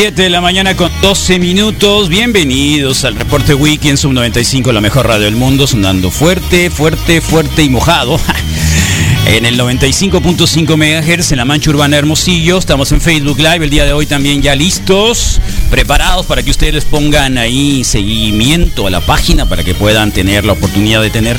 7 0.00 0.22
de 0.22 0.30
la 0.30 0.40
mañana 0.40 0.76
con 0.76 0.92
12 1.02 1.40
minutos. 1.40 2.08
Bienvenidos 2.08 3.04
al 3.04 3.16
reporte 3.16 3.52
Wiki 3.52 3.88
en 3.88 3.96
Sub 3.96 4.12
95, 4.12 4.70
la 4.70 4.80
mejor 4.80 5.08
radio 5.08 5.24
del 5.24 5.34
mundo, 5.34 5.66
sonando 5.66 6.12
fuerte, 6.12 6.70
fuerte, 6.70 7.20
fuerte 7.20 7.64
y 7.64 7.68
mojado. 7.68 8.20
En 9.26 9.44
el 9.44 9.58
95.5 9.58 10.76
MHz 10.76 11.32
en 11.32 11.38
la 11.38 11.44
Mancha 11.44 11.70
Urbana 11.70 11.98
Hermosillo, 11.98 12.58
estamos 12.58 12.92
en 12.92 13.00
Facebook 13.00 13.38
Live 13.38 13.64
el 13.64 13.70
día 13.70 13.84
de 13.84 13.92
hoy 13.92 14.06
también 14.06 14.40
ya 14.40 14.54
listos, 14.54 15.40
preparados 15.68 16.24
para 16.26 16.42
que 16.44 16.50
ustedes 16.50 16.84
pongan 16.84 17.36
ahí 17.36 17.82
seguimiento 17.82 18.86
a 18.86 18.90
la 18.90 19.00
página 19.00 19.46
para 19.46 19.64
que 19.64 19.74
puedan 19.74 20.12
tener 20.12 20.44
la 20.44 20.52
oportunidad 20.52 21.02
de 21.02 21.10
tener 21.10 21.36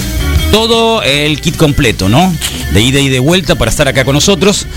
todo 0.51 1.01
el 1.01 1.39
kit 1.39 1.55
completo, 1.55 2.09
¿no? 2.09 2.35
De 2.73 2.81
ida 2.81 2.99
y 2.99 3.07
de 3.09 3.19
vuelta 3.19 3.55
para 3.55 3.71
estar 3.71 3.87
acá 3.87 4.03
con 4.03 4.13
nosotros, 4.13 4.67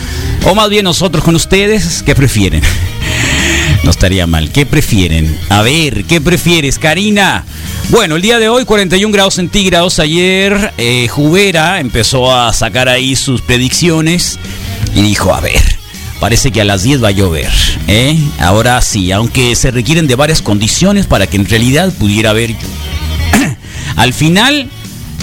o 0.47 0.55
más 0.55 0.71
bien 0.71 0.85
nosotros 0.85 1.25
con 1.25 1.35
ustedes, 1.35 2.03
¿qué 2.05 2.15
prefieren? 2.15 2.63
No 3.85 3.91
estaría 3.91 4.27
mal. 4.27 4.51
¿Qué 4.53 4.65
prefieren? 4.65 5.39
A 5.49 5.63
ver, 5.63 6.05
¿qué 6.05 6.21
prefieres, 6.21 6.79
Karina? 6.79 7.45
Bueno, 7.89 8.17
el 8.17 8.23
día 8.23 8.39
de 8.39 8.49
hoy 8.49 8.65
41 8.65 9.13
grados 9.13 9.35
centígrados. 9.35 9.99
Ayer 9.99 10.73
eh, 10.79 11.09
Jubera 11.09 11.81
empezó 11.81 12.35
a 12.35 12.53
sacar 12.53 12.89
ahí 12.89 13.17
sus 13.17 13.43
predicciones 13.43 14.39
y 14.95 15.03
dijo, 15.03 15.35
a 15.35 15.41
ver, 15.41 15.61
parece 16.21 16.53
que 16.53 16.61
a 16.61 16.65
las 16.65 16.85
10 16.85 17.03
va 17.03 17.09
a 17.09 17.13
llover. 17.13 17.51
¿eh? 17.89 18.17
Ahora 18.39 18.81
sí, 18.83 19.11
aunque 19.11 19.57
se 19.57 19.73
requieren 19.73 20.07
de 20.07 20.15
varias 20.15 20.43
condiciones 20.43 21.07
para 21.07 21.27
que 21.27 21.37
en 21.37 21.47
realidad 21.47 21.93
pudiera 21.93 22.31
haber 22.31 22.51
lluvia. 22.51 23.59
Al 23.97 24.13
final 24.13 24.71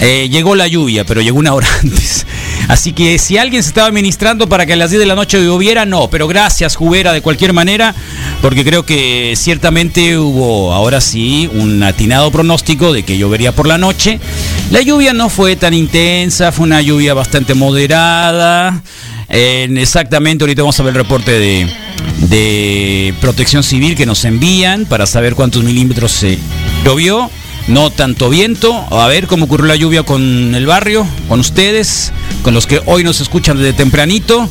eh, 0.00 0.28
llegó 0.30 0.54
la 0.54 0.66
lluvia, 0.66 1.04
pero 1.04 1.20
llegó 1.20 1.38
una 1.38 1.54
hora 1.54 1.68
antes. 1.82 2.26
Así 2.68 2.92
que 2.92 3.18
si 3.18 3.36
alguien 3.36 3.62
se 3.62 3.68
estaba 3.70 3.90
ministrando 3.90 4.48
para 4.48 4.64
que 4.64 4.74
a 4.74 4.76
las 4.76 4.90
10 4.90 5.00
de 5.00 5.06
la 5.06 5.14
noche 5.14 5.42
lloviera, 5.42 5.84
no. 5.84 6.08
Pero 6.08 6.28
gracias, 6.28 6.76
Jubera, 6.76 7.12
de 7.12 7.20
cualquier 7.20 7.52
manera, 7.52 7.94
porque 8.40 8.64
creo 8.64 8.84
que 8.84 9.34
ciertamente 9.36 10.18
hubo 10.18 10.72
ahora 10.72 11.00
sí 11.00 11.48
un 11.52 11.82
atinado 11.82 12.30
pronóstico 12.30 12.92
de 12.92 13.02
que 13.02 13.18
llovería 13.18 13.52
por 13.52 13.66
la 13.66 13.78
noche. 13.78 14.18
La 14.70 14.80
lluvia 14.80 15.12
no 15.12 15.28
fue 15.28 15.56
tan 15.56 15.74
intensa, 15.74 16.52
fue 16.52 16.64
una 16.66 16.80
lluvia 16.80 17.14
bastante 17.14 17.54
moderada. 17.54 18.82
En 19.28 19.78
exactamente, 19.78 20.44
ahorita 20.44 20.62
vamos 20.62 20.80
a 20.80 20.82
ver 20.82 20.92
el 20.92 21.02
reporte 21.02 21.32
de, 21.32 21.68
de 22.28 23.14
protección 23.20 23.62
civil 23.62 23.94
que 23.94 24.06
nos 24.06 24.24
envían 24.24 24.86
para 24.86 25.06
saber 25.06 25.34
cuántos 25.34 25.62
milímetros 25.62 26.12
se 26.12 26.38
llovió 26.84 27.30
no 27.68 27.90
tanto 27.90 28.28
viento. 28.28 28.86
A 28.90 29.06
ver 29.06 29.26
cómo 29.26 29.44
ocurrió 29.44 29.66
la 29.66 29.76
lluvia 29.76 30.02
con 30.02 30.54
el 30.54 30.66
barrio, 30.66 31.06
con 31.28 31.40
ustedes, 31.40 32.12
con 32.42 32.54
los 32.54 32.66
que 32.66 32.80
hoy 32.86 33.04
nos 33.04 33.20
escuchan 33.20 33.56
desde 33.56 33.72
tempranito. 33.72 34.48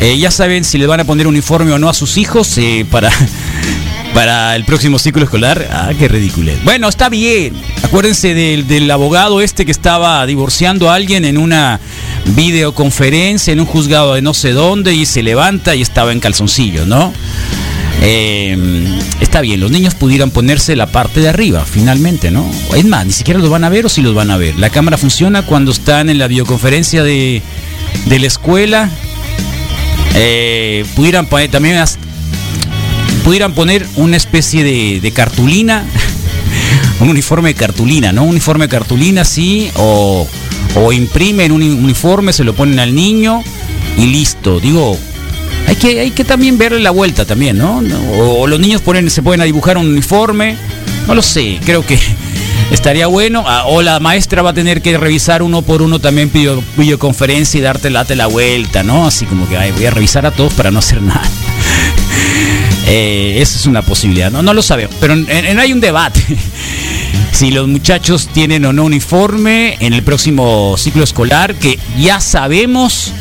Eh, 0.00 0.18
ya 0.18 0.30
saben 0.30 0.64
si 0.64 0.78
le 0.78 0.86
van 0.86 1.00
a 1.00 1.04
poner 1.04 1.26
uniforme 1.26 1.72
o 1.72 1.78
no 1.78 1.88
a 1.88 1.94
sus 1.94 2.18
hijos 2.18 2.58
eh, 2.58 2.84
para, 2.90 3.10
para 4.14 4.54
el 4.56 4.64
próximo 4.64 4.98
ciclo 4.98 5.24
escolar. 5.24 5.68
Ah, 5.70 5.90
qué 5.98 6.08
ridículo. 6.08 6.52
Bueno, 6.64 6.88
está 6.88 7.08
bien. 7.08 7.54
Acuérdense 7.82 8.34
del, 8.34 8.66
del 8.66 8.90
abogado 8.90 9.40
este 9.40 9.64
que 9.64 9.72
estaba 9.72 10.24
divorciando 10.26 10.90
a 10.90 10.94
alguien 10.94 11.24
en 11.24 11.38
una 11.38 11.80
videoconferencia, 12.26 13.52
en 13.52 13.60
un 13.60 13.66
juzgado 13.66 14.14
de 14.14 14.22
no 14.22 14.34
sé 14.34 14.52
dónde, 14.52 14.94
y 14.94 15.06
se 15.06 15.22
levanta 15.22 15.74
y 15.74 15.82
estaba 15.82 16.12
en 16.12 16.20
calzoncillo, 16.20 16.84
¿no? 16.84 17.12
Eh, 18.02 18.98
está 19.20 19.40
bien, 19.40 19.60
los 19.60 19.70
niños 19.70 19.94
pudieran 19.94 20.30
ponerse 20.30 20.76
la 20.76 20.86
parte 20.86 21.20
de 21.20 21.28
arriba, 21.28 21.64
finalmente, 21.64 22.30
¿no? 22.30 22.48
Es 22.74 22.84
más, 22.84 23.06
ni 23.06 23.12
siquiera 23.12 23.40
los 23.40 23.50
van 23.50 23.64
a 23.64 23.68
ver 23.68 23.86
o 23.86 23.88
si 23.88 24.02
los 24.02 24.14
van 24.14 24.30
a 24.30 24.36
ver. 24.36 24.56
La 24.58 24.70
cámara 24.70 24.96
funciona 24.98 25.42
cuando 25.42 25.72
están 25.72 26.10
en 26.10 26.18
la 26.18 26.28
videoconferencia 26.28 27.02
de, 27.02 27.42
de 28.06 28.18
la 28.18 28.26
escuela. 28.26 28.90
Eh, 30.14 30.84
pudieran 30.94 31.26
poner 31.26 31.50
también 31.50 31.76
pudieran 33.22 33.54
poner 33.54 33.84
una 33.96 34.16
especie 34.16 34.62
de, 34.62 35.00
de 35.00 35.10
cartulina, 35.10 35.84
un 37.00 37.08
uniforme 37.08 37.50
de 37.50 37.54
cartulina, 37.54 38.12
¿no? 38.12 38.22
Un 38.22 38.30
uniforme 38.30 38.66
de 38.66 38.70
cartulina, 38.70 39.24
sí, 39.24 39.68
o, 39.74 40.26
o 40.76 40.92
imprimen 40.92 41.50
un 41.50 41.62
uniforme, 41.62 42.32
se 42.32 42.44
lo 42.44 42.54
ponen 42.54 42.78
al 42.78 42.94
niño 42.94 43.42
y 43.98 44.06
listo. 44.06 44.60
Digo, 44.60 44.96
hay 45.66 45.76
que, 45.76 46.00
hay 46.00 46.10
que 46.12 46.24
también 46.24 46.58
verle 46.58 46.80
la 46.80 46.90
vuelta 46.90 47.24
también, 47.24 47.58
¿no? 47.58 47.82
O, 48.18 48.46
los 48.46 48.60
niños 48.60 48.82
se 49.08 49.22
pueden 49.22 49.44
dibujar 49.44 49.76
un 49.78 49.86
uniforme. 49.88 50.56
No 51.06 51.14
lo 51.14 51.22
sé, 51.22 51.58
creo 51.64 51.84
que 51.86 51.98
estaría 52.70 53.06
bueno. 53.06 53.44
Ah, 53.46 53.64
O 53.66 53.82
la 53.82 54.00
maestra 54.00 54.42
va 54.42 54.50
a 54.50 54.54
tener 54.54 54.82
que 54.82 54.96
revisar 54.98 55.42
uno 55.42 55.62
por 55.62 55.82
uno 55.82 55.98
también 55.98 56.30
video, 56.32 56.62
videoconferencia 56.76 57.58
y 57.58 57.60
darte 57.62 57.90
date 57.90 58.16
la 58.16 58.26
vuelta, 58.26 58.82
¿no? 58.82 59.06
Así 59.06 59.24
como 59.26 59.48
que 59.48 59.56
voy 59.72 59.86
a 59.86 59.90
revisar 59.90 60.24
a 60.26 60.30
todos 60.32 60.52
para 60.54 60.70
no 60.70 60.78
hacer 60.80 61.02
nada. 61.02 61.22
Eh, 62.88 63.38
esa 63.40 63.56
es 63.58 63.66
una 63.66 63.82
posibilidad, 63.82 64.30
no, 64.30 64.42
no 64.42 64.54
lo 64.54 64.62
sabemos, 64.62 64.94
pero 65.00 65.14
en- 65.14 65.28
en- 65.28 65.58
hay 65.58 65.72
un 65.72 65.80
debate. 65.80 66.20
Si 67.32 67.50
los 67.50 67.68
muchachos 67.68 68.28
tienen 68.32 68.64
o 68.64 68.72
no 68.72 68.84
uniforme 68.84 69.76
en 69.80 69.92
el 69.92 70.02
próximo 70.02 70.74
ciclo 70.78 71.04
escolar, 71.04 71.54
que 71.54 71.78
ya 71.98 72.18
sabemos 72.18 73.12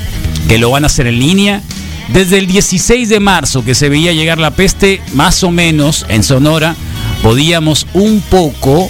que 0.47 0.57
lo 0.57 0.69
van 0.71 0.85
a 0.85 0.87
hacer 0.87 1.07
en 1.07 1.19
línea. 1.19 1.61
Desde 2.09 2.37
el 2.37 2.47
16 2.47 3.09
de 3.09 3.19
marzo 3.19 3.65
que 3.65 3.75
se 3.75 3.89
veía 3.89 4.13
llegar 4.13 4.37
la 4.37 4.51
peste, 4.51 5.01
más 5.13 5.43
o 5.43 5.51
menos 5.51 6.05
en 6.07 6.23
Sonora, 6.23 6.75
podíamos 7.21 7.87
un 7.93 8.21
poco 8.21 8.89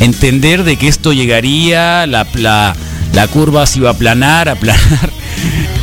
entender 0.00 0.64
de 0.64 0.76
que 0.76 0.88
esto 0.88 1.12
llegaría, 1.12 2.06
la, 2.06 2.26
la, 2.34 3.28
curva 3.28 3.66
se 3.66 3.80
iba 3.80 3.90
a 3.90 3.92
aplanar, 3.92 4.48
aplanar 4.48 5.10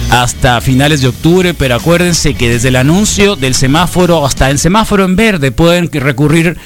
hasta 0.10 0.60
finales 0.62 1.02
de 1.02 1.10
octubre, 1.10 1.54
pero 1.54 1.76
acuérdense 1.76 2.34
que 2.34 2.50
desde 2.50 2.70
el 2.70 2.76
anuncio 2.76 3.36
del 3.36 3.54
semáforo 3.54 4.26
hasta 4.26 4.50
el 4.50 4.58
semáforo 4.58 5.06
en 5.06 5.16
verde 5.16 5.52
pueden 5.52 5.92
recurrir 5.92 6.58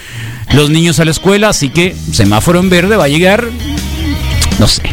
los 0.54 0.70
niños 0.70 1.00
a 1.00 1.06
la 1.06 1.12
escuela, 1.12 1.50
así 1.50 1.70
que 1.70 1.96
semáforo 2.12 2.60
en 2.60 2.70
verde 2.70 2.96
va 2.96 3.06
a 3.06 3.10
llegar, 3.10 3.46
no 4.60 4.68
sé, 4.68 4.84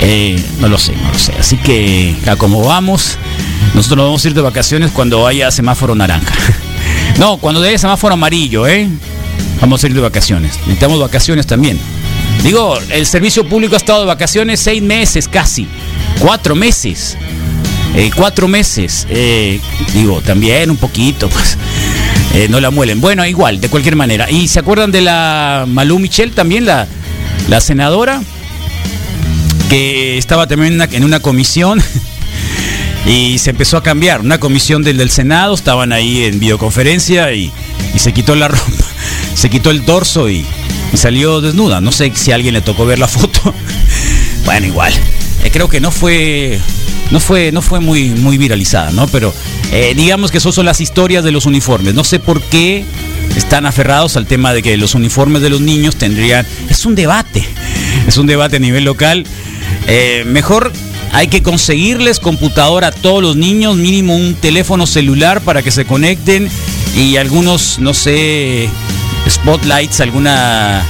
eh, 0.00 0.42
no 0.60 0.68
lo 0.68 0.78
sé, 0.78 0.92
no 0.96 1.12
lo 1.12 1.18
sé, 1.18 1.32
así 1.38 1.56
que 1.56 2.14
a 2.26 2.36
como 2.36 2.64
vamos, 2.64 3.18
nosotros 3.74 3.96
nos 3.98 4.06
vamos 4.06 4.24
a 4.24 4.28
ir 4.28 4.34
de 4.34 4.40
vacaciones 4.40 4.90
cuando 4.90 5.26
haya 5.26 5.50
semáforo 5.50 5.94
naranja. 5.94 6.34
No, 7.18 7.38
cuando 7.38 7.62
haya 7.62 7.78
semáforo 7.78 8.12
amarillo, 8.12 8.66
¿eh? 8.66 8.88
Vamos 9.60 9.82
a 9.82 9.86
ir 9.86 9.94
de 9.94 10.00
vacaciones. 10.02 10.58
Necesitamos 10.60 11.00
vacaciones 11.00 11.46
también. 11.46 11.78
Digo, 12.42 12.78
el 12.90 13.06
servicio 13.06 13.48
público 13.48 13.74
ha 13.74 13.78
estado 13.78 14.00
de 14.00 14.06
vacaciones 14.06 14.60
seis 14.60 14.82
meses 14.82 15.26
casi, 15.26 15.66
cuatro 16.18 16.54
meses. 16.54 17.16
Eh, 17.94 18.10
cuatro 18.14 18.48
meses. 18.48 19.06
eh, 19.08 19.58
digo, 19.94 20.20
también 20.20 20.68
un 20.70 20.76
poquito, 20.76 21.30
pues. 21.30 21.56
eh, 22.34 22.48
no 22.50 22.60
la 22.60 22.70
muelen. 22.70 23.00
Bueno, 23.00 23.24
igual, 23.24 23.62
de 23.62 23.70
cualquier 23.70 23.96
manera. 23.96 24.30
¿Y 24.30 24.48
se 24.48 24.58
acuerdan 24.58 24.92
de 24.92 25.00
la 25.00 25.64
Malú 25.66 25.98
Michel 25.98 26.32
también, 26.32 26.66
la, 26.66 26.86
la 27.48 27.60
senadora? 27.62 28.20
Que 29.70 30.18
estaba 30.18 30.46
también 30.46 30.74
en 30.74 30.80
una, 30.82 30.84
en 30.92 31.04
una 31.04 31.20
comisión 31.20 31.82
y 33.06 33.38
se 33.38 33.50
empezó 33.50 33.76
a 33.76 33.82
cambiar. 33.82 34.20
Una 34.20 34.38
comisión 34.38 34.82
del, 34.82 35.10
Senado, 35.10 35.54
estaban 35.54 35.92
ahí 35.92 36.24
en 36.24 36.38
videoconferencia 36.38 37.32
y, 37.32 37.52
y 37.94 37.98
se 37.98 38.12
quitó 38.12 38.34
la 38.34 38.48
ropa, 38.48 38.84
se 39.34 39.48
quitó 39.48 39.70
el 39.70 39.84
torso 39.84 40.28
y, 40.28 40.44
y 40.92 40.96
salió 40.96 41.40
desnuda. 41.40 41.80
No 41.80 41.92
sé 41.92 42.12
si 42.14 42.32
a 42.32 42.34
alguien 42.34 42.54
le 42.54 42.60
tocó 42.60 42.84
ver 42.86 42.98
la 42.98 43.08
foto. 43.08 43.54
Bueno, 44.44 44.66
igual. 44.66 44.92
Eh, 45.44 45.50
creo 45.50 45.68
que 45.68 45.80
no 45.80 45.90
fue 45.90 46.58
no 47.10 47.20
fue 47.20 47.52
no 47.52 47.62
fue 47.62 47.78
muy 47.78 48.10
muy 48.10 48.36
viralizada, 48.36 48.90
¿no? 48.90 49.06
Pero 49.06 49.32
eh, 49.72 49.94
digamos 49.96 50.32
que 50.32 50.38
esas 50.38 50.54
son 50.54 50.66
las 50.66 50.80
historias 50.80 51.22
de 51.24 51.30
los 51.30 51.46
uniformes. 51.46 51.94
No 51.94 52.04
sé 52.04 52.18
por 52.18 52.42
qué 52.42 52.84
están 53.36 53.66
aferrados 53.66 54.16
al 54.16 54.26
tema 54.26 54.52
de 54.52 54.62
que 54.62 54.76
los 54.76 54.94
uniformes 54.94 55.42
de 55.42 55.50
los 55.50 55.60
niños 55.60 55.96
tendrían 55.96 56.46
es 56.68 56.84
un 56.86 56.94
debate. 56.94 57.44
Es 58.06 58.16
un 58.18 58.26
debate 58.26 58.56
a 58.56 58.58
nivel 58.58 58.84
local. 58.84 59.24
Eh, 59.86 60.24
mejor 60.26 60.72
hay 61.16 61.28
que 61.28 61.42
conseguirles 61.42 62.20
computadora 62.20 62.88
a 62.88 62.92
todos 62.92 63.22
los 63.22 63.36
niños, 63.36 63.74
mínimo 63.76 64.14
un 64.14 64.34
teléfono 64.34 64.86
celular 64.86 65.40
para 65.40 65.62
que 65.62 65.70
se 65.70 65.86
conecten 65.86 66.46
y 66.94 67.16
algunos, 67.16 67.78
no 67.78 67.94
sé, 67.94 68.68
spotlights, 69.26 70.02
alguna 70.02 70.84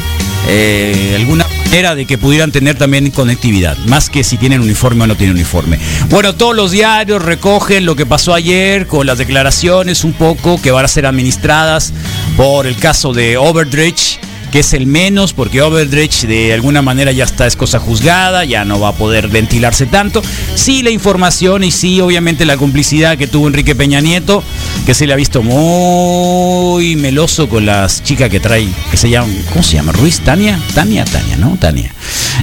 eh, 0.49 1.15
alguna 1.15 1.47
manera 1.65 1.95
de 1.95 2.07
que 2.07 2.19
pudieran 2.19 2.51
tener 2.51 2.77
también 2.77 3.09
conectividad, 3.13 3.79
más 3.87 4.11
que 4.11 4.25
si 4.25 4.37
tienen 4.37 4.63
uniforme 4.63 5.05
o 5.05 5.07
no 5.07 5.15
tienen 5.15 5.37
uniforme. 5.37 5.79
Bueno, 6.11 6.35
todos 6.35 6.57
los 6.57 6.73
diarios 6.73 7.23
recogen 7.23 7.87
lo 7.87 7.95
que 7.95 8.05
pasó 8.05 8.35
ayer 8.35 8.89
con 8.89 9.07
las 9.07 9.19
declaraciones 9.19 10.03
un 10.03 10.13
poco 10.13 10.61
que 10.61 10.73
van 10.73 10.85
a 10.85 10.89
ser 10.89 11.07
administradas 11.07 11.93
por 12.37 12.67
el 12.67 12.75
caso 12.75 13.13
de 13.13 13.37
Overdrich 13.37 14.19
que 14.51 14.61
es 14.61 14.73
el 14.73 14.87
menos, 14.87 15.33
porque 15.33 15.63
Overdrich 15.63 16.27
de 16.27 16.53
alguna 16.53 16.83
manera 16.83 17.13
ya 17.13 17.25
está, 17.25 17.47
es 17.47 17.57
cosa 17.57 17.79
juzgada, 17.79 18.45
ya 18.45 18.65
no 18.65 18.81
va 18.81 18.89
a 18.89 18.93
poder 18.93 19.29
ventilarse 19.29 19.87
tanto. 19.87 20.23
Sí, 20.55 20.83
la 20.83 20.91
información 20.91 21.65
y 21.65 21.71
sí, 21.71 22.01
obviamente, 22.01 22.45
la 22.45 22.57
complicidad 22.57 23.19
que 23.19 23.27
tuvo 23.27 23.49
Enrique 23.49 23.75
Peña 23.75 24.01
Nieto, 24.01 24.43
que 24.85 24.95
se 24.95 25.07
le 25.07 25.13
ha 25.13 25.17
visto 25.17 25.43
muy 25.43 26.97
meloso 26.97 27.49
con 27.49 27.67
las 27.67 28.03
chicas 28.03 28.31
que 28.31 28.41
trae, 28.41 28.69
que 28.91 28.97
se 28.97 29.11
llama, 29.11 29.33
¿cómo 29.53 29.63
se 29.63 29.75
llama? 29.75 29.93
Ruiz, 29.93 30.21
Tania, 30.21 30.59
Tania, 30.75 31.05
Tania, 31.05 31.37
¿no? 31.37 31.57
Tania. 31.61 31.93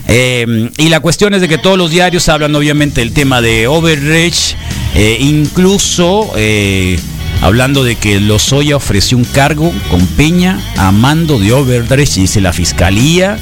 Eh, 0.07 0.69
y 0.77 0.89
la 0.89 0.99
cuestión 0.99 1.33
es 1.33 1.41
de 1.41 1.47
que 1.47 1.57
todos 1.57 1.77
los 1.77 1.91
diarios 1.91 2.29
hablan, 2.29 2.55
obviamente, 2.55 3.01
del 3.01 3.13
tema 3.13 3.41
de 3.41 3.67
Overdrich, 3.67 4.55
eh, 4.95 5.17
incluso. 5.19 6.31
Eh, 6.35 6.99
hablando 7.41 7.83
de 7.83 7.95
que 7.95 8.19
Lozoya 8.19 8.75
ofreció 8.75 9.17
un 9.17 9.25
cargo 9.25 9.73
con 9.89 10.05
Peña 10.07 10.59
a 10.77 10.91
mando 10.91 11.39
de 11.39 11.53
Overdress, 11.53 12.15
dice 12.15 12.41
la 12.41 12.53
fiscalía, 12.53 13.37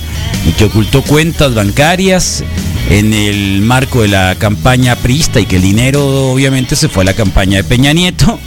y 0.47 0.51
que 0.53 0.65
ocultó 0.65 1.01
cuentas 1.01 1.53
bancarias 1.53 2.43
en 2.89 3.13
el 3.13 3.61
marco 3.61 4.01
de 4.01 4.09
la 4.09 4.35
campaña 4.35 4.95
priista 4.95 5.39
y 5.39 5.45
que 5.45 5.57
el 5.57 5.61
dinero 5.61 6.31
obviamente 6.31 6.75
se 6.75 6.89
fue 6.89 7.03
a 7.03 7.05
la 7.05 7.13
campaña 7.13 7.57
de 7.57 7.63
Peña 7.63 7.93
Nieto. 7.93 8.39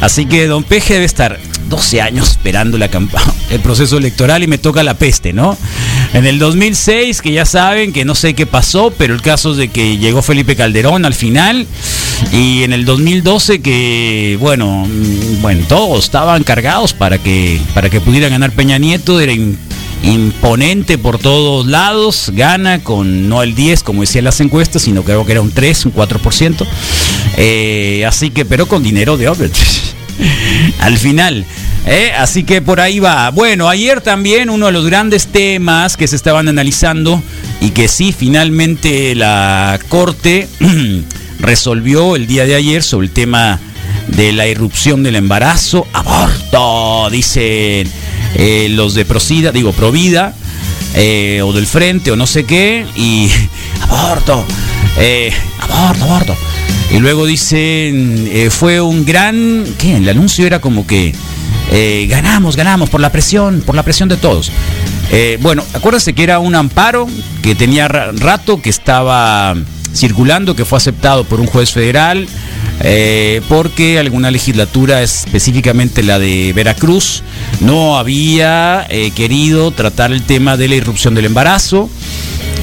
Así 0.00 0.26
que 0.26 0.46
don 0.46 0.64
Peje 0.64 0.94
debe 0.94 1.06
estar 1.06 1.38
12 1.68 2.00
años 2.00 2.30
esperando 2.30 2.78
la 2.78 2.88
el 3.50 3.60
proceso 3.60 3.98
electoral 3.98 4.42
y 4.42 4.46
me 4.46 4.58
toca 4.58 4.82
la 4.82 4.94
peste, 4.94 5.32
¿no? 5.32 5.56
En 6.12 6.26
el 6.26 6.38
2006, 6.38 7.20
que 7.20 7.32
ya 7.32 7.44
saben 7.44 7.92
que 7.92 8.04
no 8.04 8.14
sé 8.14 8.34
qué 8.34 8.46
pasó, 8.46 8.92
pero 8.96 9.14
el 9.14 9.22
caso 9.22 9.52
es 9.52 9.56
de 9.56 9.68
que 9.68 9.98
llegó 9.98 10.22
Felipe 10.22 10.56
Calderón 10.56 11.04
al 11.04 11.14
final. 11.14 11.66
Y 12.32 12.62
en 12.62 12.72
el 12.72 12.84
2012 12.84 13.60
que, 13.60 14.38
bueno, 14.40 14.86
mm, 14.86 15.42
bueno, 15.42 15.64
todos 15.68 16.04
estaban 16.04 16.44
cargados 16.44 16.94
para 16.94 17.18
que, 17.18 17.60
para 17.74 17.90
que 17.90 18.00
pudiera 18.00 18.28
ganar 18.28 18.52
Peña 18.52 18.78
Nieto, 18.78 19.20
era 19.20 19.34
imponente 20.02 20.98
por 20.98 21.18
todos 21.18 21.66
lados, 21.66 22.30
gana 22.34 22.82
con 22.82 23.28
no 23.28 23.42
el 23.42 23.54
10 23.54 23.82
como 23.82 24.02
decían 24.02 24.24
las 24.24 24.40
encuestas, 24.40 24.82
sino 24.82 25.02
creo 25.02 25.24
que 25.26 25.32
era 25.32 25.40
un 25.40 25.50
3, 25.50 25.86
un 25.86 25.94
4%. 25.94 26.66
Eh, 27.36 28.04
así 28.06 28.30
que, 28.30 28.44
pero 28.44 28.66
con 28.66 28.82
dinero 28.82 29.16
de 29.16 29.28
Overtrees. 29.28 29.94
al 30.80 30.98
final. 30.98 31.44
¿eh? 31.86 32.12
Así 32.16 32.44
que 32.44 32.62
por 32.62 32.80
ahí 32.80 32.98
va. 32.98 33.30
Bueno, 33.30 33.68
ayer 33.68 34.00
también 34.00 34.50
uno 34.50 34.66
de 34.66 34.72
los 34.72 34.86
grandes 34.86 35.28
temas 35.28 35.96
que 35.96 36.08
se 36.08 36.16
estaban 36.16 36.48
analizando 36.48 37.22
y 37.60 37.70
que 37.70 37.88
sí, 37.88 38.12
finalmente 38.12 39.14
la 39.14 39.78
Corte 39.88 40.48
resolvió 41.40 42.16
el 42.16 42.26
día 42.26 42.44
de 42.44 42.54
ayer 42.54 42.82
sobre 42.82 43.06
el 43.06 43.12
tema 43.12 43.60
de 44.08 44.32
la 44.32 44.46
irrupción 44.46 45.02
del 45.02 45.16
embarazo. 45.16 45.86
Aborto, 45.92 47.08
dicen 47.10 47.90
eh, 48.34 48.68
los 48.70 48.94
de 48.94 49.04
Procida, 49.04 49.52
digo, 49.52 49.72
Provida. 49.72 50.34
Eh, 50.98 51.42
o 51.44 51.52
del 51.52 51.66
frente 51.66 52.10
o 52.10 52.16
no 52.16 52.26
sé 52.26 52.44
qué 52.44 52.86
y 52.96 53.28
aborto 53.82 54.46
aborto 55.60 56.04
aborto 56.04 56.36
y 56.90 56.98
luego 56.98 57.26
dicen, 57.26 58.28
eh, 58.30 58.48
fue 58.50 58.80
un 58.80 59.04
gran, 59.04 59.64
¿qué? 59.78 59.96
El 59.96 60.08
anuncio 60.08 60.46
era 60.46 60.60
como 60.60 60.86
que 60.86 61.14
eh, 61.72 62.06
ganamos, 62.08 62.56
ganamos 62.56 62.88
por 62.88 63.00
la 63.00 63.10
presión, 63.10 63.62
por 63.66 63.74
la 63.74 63.82
presión 63.82 64.08
de 64.08 64.16
todos. 64.16 64.52
Eh, 65.10 65.38
bueno, 65.40 65.64
acuérdense 65.74 66.12
que 66.12 66.22
era 66.22 66.38
un 66.38 66.54
amparo 66.54 67.08
que 67.42 67.54
tenía 67.54 67.88
rato, 67.88 68.62
que 68.62 68.70
estaba 68.70 69.54
circulando, 69.94 70.54
que 70.54 70.64
fue 70.64 70.78
aceptado 70.78 71.24
por 71.24 71.40
un 71.40 71.46
juez 71.46 71.72
federal, 71.72 72.28
porque 73.48 73.98
alguna 73.98 74.30
legislatura, 74.30 75.02
específicamente 75.02 76.02
la 76.02 76.18
de 76.18 76.52
Veracruz, 76.52 77.22
no 77.60 77.96
había 77.96 78.86
querido 79.14 79.70
tratar 79.70 80.12
el 80.12 80.22
tema 80.22 80.56
de 80.58 80.68
la 80.68 80.74
irrupción 80.74 81.14
del 81.14 81.24
embarazo. 81.24 81.88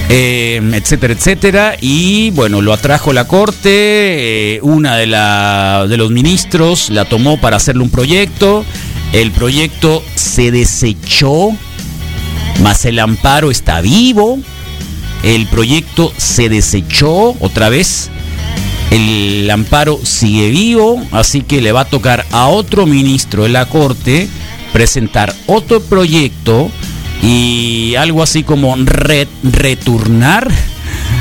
Eh, 0.10 0.62
etcétera, 0.74 1.14
etcétera. 1.14 1.76
Y 1.80 2.32
bueno, 2.32 2.62
lo 2.62 2.74
atrajo 2.74 3.14
la 3.14 3.28
corte, 3.28 4.56
eh, 4.56 4.60
una 4.62 4.96
de, 4.98 5.08
la, 5.08 5.86
de 5.88 5.98
los 5.98 6.12
ministros 6.12 6.90
la 6.90 7.06
tomó 7.06 7.40
para 7.40 7.58
hacerle 7.58 7.84
un 7.84 7.90
proyecto, 7.90 8.66
el 9.14 9.32
proyecto 9.32 10.04
se 10.16 10.52
desechó, 10.52 11.50
más 12.62 12.86
el 12.86 13.00
amparo 13.00 13.52
está 13.52 13.82
vivo, 13.82 14.40
el 15.24 15.48
proyecto 15.48 16.12
se 16.18 16.50
desechó 16.50 17.36
otra 17.40 17.70
vez. 17.70 18.10
El 18.92 19.50
amparo 19.50 20.00
sigue 20.04 20.52
vivo, 20.52 21.02
así 21.12 21.42
que 21.42 21.62
le 21.62 21.72
va 21.72 21.82
a 21.82 21.86
tocar 21.86 22.26
a 22.32 22.48
otro 22.48 22.86
ministro 22.86 23.44
de 23.44 23.50
la 23.50 23.66
Corte 23.66 24.28
presentar 24.72 25.34
otro 25.48 25.82
proyecto 25.82 26.70
y 27.24 27.96
algo 27.96 28.22
así 28.22 28.44
como 28.44 28.76
retornar, 28.76 30.52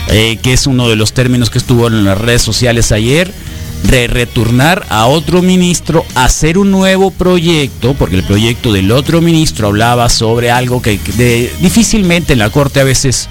eh, 0.09 0.39
que 0.43 0.53
es 0.53 0.67
uno 0.67 0.89
de 0.89 0.97
los 0.97 1.13
términos 1.13 1.49
que 1.49 1.59
estuvo 1.59 1.87
en 1.87 2.05
las 2.05 2.19
redes 2.19 2.43
sociales 2.43 2.91
ayer, 2.91 3.33
de 3.85 4.09
retornar 4.09 4.85
a 4.91 5.07
otro 5.07 5.43
ministro, 5.43 6.05
hacer 6.15 6.59
un 6.59 6.71
nuevo 6.71 7.11
proyecto, 7.11 7.95
porque 7.95 8.17
el 8.17 8.25
proyecto 8.25 8.73
del 8.73 8.91
otro 8.91 9.21
ministro 9.21 9.69
hablaba 9.69 10.09
sobre 10.09 10.51
algo 10.51 10.83
que 10.83 10.99
difícilmente 11.61 12.33
en 12.33 12.41
la 12.41 12.51
Corte 12.51 12.81
a 12.81 12.85
veces 12.85 13.29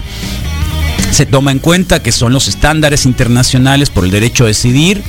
se 1.11 1.25
toma 1.25 1.51
en 1.51 1.59
cuenta, 1.59 2.01
que 2.01 2.11
son 2.11 2.31
los 2.31 2.47
estándares 2.47 3.05
internacionales 3.05 3.89
por 3.89 4.05
el 4.05 4.11
derecho 4.11 4.45
a 4.45 4.47
decidir. 4.47 5.03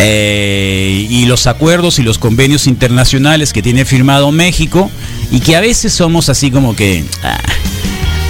Eh, 0.00 1.08
y 1.10 1.26
los 1.26 1.48
acuerdos 1.48 1.98
y 1.98 2.02
los 2.02 2.18
convenios 2.18 2.68
internacionales 2.68 3.52
que 3.52 3.62
tiene 3.62 3.84
firmado 3.84 4.30
México 4.30 4.92
y 5.30 5.40
que 5.40 5.56
a 5.56 5.60
veces 5.60 5.92
somos 5.92 6.28
así 6.28 6.50
como 6.50 6.74
que... 6.74 7.04
Ah, 7.22 7.38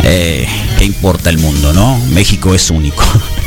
eh, 0.05 0.47
¿Qué 0.79 0.85
importa 0.85 1.29
el 1.29 1.39
mundo, 1.39 1.73
no? 1.73 1.99
México 2.11 2.55
es 2.55 2.71
único. 2.71 3.05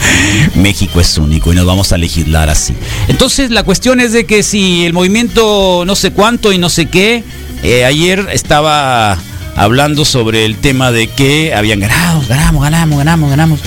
México 0.55 1.00
es 1.00 1.17
único 1.17 1.51
y 1.51 1.55
nos 1.55 1.65
vamos 1.65 1.91
a 1.91 1.98
legislar 1.98 2.50
así. 2.50 2.75
Entonces 3.08 3.51
la 3.51 3.63
cuestión 3.63 4.00
es 4.00 4.12
de 4.12 4.25
que 4.25 4.43
si 4.43 4.86
el 4.86 4.93
movimiento 4.93 5.84
no 5.86 5.96
sé 5.96 6.12
cuánto 6.12 6.51
y 6.51 6.58
no 6.58 6.70
sé 6.70 6.88
qué, 6.88 7.24
eh, 7.63 7.86
ayer 7.86 8.27
estaba 8.31 9.17
hablando 9.55 10.05
sobre 10.05 10.46
el 10.46 10.58
tema 10.58 10.91
de 10.91 11.08
que 11.08 11.53
habían 11.53 11.79
ganado, 11.79 12.22
ganamos, 12.27 12.63
ganamos, 12.63 12.98
ganamos, 12.98 13.29
ganamos. 13.29 13.60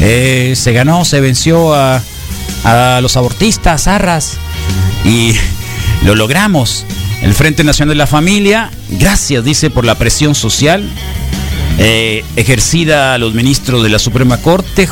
Eh, 0.00 0.54
se 0.56 0.72
ganó, 0.72 1.04
se 1.04 1.20
venció 1.20 1.74
a, 1.74 2.02
a 2.64 3.00
los 3.02 3.16
abortistas, 3.16 3.88
arras, 3.88 4.38
y 5.04 5.34
lo 6.04 6.14
logramos 6.14 6.86
el 7.22 7.34
Frente 7.34 7.64
Nacional 7.64 7.94
de 7.94 7.98
la 7.98 8.06
Familia, 8.06 8.70
gracias, 8.88 9.44
dice, 9.44 9.70
por 9.70 9.84
la 9.84 9.96
presión 9.96 10.34
social 10.34 10.84
eh, 11.78 12.24
ejercida 12.36 13.14
a 13.14 13.18
los 13.18 13.34
ministros 13.34 13.82
de 13.82 13.88
la 13.88 13.98
Suprema 13.98 14.38
Corte, 14.38 14.88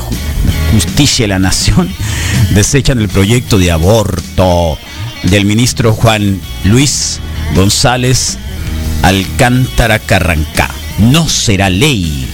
Justicia 0.72 1.24
de 1.24 1.28
la 1.28 1.38
Nación, 1.38 1.88
desechan 2.50 3.00
el 3.00 3.08
proyecto 3.08 3.58
de 3.58 3.70
aborto 3.70 4.78
del 5.24 5.44
ministro 5.44 5.92
Juan 5.92 6.40
Luis 6.64 7.20
González 7.54 8.38
Alcántara 9.02 9.98
Carrancá. 9.98 10.70
No 10.98 11.28
será 11.28 11.70
ley. 11.70 12.26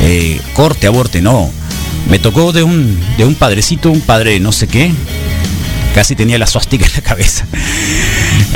Eh, 0.00 0.40
corte, 0.54 0.86
aborte, 0.86 1.20
no. 1.20 1.50
Me 2.08 2.18
tocó 2.18 2.52
de 2.52 2.62
un, 2.62 2.98
de 3.16 3.24
un 3.24 3.34
padrecito, 3.34 3.90
un 3.90 4.00
padre 4.00 4.40
no 4.40 4.52
sé 4.52 4.66
qué, 4.66 4.92
casi 5.94 6.16
tenía 6.16 6.38
la 6.38 6.46
suástica 6.46 6.86
en 6.86 6.92
la 6.94 7.00
cabeza. 7.02 7.46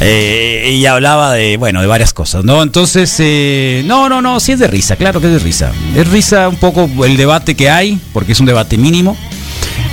Eh, 0.00 0.74
y 0.74 0.86
hablaba 0.86 1.32
de, 1.32 1.56
bueno, 1.56 1.80
de 1.80 1.86
varias 1.86 2.12
cosas, 2.12 2.44
¿no? 2.44 2.62
Entonces, 2.62 3.14
eh, 3.18 3.82
no, 3.86 4.08
no, 4.08 4.20
no, 4.20 4.40
sí 4.40 4.52
es 4.52 4.58
de 4.58 4.66
risa, 4.66 4.96
claro 4.96 5.20
que 5.20 5.26
es 5.28 5.32
de 5.32 5.38
risa. 5.38 5.72
Es 5.94 6.08
risa 6.08 6.48
un 6.48 6.56
poco 6.56 6.88
el 7.04 7.16
debate 7.16 7.54
que 7.54 7.70
hay, 7.70 7.98
porque 8.12 8.32
es 8.32 8.40
un 8.40 8.46
debate 8.46 8.76
mínimo. 8.76 9.16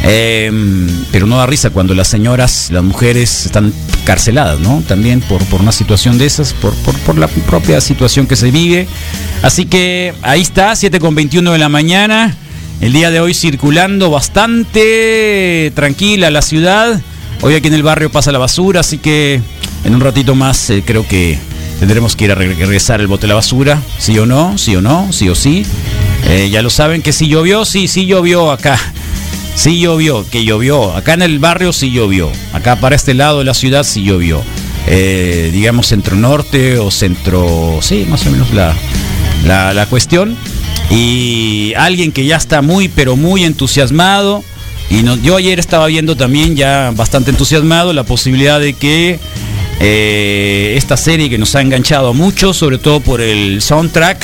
Em, 0.05 1.05
pero 1.11 1.27
no 1.27 1.37
da 1.37 1.45
risa 1.45 1.69
cuando 1.69 1.93
las 1.93 2.09
señoras, 2.09 2.69
las 2.71 2.83
mujeres 2.83 3.45
están 3.45 3.73
carceladas, 4.05 4.59
¿no? 4.59 4.83
También 4.85 5.21
por, 5.21 5.41
por 5.45 5.61
una 5.61 5.71
situación 5.71 6.17
de 6.17 6.25
esas, 6.25 6.53
por, 6.53 6.73
por, 6.75 6.97
por 6.99 7.17
la 7.17 7.27
propia 7.27 7.79
situación 7.79 8.27
que 8.27 8.35
se 8.35 8.51
vive. 8.51 8.87
Así 9.41 9.65
que 9.65 10.13
ahí 10.21 10.41
está, 10.41 10.75
7 10.75 10.99
con 10.99 11.15
21 11.15 11.53
de 11.53 11.57
la 11.57 11.69
mañana. 11.69 12.35
El 12.81 12.91
día 12.91 13.11
de 13.11 13.21
hoy 13.21 13.33
circulando 13.33 14.09
bastante 14.09 15.71
tranquila 15.73 16.29
la 16.31 16.41
ciudad. 16.41 16.99
Hoy 17.43 17.53
aquí 17.55 17.67
en 17.67 17.75
el 17.75 17.83
barrio 17.83 18.11
pasa 18.11 18.31
la 18.31 18.39
basura, 18.39 18.79
así 18.79 18.97
que 18.97 19.41
en 19.83 19.93
un 19.93 20.01
ratito 20.01 20.33
más 20.33 20.69
eh, 20.69 20.81
creo 20.85 21.07
que 21.07 21.37
tendremos 21.79 22.15
que 22.15 22.25
ir 22.25 22.31
a 22.31 22.35
regresar 22.35 23.01
el 23.01 23.07
bote 23.07 23.23
de 23.23 23.27
la 23.27 23.35
basura, 23.35 23.81
sí 23.99 24.17
o 24.17 24.25
no, 24.25 24.57
sí 24.57 24.75
o 24.75 24.81
no, 24.81 25.11
sí 25.11 25.29
o 25.29 25.35
sí. 25.35 25.65
Eh, 26.29 26.49
ya 26.49 26.61
lo 26.61 26.69
saben 26.69 27.01
que 27.01 27.13
si 27.13 27.27
llovió, 27.27 27.65
sí, 27.65 27.87
sí 27.87 28.05
llovió 28.05 28.49
acá 28.49 28.79
Sí 29.55 29.79
llovió, 29.79 30.25
que 30.29 30.43
llovió. 30.43 30.95
Acá 30.95 31.13
en 31.13 31.21
el 31.21 31.39
barrio 31.39 31.73
sí 31.73 31.91
llovió. 31.91 32.31
Acá 32.53 32.77
para 32.77 32.95
este 32.95 33.13
lado 33.13 33.39
de 33.39 33.45
la 33.45 33.53
ciudad 33.53 33.83
sí 33.83 34.03
llovió. 34.03 34.41
Eh, 34.87 35.51
digamos 35.53 35.87
centro 35.87 36.15
norte 36.15 36.79
o 36.79 36.91
centro... 36.91 37.79
Sí, 37.81 38.05
más 38.09 38.25
o 38.25 38.31
menos 38.31 38.51
la, 38.53 38.73
la, 39.45 39.73
la 39.73 39.85
cuestión. 39.85 40.35
Y 40.89 41.73
alguien 41.77 42.11
que 42.11 42.25
ya 42.25 42.37
está 42.37 42.61
muy, 42.61 42.87
pero 42.87 43.15
muy 43.15 43.43
entusiasmado. 43.43 44.43
Y 44.93 45.01
no- 45.01 45.15
yo 45.17 45.35
ayer 45.37 45.59
estaba 45.59 45.87
viendo 45.87 46.15
también 46.15 46.55
ya 46.55 46.91
bastante 46.95 47.31
entusiasmado 47.31 47.93
la 47.93 48.03
posibilidad 48.03 48.59
de 48.59 48.73
que 48.73 49.19
eh, 49.79 50.75
esta 50.77 50.97
serie 50.97 51.29
que 51.29 51.37
nos 51.39 51.55
ha 51.55 51.61
enganchado 51.61 52.13
mucho, 52.13 52.53
sobre 52.53 52.77
todo 52.77 52.99
por 52.99 53.19
el 53.19 53.61
soundtrack, 53.61 54.23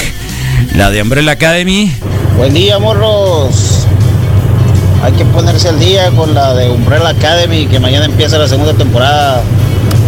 la 0.75 0.91
de 0.91 1.01
Umbrella 1.01 1.31
Academy, 1.31 1.91
Buen 2.37 2.53
día, 2.53 2.77
morros. 2.79 3.85
Hay 5.03 5.11
que 5.13 5.25
ponerse 5.25 5.67
al 5.69 5.79
día 5.79 6.09
con 6.11 6.33
la 6.33 6.53
de 6.53 6.69
Umbrella 6.69 7.09
Academy, 7.09 7.65
que 7.65 7.79
mañana 7.79 8.05
empieza 8.05 8.37
la 8.37 8.47
segunda 8.47 8.73
temporada. 8.73 9.41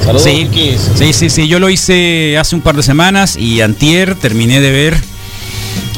Saludos, 0.06 0.24
Sí, 0.24 0.48
sí, 0.96 1.12
sí, 1.14 1.30
sí, 1.30 1.48
yo 1.48 1.60
lo 1.60 1.70
hice 1.70 2.38
hace 2.38 2.56
un 2.56 2.62
par 2.62 2.76
de 2.76 2.84
semanas 2.84 3.36
y 3.36 3.62
antier 3.62 4.16
terminé 4.16 4.62
de 4.62 4.72
ver 4.72 4.98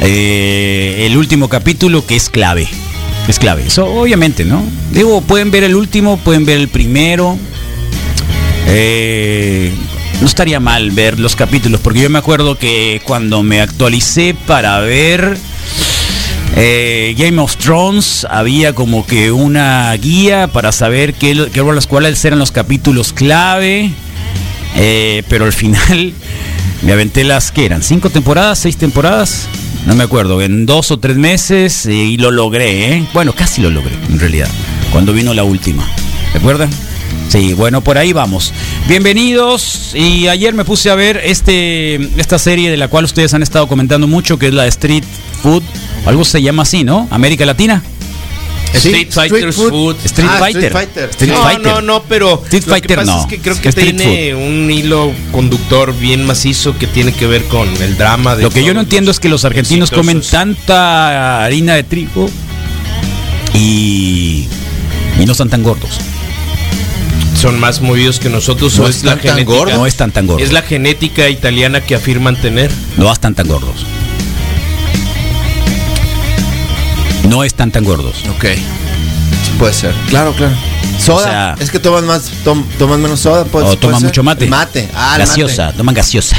eh, 0.02 1.04
el 1.06 1.18
último 1.18 1.50
capítulo 1.50 2.06
que 2.06 2.16
es 2.16 2.30
clave. 2.30 2.68
Es 3.28 3.40
clave. 3.40 3.64
Eso, 3.68 3.86
obviamente, 3.86 4.46
¿no? 4.46 4.64
Digo, 4.92 5.22
pueden 5.22 5.52
ver 5.52 5.64
el 5.64 5.76
último, 5.76 6.18
pueden 6.18 6.46
ver 6.46 6.58
el 6.60 6.68
primero. 6.68 7.38
Eh, 8.68 9.72
no 10.22 10.28
estaría 10.28 10.60
mal 10.60 10.92
ver 10.92 11.20
los 11.20 11.36
capítulos, 11.36 11.80
porque 11.82 12.02
yo 12.02 12.10
me 12.10 12.20
acuerdo 12.20 12.58
que 12.58 13.02
cuando 13.06 13.44
me 13.44 13.62
actualicé 13.62 14.36
para 14.46 14.80
ver 14.80 15.38
eh, 16.56 17.16
Game 17.18 17.42
of 17.42 17.58
Thrones 17.58 18.28
había 18.30 18.74
como 18.76 19.06
que 19.06 19.32
una 19.32 19.92
guía 19.94 20.48
para 20.48 20.72
saber 20.72 21.14
qué, 21.14 21.50
qué 21.52 21.62
cuales 21.88 22.24
eran 22.24 22.40
los 22.40 22.52
capítulos 22.52 23.12
clave, 23.12 23.92
eh, 24.76 25.24
pero 25.30 25.46
al 25.46 25.54
final 25.54 26.14
me 26.84 26.92
aventé 26.92 27.24
las 27.24 27.52
que 27.52 27.66
eran 27.66 27.82
cinco 27.82 28.10
temporadas, 28.10 28.60
seis 28.60 28.78
temporadas, 28.78 29.48
no 29.86 29.96
me 29.96 30.04
acuerdo, 30.04 30.42
en 30.42 30.66
dos 30.66 30.92
o 30.92 31.00
tres 31.00 31.18
meses 31.18 31.86
y 31.86 32.18
lo 32.18 32.32
logré, 32.32 32.94
¿eh? 32.94 33.08
bueno 33.14 33.34
casi 33.34 33.62
lo 33.62 33.70
logré 33.70 33.96
en 34.10 34.20
realidad, 34.20 34.50
cuando 34.92 35.14
vino 35.14 35.34
la 35.34 35.44
última, 35.44 35.88
¿recuerdan? 36.34 36.70
Sí, 37.30 37.54
bueno, 37.54 37.82
por 37.82 37.98
ahí 37.98 38.14
vamos. 38.14 38.54
Bienvenidos. 38.88 39.96
Y 39.96 40.28
ayer 40.28 40.54
me 40.54 40.66
puse 40.66 40.92
a 40.92 40.96
ver 40.96 41.20
este 41.24 41.96
esta 42.20 42.38
serie 42.38 42.70
de 42.70 42.78
la 42.78 42.90
cual 42.90 43.06
ustedes 43.06 43.34
han 43.34 43.42
estado 43.42 43.68
comentando 43.68 44.08
mucho, 44.08 44.38
que 44.38 44.48
es 44.48 44.54
la 44.54 44.68
Street 44.68 45.04
Food. 45.42 45.64
Algo 46.06 46.26
se 46.26 46.44
llama 46.44 46.62
así, 46.62 46.84
¿no? 46.84 47.08
América 47.10 47.44
Latina. 47.46 47.82
Street 48.74 49.12
Fighter 49.12 49.54
Food. 49.54 49.96
Street 50.06 50.30
Ah, 50.32 50.38
Fighter. 50.40 50.64
Street 50.66 50.72
Fighter. 50.74 51.10
Street 51.12 51.32
no, 51.32 51.44
Fighter. 51.44 51.62
no, 51.62 51.82
no, 51.82 52.04
pero 52.04 52.42
Street 52.46 52.64
lo 52.66 52.70
Fighter 52.72 52.88
que 52.88 52.96
pasa 52.96 53.12
no. 53.14 53.22
es 53.22 53.26
que 53.28 53.40
creo 53.40 53.62
que 53.62 53.70
Street 53.70 53.96
tiene 53.98 54.36
un 54.36 54.70
hilo 54.72 55.12
conductor 55.32 55.94
bien 55.98 56.26
macizo 56.26 56.78
que 56.78 56.88
tiene 56.88 57.14
que 57.14 57.28
ver 57.28 57.44
con 57.46 57.68
el 57.82 57.98
drama 57.98 58.36
de 58.36 58.44
Lo 58.44 58.50
que 58.50 58.64
yo 58.64 58.74
no 58.74 58.82
entiendo 58.82 59.12
es 59.12 59.20
que 59.20 59.30
los 59.30 59.46
argentinos 59.46 59.90
exitosos. 59.90 60.06
comen 60.06 60.22
tanta 60.22 61.44
harina 61.46 61.76
de 61.76 61.84
trigo 61.84 62.30
y, 63.54 64.48
y 65.20 65.26
no 65.26 65.32
están 65.34 65.50
tan 65.50 65.64
gordos. 65.64 66.00
son 67.40 67.60
más 67.60 67.82
movidos 67.82 68.20
que 68.20 68.30
nosotros 68.30 68.78
No 68.78 68.86
o 68.86 68.88
es 68.88 69.04
la 69.04 69.12
tan 69.12 69.20
genética 69.22 69.52
gordos. 69.58 69.76
No 69.78 69.86
están 69.86 70.12
tan 70.12 70.28
gordos. 70.28 70.48
es 70.48 70.54
la 70.54 70.62
genética 70.62 71.30
italiana 71.30 71.82
que 71.82 71.96
afirman 71.96 72.36
tener 72.42 72.72
No 72.98 73.12
están 73.12 73.36
tan 73.36 73.48
gordos. 73.48 73.86
No 77.34 77.44
están 77.44 77.72
tan 77.72 77.84
gordos. 77.84 78.14
Ok. 78.36 78.46
Sí, 78.46 79.52
puede 79.58 79.74
ser. 79.74 79.92
Claro, 80.08 80.34
claro. 80.34 80.54
Soda. 81.00 81.18
O 81.18 81.24
sea- 81.24 81.56
es 81.60 81.72
que 81.72 81.80
toman 81.80 82.06
más, 82.06 82.26
tom- 82.44 82.64
toman 82.78 83.02
menos 83.02 83.22
soda. 83.22 83.44
Puede, 83.46 83.66
O 83.66 83.76
toman 83.76 84.04
mucho 84.04 84.22
mate. 84.22 84.44
El 84.46 84.52
Mate. 84.52 84.88
Ah, 84.94 85.16
el 85.16 85.26
gaseosa, 85.26 85.66
mate. 85.66 85.78
toman 85.78 85.96
gaseosa. 85.96 86.38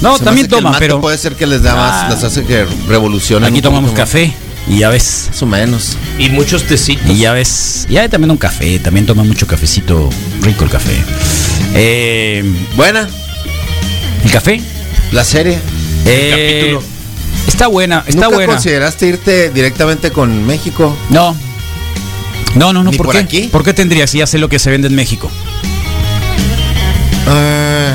No, 0.00 0.16
Se 0.16 0.24
también 0.24 0.46
el 0.46 0.50
toman, 0.50 0.72
mate 0.72 0.78
pero 0.80 1.00
Puede 1.02 1.18
ser 1.18 1.34
que 1.36 1.46
les 1.46 1.62
da 1.62 1.72
Ah. 1.74 1.76
más, 2.08 2.14
les 2.14 2.24
hace 2.24 2.44
que 2.44 2.66
revolucionen. 2.88 3.46
aquí 3.52 3.60
tomamos 3.60 3.92
café 3.92 4.32
y 4.66 4.78
ya 4.78 4.88
ves. 4.88 5.26
Más 5.32 5.42
o 5.42 5.46
menos. 5.46 5.96
y 6.18 6.30
muchos 6.30 6.62
tecitos 6.64 7.10
Y 7.10 7.18
ya 7.18 7.32
ves. 7.34 7.86
Ya 7.90 8.08
también 8.08 8.30
un 8.30 8.38
café, 8.38 8.78
también 8.78 9.04
toman 9.04 9.28
mucho 9.28 9.46
cafecito, 9.46 10.08
rico 10.40 10.64
el 10.64 10.70
café. 10.70 10.96
Eh, 11.74 12.42
Buena. 12.74 13.06
¿El 14.24 14.30
café? 14.30 14.62
La 15.12 15.24
serie. 15.24 15.58
Eh, 16.06 16.72
capítulo. 16.72 16.91
Está 17.46 17.66
buena, 17.66 18.04
está 18.06 18.22
¿Nunca 18.24 18.36
buena. 18.36 18.52
consideraste 18.54 19.06
irte 19.06 19.50
directamente 19.50 20.10
con 20.10 20.44
México? 20.46 20.96
No. 21.10 21.36
No, 22.54 22.72
no, 22.72 22.82
no, 22.82 22.90
¿Ni 22.90 22.96
¿por, 22.96 23.06
por 23.06 23.14
qué? 23.16 23.20
aquí? 23.22 23.42
¿Por 23.50 23.64
qué 23.64 23.72
tendría 23.72 24.06
si 24.06 24.18
ya 24.18 24.26
sé 24.26 24.38
lo 24.38 24.48
que 24.48 24.58
se 24.58 24.70
vende 24.70 24.88
en 24.88 24.94
México? 24.94 25.30
Ah, 27.26 27.94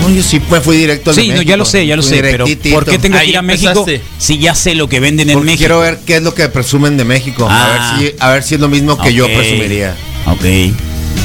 no, 0.00 0.08
yo 0.10 0.22
sí 0.22 0.40
me 0.50 0.60
fui 0.60 0.76
directo 0.76 1.10
al 1.10 1.16
Sí, 1.16 1.28
no, 1.28 1.42
ya 1.42 1.56
lo 1.56 1.64
sé, 1.64 1.86
ya 1.86 1.96
lo 1.96 2.02
Fui 2.02 2.10
sé, 2.16 2.22
pero. 2.22 2.44
¿por 2.72 2.84
qué 2.84 2.98
tengo 2.98 3.18
que 3.18 3.26
ir 3.26 3.36
a 3.36 3.42
México 3.42 3.70
empezaste. 3.70 4.00
si 4.18 4.38
ya 4.38 4.54
sé 4.54 4.74
lo 4.74 4.88
que 4.88 5.00
venden 5.00 5.28
en 5.30 5.34
Porque 5.34 5.46
México? 5.46 5.58
quiero 5.60 5.80
ver 5.80 6.00
qué 6.06 6.16
es 6.16 6.22
lo 6.22 6.34
que 6.34 6.48
presumen 6.48 6.96
de 6.96 7.04
México. 7.04 7.46
Ah. 7.50 7.64
A, 7.64 7.98
ver 7.98 8.10
si, 8.10 8.16
a 8.18 8.30
ver 8.30 8.42
si 8.42 8.54
es 8.54 8.60
lo 8.60 8.68
mismo 8.68 8.96
que 8.98 9.12
yo 9.12 9.26
presumiría. 9.26 9.94
Ok. 10.26 10.44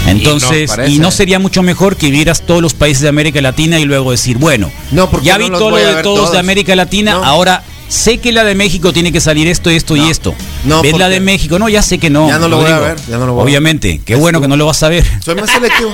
Entonces, 0.08 0.72
y 0.88 1.00
no, 1.00 1.12
sería 1.12 1.40
mucho 1.40 1.64
mejor 1.64 1.96
que 1.98 2.10
vieras 2.12 2.42
todos 2.46 2.62
los 2.62 2.74
países 2.74 3.02
de 3.04 3.10
América 3.10 3.42
Latina 3.42 3.80
y 3.80 3.86
luego 3.86 4.12
decir, 4.12 4.38
bueno, 4.38 4.72
No, 4.92 5.10
porque 5.10 5.26
ya 5.28 5.38
no 5.38 5.46
vi 5.46 5.52
todo 5.52 5.70
lo 5.72 5.78
de 5.78 5.84
todos, 6.04 6.04
todos. 6.20 6.32
de 6.32 6.40
América 6.40 6.76
Latina, 6.76 7.20
ahora 7.24 7.64
sé 7.90 8.18
que 8.18 8.32
la 8.32 8.44
de 8.44 8.56
México 8.56 8.92
tiene 8.94 9.12
que 9.12 9.22
salir 9.22 9.48
esto, 9.48 9.70
esto 9.70 9.96
y 9.96 10.10
esto. 10.10 10.34
No, 10.66 10.82
¿Ves 10.82 10.98
la 10.98 11.10
de 11.10 11.20
México? 11.20 11.58
No, 11.60 11.70
ya 11.70 11.82
sé 11.82 11.98
que 11.98 12.10
no. 12.10 12.28
Ya 12.28 12.40
no 12.40 12.48
lo 12.48 12.58
voy 12.58 12.72
a 12.72 12.80
ver, 12.80 12.98
ya 13.10 13.18
no 13.18 13.26
lo 13.26 13.34
voy 13.34 13.42
a 13.42 13.44
ver. 13.46 13.52
Obviamente, 13.52 14.02
qué 14.06 14.16
bueno 14.16 14.42
que 14.42 14.48
no 14.48 14.58
lo 14.58 14.66
vas 14.66 14.82
a 14.84 14.90
ver. 14.90 15.06
Soy 15.24 15.36
más 15.36 15.50
selectivo. 15.50 15.92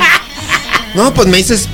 No, 0.95 1.13
pues 1.13 1.27
me 1.27 1.37
dices, 1.37 1.67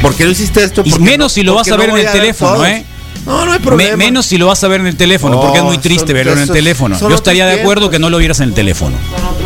¿por 0.00 0.14
qué 0.14 0.24
no 0.24 0.30
hiciste 0.30 0.62
esto? 0.64 0.82
Y 0.84 0.90
¿Por 0.90 0.98
qué 0.98 1.04
menos 1.04 1.24
no- 1.26 1.28
si 1.30 1.42
lo 1.42 1.54
vas 1.54 1.70
a 1.70 1.76
ver 1.76 1.90
en 1.90 1.96
el 1.98 2.10
teléfono? 2.10 2.64
¿eh? 2.66 2.84
No, 3.26 3.44
no 3.46 3.52
hay 3.52 3.58
Me- 3.60 3.64
problema. 3.64 3.96
menos 3.96 4.26
si 4.26 4.36
lo 4.36 4.46
vas 4.46 4.64
a 4.64 4.68
ver 4.68 4.80
en 4.80 4.86
el 4.88 4.96
teléfono, 4.96 5.40
porque 5.40 5.58
es 5.58 5.64
muy 5.64 5.78
triste 5.78 6.06
son 6.08 6.14
verlo 6.14 6.32
en 6.32 6.38
el 6.40 6.50
teléfono. 6.50 6.98
Yo 6.98 7.14
estaría 7.14 7.46
de 7.46 7.60
acuerdo 7.60 7.88
que 7.90 7.98
no 7.98 8.10
lo 8.10 8.18
vieras 8.18 8.40
en 8.40 8.48
el 8.48 8.54
teléfono. 8.54 8.96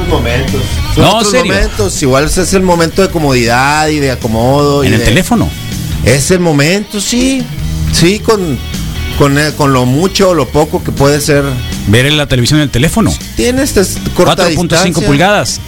Otros 0.07 0.21
momentos. 0.23 0.61
Son 0.95 1.05
No, 1.05 1.17
otros 1.17 1.31
serio. 1.33 1.53
momentos. 1.53 2.03
Igual 2.03 2.25
ese 2.27 2.43
es 2.43 2.55
el 2.55 2.63
momento 2.63 3.03
de 3.03 3.09
comodidad 3.11 3.89
y 3.89 3.99
de 3.99 4.11
acomodo. 4.13 4.85
y 4.85 4.89
En 4.89 4.95
el 4.95 4.99
de- 5.01 5.05
teléfono. 5.05 5.49
Es 6.05 6.31
el 6.31 6.41
momento, 6.41 7.01
sí. 7.01 7.43
Sí, 7.93 8.19
con, 8.21 8.59
con, 9.19 9.39
eh, 9.39 9.53
con 9.57 9.73
lo 9.73 9.85
mucho 9.87 10.31
o 10.31 10.35
lo 10.35 10.47
poco 10.49 10.83
que 10.85 10.93
puede 10.93 11.21
ser. 11.21 11.45
Ver 11.89 12.07
en 12.07 12.17
la 12.17 12.27
televisión 12.27 12.61
en 12.61 12.65
el 12.65 12.71
teléfono. 12.71 13.13
Tienes 13.37 13.77
este, 13.77 14.11
corta 14.11 14.45
4.5 14.49 14.61
distancia. 14.85 15.07
pulgadas. 15.07 15.61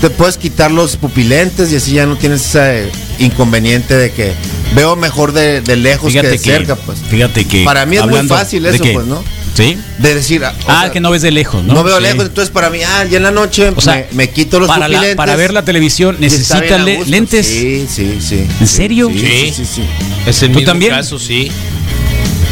Te 0.00 0.10
puedes 0.10 0.36
quitar 0.38 0.70
los 0.72 0.96
pupilentes 0.96 1.70
y 1.72 1.76
así 1.76 1.92
ya 1.92 2.04
no 2.06 2.16
tienes 2.16 2.44
ese 2.46 2.90
inconveniente 3.20 3.94
de 3.96 4.10
que 4.10 4.32
veo 4.74 4.96
mejor 4.96 5.32
de, 5.32 5.60
de 5.60 5.76
lejos 5.76 6.12
que 6.12 6.20
de 6.22 6.32
que, 6.32 6.38
cerca, 6.38 6.74
pues. 6.74 6.98
fíjate 7.08 7.44
que. 7.44 7.64
Para 7.64 7.86
mí 7.86 7.96
es 7.96 8.06
muy 8.06 8.26
fácil 8.26 8.64
de 8.64 8.70
eso, 8.70 8.82
que- 8.82 8.92
pues, 8.92 9.06
¿no? 9.06 9.22
Sí. 9.58 9.76
De 9.98 10.14
decir, 10.14 10.44
ah, 10.44 10.54
Ah, 10.68 10.82
sea, 10.82 10.92
que 10.92 11.00
no 11.00 11.10
ves 11.10 11.22
de 11.22 11.30
lejos, 11.32 11.64
¿no? 11.64 11.74
no, 11.74 11.82
veo 11.84 11.96
Sí. 11.96 12.02
lejos, 12.04 12.24
entonces 12.26 12.50
para 12.50 12.70
mí, 12.70 12.78
ah, 12.84 13.04
ya 13.04 13.16
en 13.16 13.24
la 13.24 13.30
noche 13.32 13.70
O 13.74 13.80
sea, 13.80 14.06
me, 14.12 14.16
me 14.26 14.30
quito 14.30 14.58
los 14.60 14.68
para, 14.68 14.86
la- 14.88 15.16
para 15.16 15.34
ver 15.36 15.52
la 15.52 15.62
televisión 15.64 16.16
y 16.20 16.26
está 16.26 16.60
bien 16.60 16.70
necesita 16.70 16.74
a 16.76 16.84
le- 16.84 16.96
gusto. 16.96 17.10
lentes. 17.10 17.46
Sí, 17.46 17.86
sí, 17.92 18.18
sí. 18.20 18.46
¿En 18.60 18.66
Sí, 18.68 18.76
serio? 18.76 19.10
Sí, 19.12 19.18
sí, 19.18 19.52
sí. 19.56 19.64
sí. 19.74 19.82
es 20.26 20.42
el 20.42 20.52
¿Tú 20.52 20.58
mismo 20.60 20.70
también? 20.72 20.92
caso 20.92 21.18
sí 21.18 21.50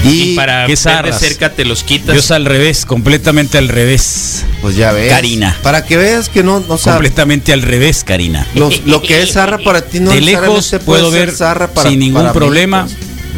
Y, 0.04 0.08
y 0.32 0.36
para 0.36 0.66
ver 0.66 0.76
de 0.78 1.12
cerca 1.12 1.52
te 1.52 1.64
los 1.64 1.82
quitas 1.82 2.14
Yo 2.14 2.20
es 2.20 2.30
al 2.30 2.44
revés, 2.44 2.84
completamente 2.86 3.56
al 3.58 3.68
revés. 3.68 4.44
pues 4.60 4.76
ya 4.76 4.92
ves. 4.92 5.08
Karina. 5.10 5.56
Para 5.62 5.84
que 5.84 5.96
veas 5.96 6.28
que 6.28 6.42
no, 6.42 6.60
no 6.60 6.76
completamente 6.78 7.52
al 7.52 7.62
revés, 7.62 8.04
Karina. 8.04 8.46
lo, 8.54 8.70
lo 8.84 9.00
que 9.02 9.22
es 9.22 9.32
zarra 9.32 9.58
para 9.58 9.82
ti 9.82 9.98
no 10.00 10.10
De 10.12 10.20
lejos 10.20 10.74
puedo 10.84 11.10
ver 11.10 11.30
zarra 11.32 11.68
para, 11.68 11.88
sin 11.90 11.98
ningún 11.98 12.22
para 12.22 12.32
mí, 12.32 12.38
problema. 12.38 12.82
pues. 12.84 12.96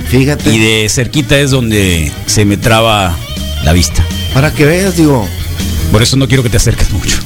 Fíjate. 0.08 0.50
Y 0.50 0.58
de 0.58 0.88
cerquita 0.88 1.38
es 1.38 1.50
donde 1.50 2.10
se 2.26 2.44
me 2.46 2.56
traba 2.56 3.14
la 3.64 3.72
vista. 3.72 4.04
Para 4.34 4.52
que 4.52 4.64
veas, 4.64 4.96
digo, 4.96 5.26
Por 5.92 6.02
eso 6.02 6.16
no 6.16 6.28
quiero 6.28 6.42
que 6.42 6.50
te 6.50 6.58
acerques 6.58 6.90
mucho. 6.90 7.16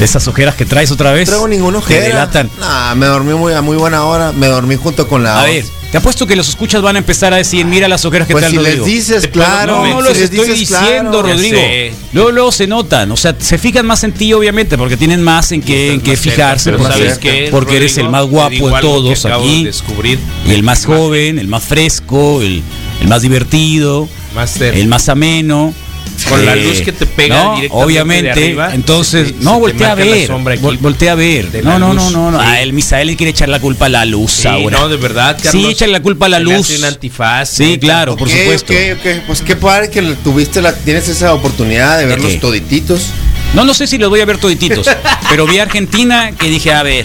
Esas 0.00 0.26
ojeras 0.26 0.54
que 0.54 0.64
traes 0.64 0.90
otra 0.90 1.12
vez. 1.12 1.28
no 1.28 1.32
traigo 1.32 1.48
ninguna 1.48 1.78
Te 1.80 1.84
ojera. 1.84 2.06
delatan. 2.06 2.50
Nah, 2.58 2.94
me 2.94 3.06
dormí 3.06 3.34
muy, 3.34 3.52
a 3.52 3.60
muy 3.60 3.76
buena 3.76 4.04
hora. 4.04 4.32
Me 4.32 4.46
dormí 4.46 4.76
junto 4.76 5.06
con 5.06 5.22
la. 5.22 5.40
A 5.40 5.44
ver, 5.44 5.64
te 5.92 5.98
apuesto 5.98 6.26
que 6.26 6.34
los 6.34 6.48
escuchas 6.48 6.80
van 6.82 6.96
a 6.96 6.98
empezar 6.98 7.32
a 7.34 7.36
decir, 7.36 7.64
mira 7.66 7.88
las 7.88 8.04
ojeras 8.06 8.26
que 8.26 8.32
pues 8.32 8.42
trae 8.42 8.52
si 8.52 8.58
les 8.58 8.84
dices, 8.84 9.22
Te 9.22 9.30
claro. 9.30 9.84
No, 9.84 9.86
no 9.86 9.98
si 10.00 10.08
los 10.08 10.12
les 10.18 10.30
estoy 10.30 10.48
dices, 10.48 10.58
diciendo, 10.80 11.22
claro. 11.22 11.28
Rodrigo. 11.34 11.58
Luego, 12.14 12.30
luego 12.32 12.52
se 12.52 12.66
notan, 12.66 13.12
o 13.12 13.16
sea, 13.18 13.36
se 13.38 13.58
fijan 13.58 13.86
más 13.86 14.02
en 14.02 14.12
ti, 14.12 14.32
obviamente, 14.32 14.76
porque 14.78 14.96
tienen 14.96 15.22
más 15.22 15.52
en 15.52 15.60
qué, 15.62 15.92
en 15.92 16.00
qué 16.00 16.12
Más 16.12 16.20
cerca, 16.20 16.36
fijarse, 16.36 16.70
pero 16.72 16.82
porque, 16.82 16.98
¿sabes 16.98 17.18
qué, 17.18 17.48
porque 17.50 17.76
eres 17.76 17.98
el 17.98 18.08
más 18.08 18.24
Te 18.24 18.28
guapo 18.30 18.68
de 18.68 18.74
que 18.74 18.80
todos 18.80 19.26
aquí, 19.26 19.58
de 19.60 19.66
descubrir 19.66 20.18
y 20.48 20.52
el 20.52 20.62
más 20.62 20.86
joven, 20.86 21.38
el 21.38 21.48
más 21.48 21.62
fresco, 21.64 22.40
el, 22.42 22.62
el 23.02 23.08
más 23.08 23.20
divertido, 23.22 24.08
Master. 24.36 24.76
el 24.76 24.86
más 24.86 25.08
ameno. 25.08 25.74
Con 26.30 26.46
la 26.46 26.54
Eh, 26.54 26.64
luz 26.64 26.80
que 26.80 26.92
te 26.92 27.04
pega 27.04 27.34
no, 27.36 27.54
directamente 27.56 27.84
obviamente, 27.84 28.24
de 28.24 28.30
arriba, 28.30 28.74
entonces, 28.74 29.28
se 29.28 29.34
no, 29.34 29.38
se 29.38 29.44
te 29.56 29.60
voltea 29.60 29.92
a 29.92 29.94
ver, 29.96 30.30
vol- 30.30 30.78
voltea 30.78 31.12
a 31.12 31.14
ver. 31.14 31.62
No, 31.62 31.78
no, 31.78 31.92
no, 31.92 32.10
no, 32.10 32.30
no. 32.30 32.40
sí. 32.40 32.44
Ah, 32.48 32.62
el 32.62 32.72
Misael 32.72 33.08
le 33.08 33.16
quiere 33.16 33.32
echar 33.32 33.50
la 33.50 33.60
culpa 33.60 33.86
a 33.86 33.88
la 33.90 34.04
luz 34.06 34.30
Sí, 34.32 34.48
ahora. 34.48 34.78
no, 34.78 34.88
de 34.88 34.96
verdad, 34.96 35.36
Carlos. 35.42 35.62
Sí, 35.64 35.68
échale 35.70 35.92
la 35.92 36.00
culpa 36.00 36.24
a 36.26 36.28
la 36.30 36.38
luz. 36.40 36.70
un 36.78 36.84
antifaz. 36.86 37.50
Sí, 37.50 37.76
claro, 37.78 38.16
por 38.16 38.30
supuesto. 38.30 38.72
ok, 38.72 38.78
ok. 38.98 39.22
Pues 39.26 39.42
qué 39.42 39.56
padre 39.56 39.90
que 39.90 40.00
tuviste 40.24 40.62
la, 40.62 40.74
tienes 40.74 41.06
esa 41.08 41.34
oportunidad 41.34 41.96
de 41.98 42.04
¿De 42.06 42.08
verlos 42.08 42.40
todititos. 42.40 43.08
No, 43.52 43.64
no 43.66 43.74
sé 43.74 43.86
si 43.86 43.98
los 43.98 44.08
voy 44.08 44.20
a 44.20 44.24
ver 44.24 44.38
todititos, 44.38 44.86
pero 45.28 45.46
vi 45.46 45.58
a 45.58 45.64
Argentina 45.64 46.32
que 46.32 46.48
dije, 46.48 46.72
a 46.72 46.82
ver, 46.82 47.04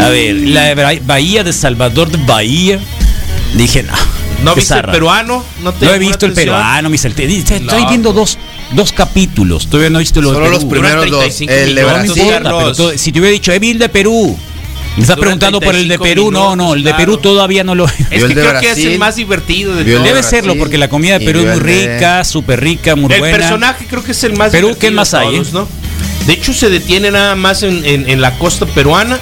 a 0.00 0.08
ver, 0.08 0.34
la 0.34 0.74
Bahía 1.04 1.44
de 1.44 1.52
Salvador 1.52 2.10
de 2.10 2.18
Bahía, 2.26 2.80
dije, 3.54 3.84
no. 3.84 3.92
¿No 4.44 4.54
viste 4.54 4.74
el 4.74 4.80
zarra". 4.80 4.92
peruano? 4.92 5.44
¿No, 5.62 5.72
te 5.72 5.84
No 5.86 5.94
he 5.94 5.98
visto 5.98 6.26
el 6.26 6.32
atención? 6.32 6.54
peruano, 6.56 6.90
mi 6.90 6.98
salte- 6.98 7.26
dice, 7.26 7.56
Estoy 7.56 7.82
No, 7.82 7.88
viendo 7.88 8.12
dos, 8.12 8.38
dos 8.72 8.92
capítulos, 8.92 9.66
todavía 9.68 9.90
no 9.90 9.98
he 9.98 10.02
visto 10.02 10.20
los 10.20 10.32
de 10.32 10.36
Solo 10.38 10.50
los 10.50 10.64
primeros 10.64 11.10
dos. 11.10 11.20
35 11.20 11.52
El 11.52 11.74
de 11.74 11.84
Brasil. 11.84 12.22
importa, 12.22 12.98
si 12.98 13.12
te 13.12 13.18
hubiera 13.20 13.32
dicho, 13.32 13.52
he 13.52 13.58
vi 13.58 13.70
el 13.70 13.78
de 13.78 13.88
Perú. 13.88 14.38
Me 14.96 15.02
estás 15.02 15.18
preguntando 15.18 15.58
por 15.60 15.74
el 15.74 15.88
de 15.88 15.98
35 15.98 16.04
Perú, 16.04 16.30
no, 16.30 16.54
no, 16.54 16.74
el 16.74 16.84
de 16.84 16.94
Perú 16.94 17.16
todavía 17.16 17.64
no 17.64 17.74
lo 17.74 17.84
Es 17.86 17.92
Vio 17.96 18.08
que 18.10 18.16
el 18.16 18.28
de 18.28 18.34
creo 18.34 18.60
que 18.60 18.70
es 18.70 18.76
el 18.78 18.82
Brasil. 18.84 18.98
más 19.00 19.16
divertido 19.16 19.74
de 19.74 19.80
el 19.80 19.86
Debe 19.86 20.12
Brasil. 20.12 20.30
serlo, 20.30 20.54
porque 20.56 20.78
la 20.78 20.88
comida 20.88 21.18
de 21.18 21.24
Perú 21.24 21.40
es 21.40 21.46
muy 21.46 21.54
el 21.54 21.62
de- 21.64 21.94
rica, 21.94 22.22
súper 22.22 22.60
rica, 22.60 22.94
muy 22.94 23.12
El 23.12 23.18
buena. 23.18 23.36
personaje 23.36 23.86
creo 23.88 24.04
que 24.04 24.12
es 24.12 24.22
el 24.22 24.34
más 24.36 24.52
Perú, 24.52 24.68
divertido 24.68 24.90
¿qué 24.90 24.94
más 24.94 25.10
de 25.10 25.16
hay, 25.18 25.32
todos, 25.32 25.48
eh? 25.48 25.50
¿no? 25.52 25.68
De 26.28 26.32
hecho, 26.32 26.54
se 26.54 26.70
detiene 26.70 27.10
nada 27.10 27.34
más 27.34 27.64
en, 27.64 27.84
en- 27.84 28.08
en 28.08 28.20
la 28.20 28.38
costa 28.38 28.66
peruana 28.66 29.18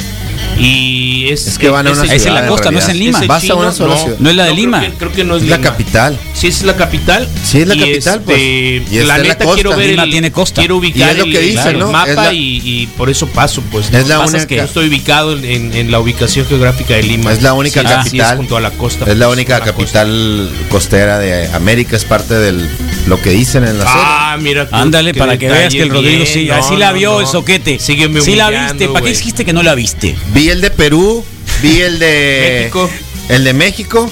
y 0.59 1.29
es... 1.31 1.47
Es 1.47 1.59
que 1.59 1.69
van 1.71 1.87
a 1.87 1.93
una 1.93 2.03
el- 2.05 2.11
Es 2.13 2.27
en 2.27 2.35
la 2.35 2.47
costa, 2.47 2.71
no 2.71 2.79
es 2.79 2.89
en. 2.89 2.99
Lima. 2.99 3.21
Vas 3.27 3.49
a 3.51 3.55
una 3.55 3.73
sola 3.73 3.97
ciudad. 3.97 4.17
No 4.19 4.31
es 4.31 4.37
la 4.37 4.45
de 4.45 4.51
creo 4.51 4.61
Lima. 4.65 4.81
que- 4.83 4.91
Creo 4.93 5.13
que 5.13 5.25
no 5.25 5.37
es, 5.37 5.43
Es 5.43 5.49
la 5.49 5.57
Lima. 5.57 5.71
capital. 5.71 6.19
Sí, 6.35 6.47
es 6.49 6.63
la 6.63 6.77
capital. 6.77 7.29
Sí, 7.45 7.61
es 7.63 7.69
la 7.69 7.75
Y 7.75 7.81
capital, 7.81 8.21
pues. 8.23 8.39
Y 8.39 8.81
la 8.91 9.01
en 9.01 9.09
la 9.09 9.19
neta 9.19 9.37
costa. 9.45 9.55
quiero 9.55 9.77
ver 9.77 9.91
Lima 9.91 10.03
el- 10.05 10.11
tiene 10.11 10.31
costa. 10.33 10.61
Quiero 10.61 10.77
ubicar 10.77 11.09
Y 11.09 11.11
es 11.11 11.17
lo 11.19 11.25
que 11.25 11.39
el, 11.39 11.51
dicen, 11.51 11.69
el 11.69 11.79
¿no? 11.79 11.91
mapa 11.93 12.11
Es 12.11 12.17
la- 12.17 12.33
y, 12.33 12.61
y 12.65 12.87
por 12.99 13.11
eso 13.11 13.27
paso, 13.29 13.63
pues. 13.71 13.93
Es 13.93 14.07
la 14.09 14.21
única- 14.21 14.47
que 14.47 14.57
yo 14.57 14.63
estoy 14.65 14.89
ubicado 14.89 15.33
en, 15.37 15.73
en 15.75 15.91
la 15.91 15.99
ubicación 16.01 16.47
geográfica 16.47 16.95
de 16.95 17.03
Lima. 17.03 17.33
Es 17.33 17.43
la 17.43 17.55
única 17.55 17.81
Sí, 17.81 17.87
sí, 17.87 17.93
capital. 17.95 18.33
es 18.33 18.37
junto 18.39 18.57
a 18.57 18.61
la 18.61 18.71
costa. 18.73 19.11
Es 19.11 19.17
la 19.17 19.27
pues, 19.27 19.37
única 19.39 19.61
capital 19.61 20.51
costera 20.69 21.19
de 21.19 21.49
América, 21.53 21.97
es 21.97 22.05
parte 22.05 22.35
de 22.35 22.67
lo 23.07 23.21
que 23.21 23.31
dicen 23.31 23.65
en 23.65 23.79
la 23.79 23.85
serie. 23.87 24.03
Ah, 24.05 24.37
mira. 24.41 24.69
Ándale, 24.71 25.15
para 25.15 25.39
que 25.39 25.49
veas 25.49 25.73
que 25.73 25.83
el 25.83 25.91
Rodrigo 25.91 26.25
sí, 26.27 26.45
No, 26.47 26.55
así 26.55 26.77
la 26.77 26.89
no, 26.91 26.95
vio 26.99 27.13
no. 27.15 27.21
el 27.21 27.27
soquete. 27.27 27.79
Sígueme 27.79 28.21
Sí 28.21 28.35
la 28.37 28.51
viste, 28.51 28.89
¿para 28.89 29.05
qué 29.05 29.11
dijiste 29.11 29.45
que 29.45 29.53
no 29.53 29.63
la 29.63 29.75
viste? 29.75 30.15
Vi 30.35 30.49
el 30.49 30.61
de 30.61 30.71
Perú, 30.71 31.25
vi 31.63 31.81
el 31.81 31.99
de 31.99 32.59
México. 32.59 32.91
el 33.29 33.45
de 33.45 33.53
México 33.53 34.11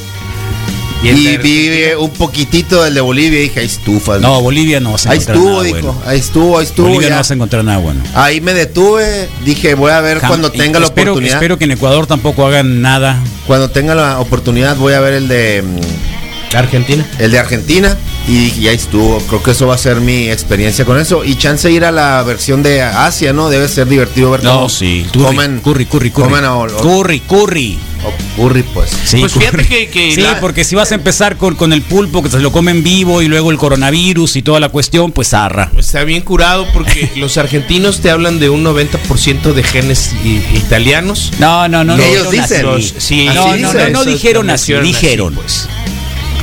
Y 1.02 1.36
vi 1.38 1.92
un 1.98 2.10
poquitito 2.10 2.84
del 2.84 2.94
de 2.94 3.00
Bolivia 3.00 3.38
y 3.38 3.42
dije, 3.44 3.60
ahí 3.60 3.66
estufas. 3.66 4.20
No, 4.20 4.40
Bolivia 4.42 4.80
no 4.80 4.92
vas 4.92 5.06
a 5.06 5.10
ahí 5.10 5.16
encontrar 5.16 5.36
estuvo, 5.36 5.50
nada 5.50 5.62
dijo, 5.64 5.80
bueno. 5.80 6.02
ahí 6.04 6.18
estuvo, 6.18 6.58
ahí 6.58 6.64
estuvo. 6.64 6.86
Bolivia 6.86 7.08
ya. 7.08 7.14
no 7.14 7.20
vas 7.20 7.30
a 7.30 7.34
encontrar 7.34 7.64
nada 7.64 7.78
bueno. 7.78 8.02
Ahí 8.14 8.40
me 8.40 8.52
detuve, 8.52 9.28
dije, 9.44 9.74
voy 9.74 9.92
a 9.92 10.00
ver 10.00 10.20
cuando 10.20 10.52
tenga 10.52 10.78
la 10.78 10.86
espero, 10.86 11.12
oportunidad. 11.12 11.36
Espero 11.36 11.58
que 11.58 11.64
en 11.64 11.70
Ecuador 11.72 12.06
tampoco 12.06 12.46
hagan 12.46 12.82
nada. 12.82 13.18
Cuando 13.46 13.70
tenga 13.70 13.94
la 13.94 14.20
oportunidad 14.20 14.76
voy 14.76 14.92
a 14.92 15.00
ver 15.00 15.14
el 15.14 15.28
de 15.28 15.62
mm, 15.62 16.56
Argentina. 16.56 17.06
el 17.18 17.30
de 17.30 17.38
Argentina 17.38 17.96
y, 18.28 18.52
y 18.58 18.68
ahí 18.68 18.76
estuvo. 18.76 19.18
Creo 19.20 19.42
que 19.42 19.50
eso 19.52 19.66
va 19.66 19.74
a 19.74 19.78
ser 19.78 20.00
mi 20.00 20.28
experiencia 20.30 20.84
con 20.84 20.98
eso. 20.98 21.24
Y 21.24 21.36
chance 21.36 21.70
ir 21.70 21.84
a 21.84 21.90
la 21.92 22.22
versión 22.22 22.62
de 22.62 22.82
Asia, 22.82 23.32
¿no? 23.32 23.48
Debe 23.50 23.68
ser 23.68 23.88
divertido 23.88 24.30
ver 24.30 24.44
No, 24.44 24.68
sí. 24.68 25.06
Curry, 25.12 25.24
comen, 25.24 25.60
curry, 25.60 25.86
curry, 25.86 26.10
curry. 26.10 26.24
comen 26.28 26.44
o- 26.44 26.62
o- 26.64 26.76
curry, 26.82 27.20
curry. 27.20 27.78
o 28.04 28.42
curry, 28.42 28.62
pues. 28.62 28.90
Sí, 29.04 29.20
Pues 29.20 29.32
fíjate 29.32 29.66
que- 29.66 29.88
que 29.88 30.14
sí, 30.14 30.20
la- 30.22 30.40
porque 30.40 30.64
si 30.64 30.74
vas 30.74 30.90
a 30.92 30.94
empezar 30.94 31.36
con, 31.36 31.54
con 31.54 31.72
el 31.72 31.82
pulpo, 31.82 32.22
que 32.22 32.30
se 32.30 32.38
lo 32.38 32.50
comen 32.52 32.82
vivo 32.82 33.20
y 33.22 33.28
luego 33.28 33.50
el 33.50 33.58
coronavirus 33.58 34.36
y 34.36 34.42
toda 34.42 34.58
la 34.60 34.68
cuestión, 34.70 35.12
pues 35.12 35.34
arra. 35.34 35.70
Está 35.76 36.04
bien 36.04 36.22
curado 36.22 36.66
porque 36.72 37.10
los 37.16 37.36
argentinos 37.36 38.00
te 38.00 38.10
hablan 38.10 38.38
de 38.40 38.48
un 38.48 38.62
90% 38.64 39.52
de 39.52 39.62
genes 39.62 40.12
italianos. 40.54 41.32
No, 41.38 41.68
no, 41.68 41.84
no. 41.84 41.96
no 41.96 42.02
Ellos 42.02 42.30
dicen. 42.30 42.62
Los- 42.66 42.94
sí, 42.98 43.26
no, 43.26 43.56
no, 43.56 43.72
no, 43.74 43.88
no 43.90 44.04
dijeron 44.04 44.50
así, 44.50 44.72
dijeron. 44.74 45.34
pues. 45.34 45.68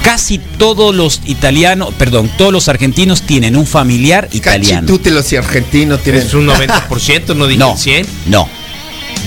Casi 0.08 0.38
todos 0.38 0.96
los 0.96 1.20
italianos, 1.26 1.94
perdón, 1.98 2.32
todos 2.38 2.54
los 2.54 2.70
argentinos 2.70 3.24
tienen 3.24 3.58
un 3.58 3.68
familiar 3.68 4.30
italiano. 4.32 4.88
Cachitútelos 4.88 5.34
y 5.34 5.36
argentinos 5.36 6.02
tienen. 6.02 6.22
Es 6.22 6.34
un 6.34 6.48
90%, 6.48 7.36
no 7.36 7.46
dije 7.46 7.60
No, 7.60 7.74
el 7.74 7.78
100. 7.78 8.08
no. 8.28 8.48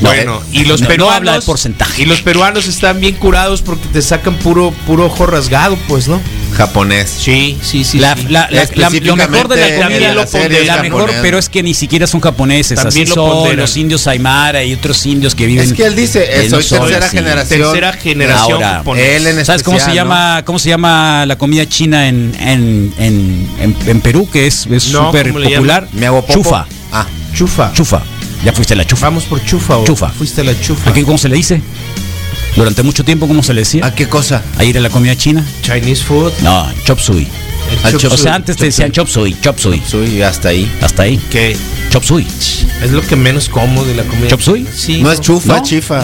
Bueno, 0.01 0.41
y 0.53 0.65
los 0.65 0.81
no, 0.81 0.85
no 0.85 0.89
peruanos 0.89 1.17
habla 1.17 1.33
de 1.35 1.43
porcentaje. 1.43 2.03
Y 2.03 2.05
los 2.07 2.23
peruanos 2.23 2.67
están 2.67 3.01
bien 3.01 3.15
curados 3.17 3.63
porque 3.63 3.87
te 3.89 4.01
sacan 4.03 4.35
puro 4.37 4.73
puro 4.87 5.07
ojo 5.07 5.27
rasgado, 5.27 5.77
pues, 5.89 6.09
¿no? 6.09 6.21
japonés. 6.57 7.09
Sí, 7.21 7.57
sí, 7.63 7.85
sí. 7.85 7.99
La- 8.01 8.17
sí. 8.17 8.25
la- 8.29 8.49
la- 8.51 8.65
la- 8.75 8.91
lo 8.91 9.17
mejor 9.17 9.49
de 9.49 9.57
la 9.79 9.85
comida, 9.85 10.15
la 10.15 10.27
serie 10.27 10.65
la 10.65 10.83
mejor, 10.83 11.03
japonés. 11.03 11.21
pero 11.23 11.39
es 11.39 11.49
que 11.49 11.63
ni 11.63 11.75
siquiera 11.75 12.07
son 12.09 12.21
japoneses, 12.21 12.75
También 12.83 13.05
así 13.07 13.09
lo 13.11 13.15
son 13.15 13.31
ponderan. 13.31 13.59
los 13.61 13.77
indios 13.77 14.07
Aymara 14.09 14.65
y 14.65 14.75
otros 14.75 15.07
indios 15.07 15.35
que 15.37 15.47
viven. 15.47 15.65
Es 15.65 15.73
que 15.75 15.85
él 15.85 15.95
dice, 15.95 16.29
no 16.51 16.61
soy 16.61 16.63
soy 16.65 16.79
tercera 16.91 17.09
generación. 17.09 17.61
Tercera 17.63 17.93
generación 17.93 18.53
Ahora, 18.55 18.69
japonés. 18.79 19.09
él 19.17 19.27
en 19.29 19.45
¿Sabes 19.45 19.63
cómo 19.63 19.77
se 19.79 19.83
especial, 19.85 20.09
¿no? 20.09 20.15
llama 20.15 20.43
cómo 20.45 20.59
se 20.59 20.69
llama 20.71 21.25
la 21.27 21.39
comida 21.39 21.67
china 21.69 22.09
en, 22.09 22.35
en, 22.41 22.93
en, 22.99 23.49
en- 23.61 23.77
en 23.87 24.01
Perú 24.01 24.29
que 24.31 24.47
es 24.49 24.67
es 24.67 24.89
No, 24.89 25.07
súper 25.07 25.29
¿cómo 25.29 25.39
le 25.39 25.51
popular? 25.51 25.89
Me 25.93 26.07
hago 26.07 26.21
popo. 26.23 26.33
Chufa, 26.35 26.67
Ah, 26.93 27.07
Chufa. 27.35 27.73
chufa. 27.73 28.03
Ya 28.45 28.53
fuiste 28.53 28.75
a 28.75 28.77
la 28.77 28.85
chufa. 28.87 29.07
Vamos 29.07 29.25
por 29.25 29.45
chufa 29.45 29.77
o 29.79 29.85
Chufa. 29.85 30.09
Fuiste 30.11 30.41
a 30.41 30.45
la 30.45 30.59
chufa. 30.59 30.91
Aquí 30.91 31.03
cómo 31.03 31.19
se 31.19 31.29
le 31.29 31.37
dice? 31.37 31.61
Durante 32.57 32.83
mucho 32.83 33.05
tiempo 33.05 33.29
cómo 33.29 33.43
se 33.43 33.55
le 33.55 33.61
decía? 33.61 33.87
¿a 33.87 33.95
qué 33.95 34.09
cosa? 34.09 34.43
A 34.57 34.65
ir 34.65 34.77
a 34.77 34.81
la 34.81 34.91
comida 34.91 35.15
china? 35.17 35.45
Chinese 35.63 36.03
food. 36.03 36.33
No, 36.43 36.67
chop 36.85 36.99
suey. 36.99 37.29
Al 37.85 37.93
chop 37.93 38.01
chop 38.03 38.13
O 38.13 38.17
sea, 38.17 38.35
antes 38.35 38.57
te 38.57 38.65
decían 38.67 38.91
chop 38.91 39.09
suey, 39.09 39.37
chop 39.41 39.59
suey. 39.59 39.81
Soy 39.87 40.23
hasta 40.23 40.49
ahí. 40.49 40.71
Hasta 40.81 41.03
ahí. 41.05 41.19
Que 41.31 41.57
Chop 41.91 42.03
suey. 42.05 42.27
es 42.83 42.91
lo 42.93 43.03
que 43.03 43.15
menos 43.17 43.49
como 43.49 43.85
de 43.85 43.95
la 43.95 44.05
comida. 44.05 44.29
¿Chop 44.29 44.41
suey? 44.41 44.67
Sí. 44.75 45.03
No 45.03 45.13
es 45.13 45.21
chufa, 45.21 45.59
¿No? 45.59 45.63
chifa. 45.63 46.03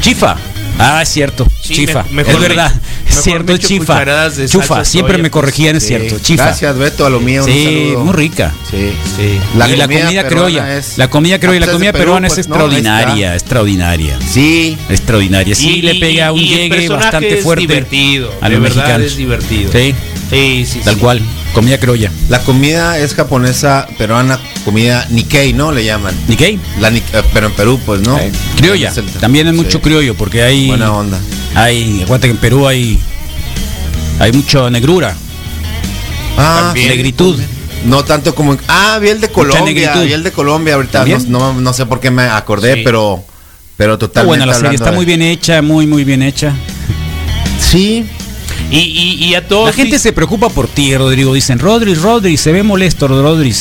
Chifa. 0.00 0.36
Ah, 0.78 1.02
es 1.02 1.08
cierto. 1.10 1.46
Sí, 1.62 1.74
chifa. 1.74 2.04
me- 2.10 2.16
mejor 2.24 2.34
es 2.34 2.40
verdad. 2.40 2.70
me- 2.74 2.80
Es 2.80 3.08
mejor 3.16 3.22
cierto, 3.24 3.52
es 3.52 3.60
chifa. 3.60 4.04
de 4.36 4.48
Chufa. 4.48 4.84
Siempre 4.84 5.16
me 5.18 5.24
pues. 5.24 5.32
corregían, 5.32 5.76
es 5.76 5.82
Sí. 5.82 5.88
cierto. 5.90 6.18
Chifa. 6.18 6.44
Gracias, 6.46 6.76
Beto, 6.78 7.06
a 7.06 7.10
lo 7.10 7.20
mío. 7.20 7.44
un 7.44 7.48
Sí, 7.50 7.64
saludo. 7.64 8.04
muy 8.04 8.14
rica. 8.14 8.52
Sí. 8.70 8.90
Sí. 9.16 9.38
La 9.56 9.68
y 9.68 9.76
la 9.76 9.86
comida 9.86 10.26
criolla. 10.28 10.76
es- 10.78 10.98
La 10.98 11.08
comida 11.08 11.38
criolla 11.38 11.56
y 11.58 11.60
la 11.60 11.66
comida 11.72 11.92
Perú, 11.92 12.02
peruana 12.04 12.28
pues, 12.28 12.38
es 12.38 12.48
no, 12.48 12.54
ahí 12.54 12.60
extraordinaria, 12.62 13.34
extraordinaria. 13.34 14.18
Sí. 14.28 14.76
Extraordinaria. 14.88 15.54
Sí, 15.54 15.70
Y- 15.78 15.82
le 15.82 15.94
pega 15.96 16.32
un 16.32 16.40
y 16.40 16.48
llegue 16.48 16.88
bastante 16.88 17.38
es 17.38 17.42
fuerte. 17.44 17.60
divertido. 17.66 18.32
a 18.40 18.48
de 18.48 18.54
los 18.54 18.62
verdad 18.62 18.76
mexicanos. 18.76 19.06
es 19.06 19.16
divertido. 19.16 19.72
Sí, 19.72 19.94
Sí, 20.30 20.66
sí, 20.66 20.80
tal 20.84 20.94
sí. 20.94 21.00
cual. 21.00 21.22
Comida 21.54 21.78
criolla. 21.78 22.10
La 22.30 22.40
comida 22.40 22.98
es 22.98 23.14
japonesa, 23.14 23.86
peruana, 23.98 24.38
comida 24.64 25.06
Nikkei, 25.10 25.52
¿no? 25.52 25.70
Le 25.70 25.84
llaman. 25.84 26.14
¿Nikkei? 26.28 26.58
La 26.80 26.88
eh, 26.88 27.02
pero 27.34 27.48
en 27.48 27.52
Perú, 27.52 27.78
pues, 27.84 28.00
¿no? 28.00 28.18
Criolla. 28.56 28.88
Es 28.88 28.96
el- 28.96 29.06
También 29.06 29.46
es 29.48 29.54
mucho 29.54 29.78
Sí. 29.78 29.82
criollo 29.84 30.14
porque 30.14 30.42
hay. 30.42 30.68
Buena 30.68 30.92
onda. 30.92 31.18
Hay. 31.54 32.00
Acuérdate 32.02 32.28
que 32.28 32.32
en 32.32 32.38
Perú 32.38 32.66
hay. 32.66 32.98
Hay 34.18 34.32
mucha 34.32 34.70
negrura, 34.70 35.14
Ah, 36.38 36.60
También. 36.66 36.88
negritud. 36.88 37.38
no 37.84 38.04
tanto 38.04 38.34
como... 38.34 38.52
en- 38.54 38.60
Ah, 38.68 38.98
vi 39.02 39.08
el 39.08 39.20
de 39.20 39.28
Colombia, 39.28 39.94
vi 40.02 40.12
el 40.12 40.22
de 40.22 40.30
Colombia. 40.32 40.74
Ahorita 40.74 41.04
no, 41.04 41.18
no, 41.28 41.60
no 41.60 41.72
sé 41.72 41.84
por 41.86 41.98
qué 42.00 42.10
me 42.10 42.22
acordé, 42.24 42.74
Sí. 42.74 42.80
pero... 42.84 43.22
Pero 43.76 43.98
totalmente 43.98 44.26
buena 44.28 44.46
la 44.46 44.54
serie, 44.54 44.76
está 44.76 44.90
de- 44.90 44.96
muy 44.96 45.04
bien 45.04 45.20
hecha, 45.22 45.60
muy, 45.62 45.86
muy 45.86 46.04
bien 46.04 46.22
hecha. 46.22 46.52
Sí. 47.58 48.06
Y, 48.72 48.78
y, 48.78 49.24
y 49.26 49.34
a 49.34 49.46
todos. 49.46 49.66
La 49.66 49.72
gente 49.74 49.98
se 49.98 50.12
preocupa 50.12 50.48
por 50.48 50.66
ti, 50.66 50.96
Rodrigo. 50.96 51.34
Dicen, 51.34 51.58
Rodri, 51.58 51.94
Rodri, 51.94 52.36
se 52.38 52.52
ve 52.52 52.62
molesto, 52.62 53.06
Rodri. 53.06 53.54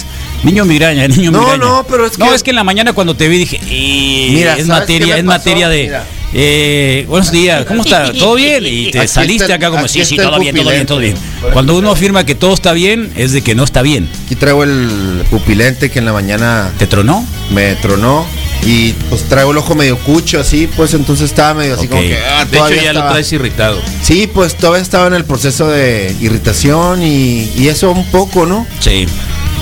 Niño 0.43 0.63
migraña, 0.65 1.07
niño 1.09 1.31
No, 1.31 1.39
migraña. 1.41 1.57
no, 1.63 1.85
pero 1.89 2.05
es 2.07 2.17
No, 2.17 2.29
que- 2.29 2.35
es 2.35 2.43
que 2.43 2.51
en 2.51 2.55
la 2.55 2.63
mañana 2.63 2.93
cuando 2.93 3.13
te 3.15 3.27
vi 3.27 3.37
dije, 3.37 3.59
"Eh, 3.69 4.29
Mira, 4.33 4.53
es 4.55 4.65
¿sabes 4.67 4.85
qué 4.87 4.93
materia, 4.93 5.17
es 5.17 5.23
materia 5.25 5.67
de. 5.69 5.83
Mira. 5.83 6.05
eh, 6.33 7.05
buenos 7.09 7.29
días, 7.29 7.65
¿cómo 7.65 7.83
está? 7.83 8.13
¿Todo 8.13 8.35
bien? 8.35 8.63
Y 8.65 8.89
te 8.91 8.99
Aquí 8.99 9.07
saliste 9.09 9.43
está 9.43 9.55
acá 9.55 9.69
como, 9.69 9.85
sí, 9.89 10.05
sí, 10.05 10.15
todo 10.15 10.39
bien, 10.39 10.55
todo 10.55 10.69
bien, 10.71 10.85
todo 10.85 10.99
bien. 10.99 11.15
Cuando 11.51 11.75
uno 11.77 11.91
afirma 11.91 12.25
que 12.25 12.33
todo 12.35 12.53
está 12.53 12.71
bien, 12.71 13.11
es 13.17 13.33
de 13.33 13.41
que 13.41 13.53
no 13.53 13.65
está 13.65 13.81
bien. 13.81 14.07
Aquí 14.25 14.35
traigo 14.35 14.63
el 14.63 15.23
pupilente 15.29 15.91
que 15.91 15.99
en 15.99 16.05
la 16.05 16.13
mañana 16.13 16.71
¿Te 16.79 16.87
tronó? 16.87 17.25
me 17.53 17.75
tronó. 17.75 18.25
Y 18.63 18.93
pues 19.09 19.23
traigo 19.23 19.51
el 19.51 19.57
ojo 19.57 19.73
medio 19.73 19.97
cucho, 19.97 20.39
así, 20.39 20.67
pues 20.67 20.93
entonces 20.93 21.25
estaba 21.31 21.55
medio 21.55 21.75
así 21.75 21.87
como 21.87 22.01
que... 22.01 22.17
ah, 22.17 22.45
De 22.45 22.57
hecho, 22.57 22.83
ya 22.83 22.93
lo 22.93 23.01
traes 23.07 23.31
irritado. 23.33 23.81
Sí, 24.03 24.29
pues 24.31 24.55
todavía 24.55 24.81
estaba 24.83 25.07
en 25.07 25.13
el 25.13 25.25
proceso 25.25 25.67
de 25.67 26.15
irritación 26.21 27.01
y, 27.01 27.51
y 27.55 27.69
eso 27.69 27.91
un 27.91 28.05
poco, 28.11 28.45
¿no? 28.45 28.67
Sí. 28.79 29.07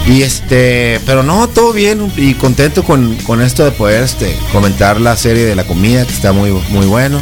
Y 0.05 0.23
este, 0.23 0.99
pero 1.05 1.23
no, 1.23 1.47
todo 1.47 1.71
bien 1.71 2.11
y 2.17 2.33
contento 2.33 2.83
con, 2.83 3.15
con 3.17 3.41
esto 3.41 3.63
de 3.63 3.71
poder 3.71 4.03
este, 4.03 4.35
comentar 4.51 4.99
la 4.99 5.15
serie 5.15 5.45
de 5.45 5.55
la 5.55 5.65
comida, 5.65 6.05
que 6.05 6.13
está 6.13 6.31
muy, 6.33 6.51
muy 6.51 6.85
bueno. 6.85 7.21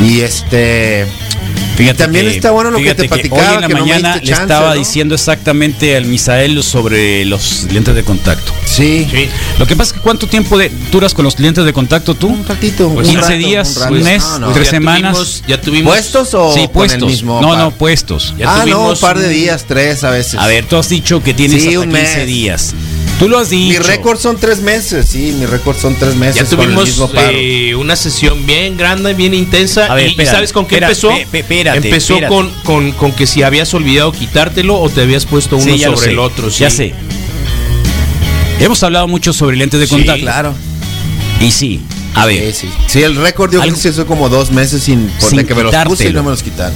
Y 0.00 0.20
este, 0.22 1.06
Fíjate 1.76 2.04
También 2.04 2.28
está 2.28 2.52
bueno 2.52 2.70
lo 2.70 2.76
que 2.78 2.84
fíjate 2.84 3.02
te 3.02 3.08
platicaba, 3.08 3.48
Hoy 3.48 3.54
en 3.56 3.60
la 3.62 3.66
que 3.68 3.74
mañana 3.74 4.16
le 4.16 4.22
chance, 4.22 4.42
estaba 4.42 4.68
¿no? 4.70 4.74
diciendo 4.76 5.14
exactamente 5.16 5.96
al 5.96 6.04
Misael 6.06 6.62
sobre 6.62 7.24
los 7.24 7.64
lentes 7.72 7.94
de 7.96 8.04
contacto. 8.04 8.52
sí, 8.64 9.06
Sí. 9.10 9.28
Lo 9.58 9.66
que 9.66 9.74
pasa 9.74 9.88
es 9.90 9.92
que 9.94 10.00
¿cuánto 10.00 10.26
tiempo 10.28 10.56
de, 10.56 10.70
duras 10.92 11.14
con 11.14 11.24
los 11.24 11.38
lentes 11.40 11.64
de 11.64 11.72
contacto 11.72 12.14
tú? 12.14 12.28
un 12.28 12.46
ratito, 12.46 12.90
Pues 12.90 13.08
un 13.08 13.14
15 13.14 13.28
rato, 13.34 13.38
días, 13.48 13.76
un 13.90 14.02
mes, 14.02 14.22
No, 14.22 14.38
no. 14.38 14.52
tres 14.52 14.66
Ya 14.66 14.70
semanas. 14.70 15.16
tuvimos- 15.16 15.42
ya 15.48 15.60
tuvimos. 15.60 15.92
¿Puestos 15.94 16.34
o 16.34 16.52
sí, 16.54 16.60
con 16.60 16.68
puestos. 16.72 17.02
el 17.02 17.06
mismo 17.08 17.40
no, 17.40 17.48
par? 17.48 17.58
no, 17.58 17.70
puestos. 17.72 18.34
Ya 18.38 18.46
ah, 18.50 18.58
no, 18.58 18.62
un 18.64 18.70
tuvimos 18.70 19.00
par 19.00 19.18
de 19.18 19.28
días, 19.28 19.64
tres 19.66 20.04
a 20.04 20.10
veces. 20.10 20.34
A 20.38 20.46
ver, 20.46 20.64
tú 20.66 20.76
has 20.76 20.88
dicho 20.88 21.22
que 21.22 21.34
tienes 21.34 21.60
Sí, 21.62 21.68
hasta 21.68 21.80
un 21.80 21.90
15 21.90 22.16
mes. 22.18 22.26
días. 22.26 22.74
Tú 23.18 23.28
lo 23.28 23.38
has 23.38 23.48
dicho. 23.50 23.78
Mi 23.80 23.86
récord 23.86 24.18
son 24.18 24.36
tres 24.36 24.60
meses, 24.60 25.06
sí, 25.08 25.34
mi 25.38 25.46
récord 25.46 25.76
son 25.76 25.94
tres 25.94 26.16
meses 26.16 26.34
Ya 26.34 26.44
con 26.56 26.60
el 26.60 26.66
tuvimos 26.74 26.84
mismo 26.88 27.10
eh, 27.30 27.74
una 27.76 27.94
sesión 27.94 28.44
bien 28.44 28.76
grande, 28.76 29.14
bien 29.14 29.32
intensa. 29.34 29.86
A 29.86 29.94
ver, 29.94 30.08
y, 30.08 30.10
espérate, 30.10 30.36
¿sabes 30.36 30.52
con 30.52 30.66
qué 30.66 30.78
empezó? 30.78 31.10
pe- 31.10 31.26
pe- 31.30 31.38
espérate, 31.40 31.78
empezó 31.78 32.14
espérate. 32.14 32.34
Con, 32.34 32.50
con, 32.64 32.92
con 32.92 33.12
que 33.12 33.26
si 33.26 33.42
habías 33.42 33.72
olvidado 33.72 34.10
quitártelo 34.12 34.78
o 34.80 34.90
te 34.90 35.02
habías 35.02 35.26
puesto 35.26 35.56
uno 35.56 35.64
Sí, 35.72 35.78
ya 35.78 35.90
lo 35.90 35.96
sobre 35.96 36.06
sé, 36.08 36.12
el 36.12 36.18
otro. 36.18 36.48
Ya 36.48 36.70
sí. 36.70 36.76
sé. 36.76 36.94
Hemos 38.58 38.82
hablado 38.82 39.06
mucho 39.08 39.32
sobre 39.32 39.56
lentes 39.56 39.78
de 39.78 39.86
Sí, 39.86 39.94
contacto. 39.94 40.20
Claro. 40.22 40.54
Y 41.40 41.50
sí, 41.52 41.80
a 42.14 42.26
ver, 42.26 42.52
Sí, 42.52 42.66
sí. 42.66 42.74
Sí, 42.88 43.02
el 43.02 43.14
récord 43.16 43.52
yo 43.52 43.60
creo 43.60 43.74
que 43.74 43.80
se 43.80 43.90
hizo 43.90 44.06
como 44.06 44.28
dos 44.28 44.50
meses 44.50 44.82
sin, 44.82 45.10
Sin 45.18 45.46
que 45.46 45.54
me 45.54 45.62
los 45.62 45.74
puse 45.84 46.08
y 46.08 46.12
no 46.12 46.22
me 46.24 46.30
los 46.30 46.42
quitaron. 46.42 46.74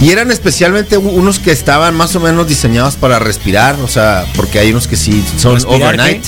Y 0.00 0.10
eran 0.10 0.30
especialmente 0.30 0.96
unos 0.96 1.40
que 1.40 1.50
estaban 1.50 1.96
más 1.96 2.14
o 2.14 2.20
menos 2.20 2.46
diseñados 2.46 2.94
para 2.94 3.18
respirar, 3.18 3.74
o 3.82 3.88
sea, 3.88 4.24
porque 4.36 4.60
hay 4.60 4.70
unos 4.70 4.86
que 4.86 4.96
sí 4.96 5.24
son 5.36 5.54
¿Respirar 5.54 5.82
overnight. 5.82 6.24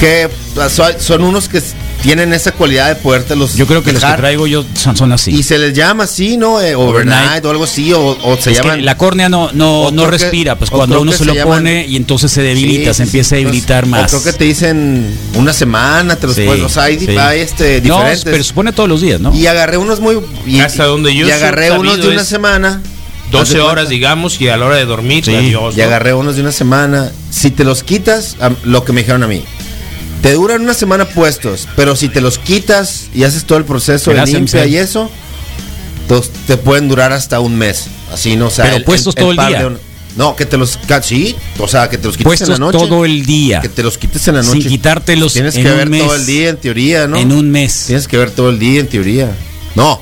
Que 0.00 0.28
ah, 0.58 0.68
son, 0.68 1.22
unos 1.22 1.48
que 1.48 1.60
tienen 2.06 2.32
esa 2.32 2.52
cualidad 2.52 2.88
de 2.88 2.96
podértelos 2.96 3.54
yo 3.54 3.66
creo 3.66 3.82
que 3.82 3.92
los 3.92 4.04
que 4.04 4.12
traigo 4.12 4.46
yo 4.46 4.64
son, 4.74 4.96
son 4.96 5.12
así. 5.12 5.32
Y 5.32 5.42
se 5.42 5.58
les 5.58 5.72
llama 5.74 6.04
así, 6.04 6.36
¿no? 6.36 6.60
Eh, 6.60 6.74
overnight, 6.74 7.16
Overnight. 7.18 7.44
o 7.44 7.50
algo 7.50 7.64
así, 7.64 7.92
o, 7.92 8.00
o 8.22 8.36
se 8.40 8.52
es 8.52 8.58
que 8.60 8.62
llaman... 8.62 8.84
la 8.84 8.96
córnea 8.96 9.28
no, 9.28 9.50
no, 9.52 9.90
no 9.90 10.04
que- 10.04 10.10
respira, 10.12 10.56
pues 10.56 10.70
cuando 10.70 11.00
uno 11.00 11.12
se 11.12 11.18
se 11.18 11.24
lo 11.26 11.34
llaman- 11.34 11.58
pone 11.58 11.86
y 11.86 11.96
entonces 11.96 12.30
se 12.32 12.42
debilita, 12.42 12.92
Sí, 12.92 12.98
se 12.98 13.02
sí, 13.04 13.08
empieza 13.08 13.34
a 13.34 13.38
debilitar 13.38 13.84
Entonces, 13.84 14.02
más. 14.12 14.14
O 14.14 14.22
creo 14.22 14.32
que 14.32 14.38
te 14.38 14.44
dicen 14.44 15.18
una 15.34 15.52
semana, 15.52 16.16
te 16.16 16.26
los 16.26 16.36
Sí, 16.36 16.42
puedes, 16.46 16.62
o 16.64 16.68
sea, 16.68 16.84
hay, 16.84 16.98
sí. 16.98 17.16
hay, 17.16 17.40
este, 17.40 17.80
no, 17.82 17.96
diferentes. 17.96 18.24
pero 18.24 18.44
supone 18.44 18.72
todos 18.72 18.88
los 18.88 19.00
días, 19.00 19.20
¿no? 19.20 19.34
Y 19.34 19.46
agarré 19.46 19.76
unos 19.76 20.00
muy... 20.00 20.18
Y, 20.46 20.60
Hasta 20.60 20.84
donde 20.84 21.14
yo 21.14 21.26
Y 21.26 21.30
agarré 21.30 21.72
unos 21.72 21.98
de 22.00 22.08
una 22.08 22.22
es 22.22 22.28
semana. 22.28 22.80
Haz 23.26 23.32
12 23.32 23.54
de 23.54 23.60
horas, 23.60 23.88
digamos, 23.88 24.40
y 24.40 24.48
a 24.48 24.56
la 24.56 24.66
hora 24.66 24.76
de 24.76 24.84
dormir, 24.84 25.24
Sí, 25.24 25.34
adiós. 25.34 25.74
Y 25.76 25.78
¿no? 25.80 25.84
agarré 25.86 26.14
unos 26.14 26.36
de 26.36 26.42
una 26.42 26.52
semana. 26.52 27.10
Si 27.30 27.50
te 27.50 27.64
los 27.64 27.82
quitas, 27.82 28.36
lo 28.62 28.84
que 28.84 28.92
me 28.92 29.00
dijeron 29.00 29.24
a 29.24 29.26
mí, 29.26 29.42
te 30.22 30.32
duran 30.32 30.62
una 30.62 30.74
semana 30.74 31.04
puestos, 31.06 31.68
pero 31.76 31.94
si 31.96 32.08
te 32.08 32.20
los 32.20 32.38
quitas 32.38 33.06
y 33.14 33.24
haces 33.24 33.44
todo 33.44 33.58
el 33.58 33.64
proceso 33.64 34.10
de 34.12 34.24
limpia 34.26 34.66
y 34.66 34.76
eso, 34.76 35.10
tos- 36.08 36.30
te 36.46 36.56
pueden 36.56 36.88
durar 36.88 37.12
hasta 37.12 37.40
un 37.40 37.56
mes. 37.56 37.86
Así, 38.12 38.36
¿no? 38.36 38.46
O 38.46 38.50
sea, 38.50 38.64
Pero 38.66 38.84
puestos 38.84 39.14
todo 39.14 39.30
el 39.30 39.36
par 39.36 39.48
día. 39.48 39.66
un- 39.66 39.78
no, 40.16 40.34
que 40.34 40.46
te 40.46 40.56
los... 40.56 40.78
Sí, 41.02 41.36
o 41.58 41.68
sea, 41.68 41.90
que 41.90 41.98
te 41.98 42.06
los 42.06 42.16
quites 42.16 42.24
Puestos 42.26 42.48
en 42.48 42.52
la 42.54 42.58
noche. 42.58 42.78
todo 42.78 43.04
el 43.04 43.26
día. 43.26 43.60
Que 43.60 43.68
te 43.68 43.82
los 43.82 43.98
quites 43.98 44.26
en 44.28 44.36
la 44.36 44.42
Sin 44.42 44.54
noche. 44.54 44.68
quitártelos 44.70 45.34
Tienes 45.34 45.56
en 45.56 45.64
que 45.64 45.70
un 45.70 45.76
ver 45.76 45.90
mes. 45.90 46.02
todo 46.02 46.14
el 46.16 46.24
día 46.26 46.48
en 46.48 46.56
teoría, 46.56 47.06
¿no? 47.06 47.18
En 47.18 47.32
un 47.32 47.50
mes. 47.50 47.84
Tienes 47.86 48.08
que 48.08 48.16
ver 48.16 48.30
todo 48.30 48.48
el 48.48 48.58
día 48.58 48.80
en 48.80 48.86
teoría. 48.88 49.36
No, 49.74 50.00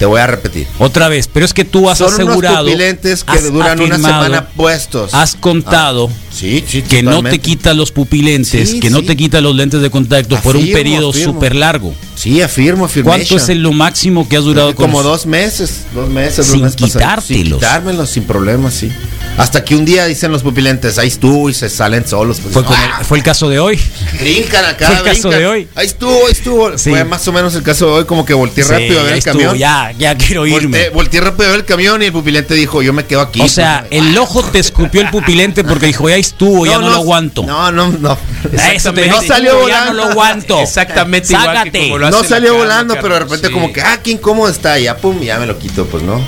te 0.00 0.06
voy 0.06 0.18
a 0.18 0.26
repetir. 0.26 0.66
Otra 0.78 1.08
vez, 1.08 1.28
pero 1.30 1.44
es 1.44 1.52
que 1.52 1.66
tú 1.66 1.90
has 1.90 1.98
Son 1.98 2.10
asegurado. 2.10 2.62
unos 2.64 2.72
pupilentes 2.72 3.22
que 3.22 3.32
has 3.32 3.52
duran 3.52 3.78
una 3.80 3.96
semana 3.96 4.48
puestos. 4.56 5.12
Has 5.12 5.34
contado 5.34 6.08
Ah, 6.10 6.16
sí, 6.34 6.64
sí, 6.66 6.80
que 6.80 7.02
no 7.02 7.10
te 7.10 7.16
totalmente. 7.16 7.38
quita 7.40 7.74
los 7.74 7.92
pupilentes, 7.92 8.70
Sí, 8.70 8.80
que 8.80 8.88
no 8.88 9.02
te 9.02 9.14
quita 9.14 9.42
los 9.42 9.54
lentes 9.54 9.82
de 9.82 9.90
contacto 9.90 10.36
por 10.40 10.56
un 10.56 10.72
periodo 10.72 11.12
súper 11.12 11.54
largo. 11.54 11.94
Sí, 12.16 12.40
afirmo, 12.40 12.86
afirmo. 12.86 13.10
¿Cuánto 13.10 13.36
es 13.36 13.50
el 13.50 13.62
lo 13.62 13.72
máximo 13.72 14.26
que 14.26 14.38
has 14.38 14.44
durado 14.44 14.74
con 14.74 14.86
Como 14.86 15.02
los- 15.02 15.12
dos 15.12 15.26
meses, 15.26 15.82
dos 15.94 16.08
meses, 16.08 16.46
Sin 16.46 16.62
dos 16.62 16.62
meses 16.62 16.76
quitártelos. 16.76 17.26
Sin 17.44 17.52
quitármelos, 17.58 18.08
sin 18.10 18.24
problemas, 18.24 18.72
sí. 18.72 18.90
Hasta 19.38 19.64
que 19.64 19.74
un 19.74 19.86
día 19.86 20.04
dicen 20.04 20.30
los 20.32 20.42
pupilentes, 20.42 20.98
ahí 20.98 21.08
estuvo 21.08 21.48
y 21.48 21.54
se 21.54 21.70
salen 21.70 22.06
solos. 22.06 22.40
Pues, 22.40 22.52
Fue, 22.52 22.62
¡ah! 22.76 22.96
el, 22.98 23.04
fue 23.06 23.16
el 23.18 23.24
caso 23.24 23.48
de 23.48 23.58
hoy. 23.58 23.80
Brincan 24.20 24.66
acá, 24.66 24.86
Fue 24.88 24.96
el 24.96 25.02
caso 25.02 25.20
brincan. 25.28 25.40
de 25.40 25.46
hoy. 25.46 25.68
Ahí 25.76 25.86
estuvo, 25.86 26.26
ahí 26.26 26.32
estuvo. 26.32 26.76
Sí. 26.76 26.90
Fue 26.90 27.04
más 27.04 27.26
o 27.26 27.32
menos 27.32 27.54
el 27.54 27.62
caso 27.62 27.86
de 27.86 27.92
hoy, 27.92 28.04
como 28.04 28.26
que 28.26 28.34
volteé 28.34 28.64
Sí, 28.64 28.70
rápido 28.70 29.00
a 29.00 29.02
ver 29.04 29.12
ahí 29.12 29.12
el 29.12 29.18
estuvo, 29.18 29.32
camión. 29.34 29.56
Ya, 29.56 29.92
ya 29.98 30.14
quiero 30.18 30.46
irme. 30.46 30.60
Volteé, 30.60 30.90
volteé 30.90 31.20
rápido 31.22 31.44
a 31.46 31.50
ver 31.52 31.60
el 31.60 31.64
camión 31.64 32.02
y 32.02 32.06
el 32.06 32.12
pupilente 32.12 32.52
dijo, 32.52 32.82
yo 32.82 32.92
me 32.92 33.06
quedo 33.06 33.22
aquí. 33.22 33.40
O 33.40 33.48
sea, 33.48 33.86
pues. 33.88 34.02
el 34.02 34.18
ojo 34.18 34.42
te 34.42 34.58
escupió 34.58 35.00
el 35.00 35.08
pupilente 35.10 35.64
porque 35.64 35.86
dijo, 35.86 36.06
ya 36.10 36.16
estuvo, 36.16 36.66
ya 36.66 36.74
no, 36.78 36.90
lo 36.90 36.96
aguanto. 36.96 37.42
No, 37.42 37.72
no, 37.72 37.88
no. 37.88 38.18
A 38.58 38.72
eso 38.74 38.92
te 38.92 39.06
No 39.06 39.22
salió 39.22 39.52
ya 39.68 39.84
no 39.86 39.92
volando. 39.92 39.92
lo 39.94 40.04
aguanto. 40.10 40.60
Exactamente 40.60 41.32
igual 41.32 41.46
que 41.50 41.56
Sácate. 41.56 41.78
como 41.84 41.98
lo 41.98 42.10
No 42.10 42.24
salió 42.24 42.54
volando, 42.56 42.94
pero 43.00 43.14
de 43.14 43.20
repente 43.20 43.46
sí. 43.46 43.52
como 43.54 43.72
que, 43.72 43.80
ah, 43.80 43.98
qué 44.04 44.10
incómodo 44.10 44.50
está. 44.50 44.78
Y 44.78 44.84
ya, 44.84 44.98
pum, 44.98 45.18
ya 45.20 45.38
me 45.38 45.46
lo 45.46 45.58
quito, 45.58 45.86
pues 45.86 46.02
no. 46.02 46.20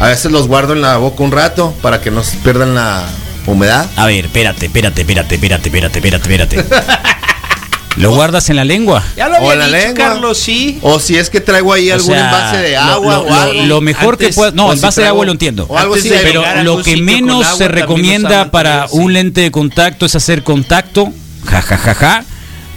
A 0.00 0.06
veces 0.08 0.30
los 0.30 0.46
guardo 0.46 0.74
en 0.74 0.80
la 0.82 0.96
boca 0.96 1.22
un 1.24 1.32
rato 1.32 1.74
para 1.82 2.00
que 2.00 2.10
no 2.10 2.22
se 2.22 2.36
pierdan 2.38 2.74
la 2.74 3.04
humedad. 3.46 3.86
A 3.96 4.06
ver, 4.06 4.26
espérate, 4.26 4.66
espérate, 4.66 5.00
espérate, 5.02 5.34
espérate, 5.34 5.68
espérate, 5.68 5.98
espérate, 5.98 6.56
espérate. 6.60 6.86
¿Lo 7.96 8.14
guardas 8.14 8.48
en 8.48 8.54
la 8.54 8.64
lengua? 8.64 9.02
Ya 9.16 9.28
lo 9.28 9.38
O 9.38 9.50
había 9.50 9.56
la 9.56 9.66
dicho, 9.66 9.78
lengua. 9.88 10.04
Carlos, 10.08 10.38
sí. 10.38 10.78
O 10.82 11.00
si 11.00 11.16
es 11.16 11.30
que 11.30 11.40
traigo 11.40 11.72
ahí 11.72 11.90
O 11.90 11.94
algún 11.94 12.14
sea, 12.14 12.26
envase 12.26 12.56
de 12.58 12.76
agua 12.76 13.14
lo, 13.14 13.20
o 13.22 13.34
algo. 13.34 13.62
lo 13.64 13.80
mejor 13.80 14.16
que 14.16 14.28
puedas. 14.28 14.54
No, 14.54 14.66
o 14.66 14.70
si 14.70 14.76
envase 14.78 15.00
de 15.00 15.08
agua 15.08 15.26
lo 15.26 15.32
entiendo. 15.32 15.66
o 15.68 15.76
algo 15.76 15.94
Antes 15.94 16.04
así 16.12 16.14
de 16.16 16.24
de- 16.24 16.32
Pero 16.32 16.62
lo 16.62 16.80
que 16.80 16.96
menos 16.98 17.44
agua 17.44 17.58
se 17.58 17.66
recomienda 17.66 18.52
para 18.52 18.86
un 18.92 19.08
sí. 19.08 19.12
lente 19.14 19.40
de 19.40 19.50
contacto 19.50 20.06
es 20.06 20.14
hacer 20.14 20.44
contacto, 20.44 21.12
jajajaja, 21.44 22.22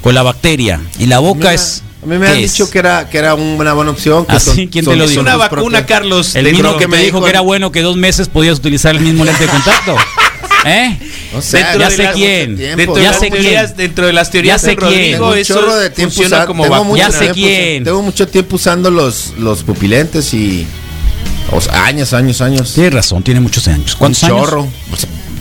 con 0.01 0.15
la 0.15 0.23
bacteria. 0.23 0.81
Y 0.97 1.05
la 1.05 1.19
boca 1.19 1.53
es. 1.53 1.83
A 2.03 2.05
mí 2.07 2.17
me 2.17 2.25
¿qué 2.25 2.31
han 2.31 2.37
es? 2.39 2.51
dicho 2.53 2.69
que 2.69 2.79
era, 2.79 3.09
que 3.09 3.17
era 3.19 3.35
una 3.35 3.73
buena 3.73 3.91
opción. 3.91 4.25
Que 4.25 4.35
¿Ah? 4.35 4.39
¿Quién 4.55 4.69
te 4.85 4.95
lo 4.95 5.03
Es 5.03 5.11
dijo? 5.11 5.21
una 5.21 5.35
vacuna, 5.35 5.61
propias- 5.79 5.85
Carlos. 5.85 6.35
El 6.35 6.51
mismo 6.51 6.75
que 6.77 6.87
me 6.87 6.97
dijo 6.97 7.17
dijo 7.17 7.23
que 7.23 7.29
era 7.29 7.41
bueno 7.41 7.71
que 7.71 7.81
dos 7.81 7.95
meses 7.95 8.27
podías 8.27 8.57
utilizar 8.57 8.95
el 8.95 9.01
mismo 9.01 9.23
lente 9.23 9.43
de 9.43 9.49
contacto. 9.49 9.95
¿Eh? 10.65 10.97
No 11.33 11.41
sé, 11.41 11.57
Dentro 11.57 11.79
ya 11.79 11.89
de 11.89 11.95
sé 11.95 12.03
la- 12.03 12.11
quién. 12.13 12.57
tiempo. 12.57 12.77
Dentro, 12.77 12.95
de 12.95 13.01
Ya 13.03 13.09
las 13.11 13.19
sé 13.19 13.29
quién. 13.29 13.41
teorías, 13.43 13.77
dentro 13.77 14.05
de 14.07 14.13
las 14.13 14.29
teorías 14.31 14.61
Ya 14.61 14.67
sé 14.67 14.75
de 14.75 14.81
Rodrigo, 14.81 15.27
quién. 15.29 15.39
Eso 15.41 15.53
chorro 15.55 15.75
de 15.75 15.89
tiempo 15.89 16.13
funciona 16.15 16.45
como 16.45 16.63
tengo 16.63 16.73
vacuna. 16.75 16.89
mucho 16.89 16.99
Ya 17.03 17.11
sé 17.11 17.17
tiempo- 17.19 17.33
quién. 17.35 17.83
Tengo 17.83 18.01
mucho 18.03 18.27
tiempo 18.27 18.55
usando 18.55 18.91
los, 18.91 19.33
los 19.37 19.63
pupilentes 19.63 20.33
y. 20.33 20.65
O 21.51 21.59
sea, 21.61 21.85
años, 21.85 22.13
años, 22.13 22.41
años. 22.41 22.73
Tienes 22.73 22.93
razón, 22.93 23.23
tiene 23.23 23.39
muchos 23.41 23.67
años. 23.67 23.95
¿Cuántos 23.95 24.23
un 24.23 24.29
años? 24.31 24.41
chorro. 24.41 24.67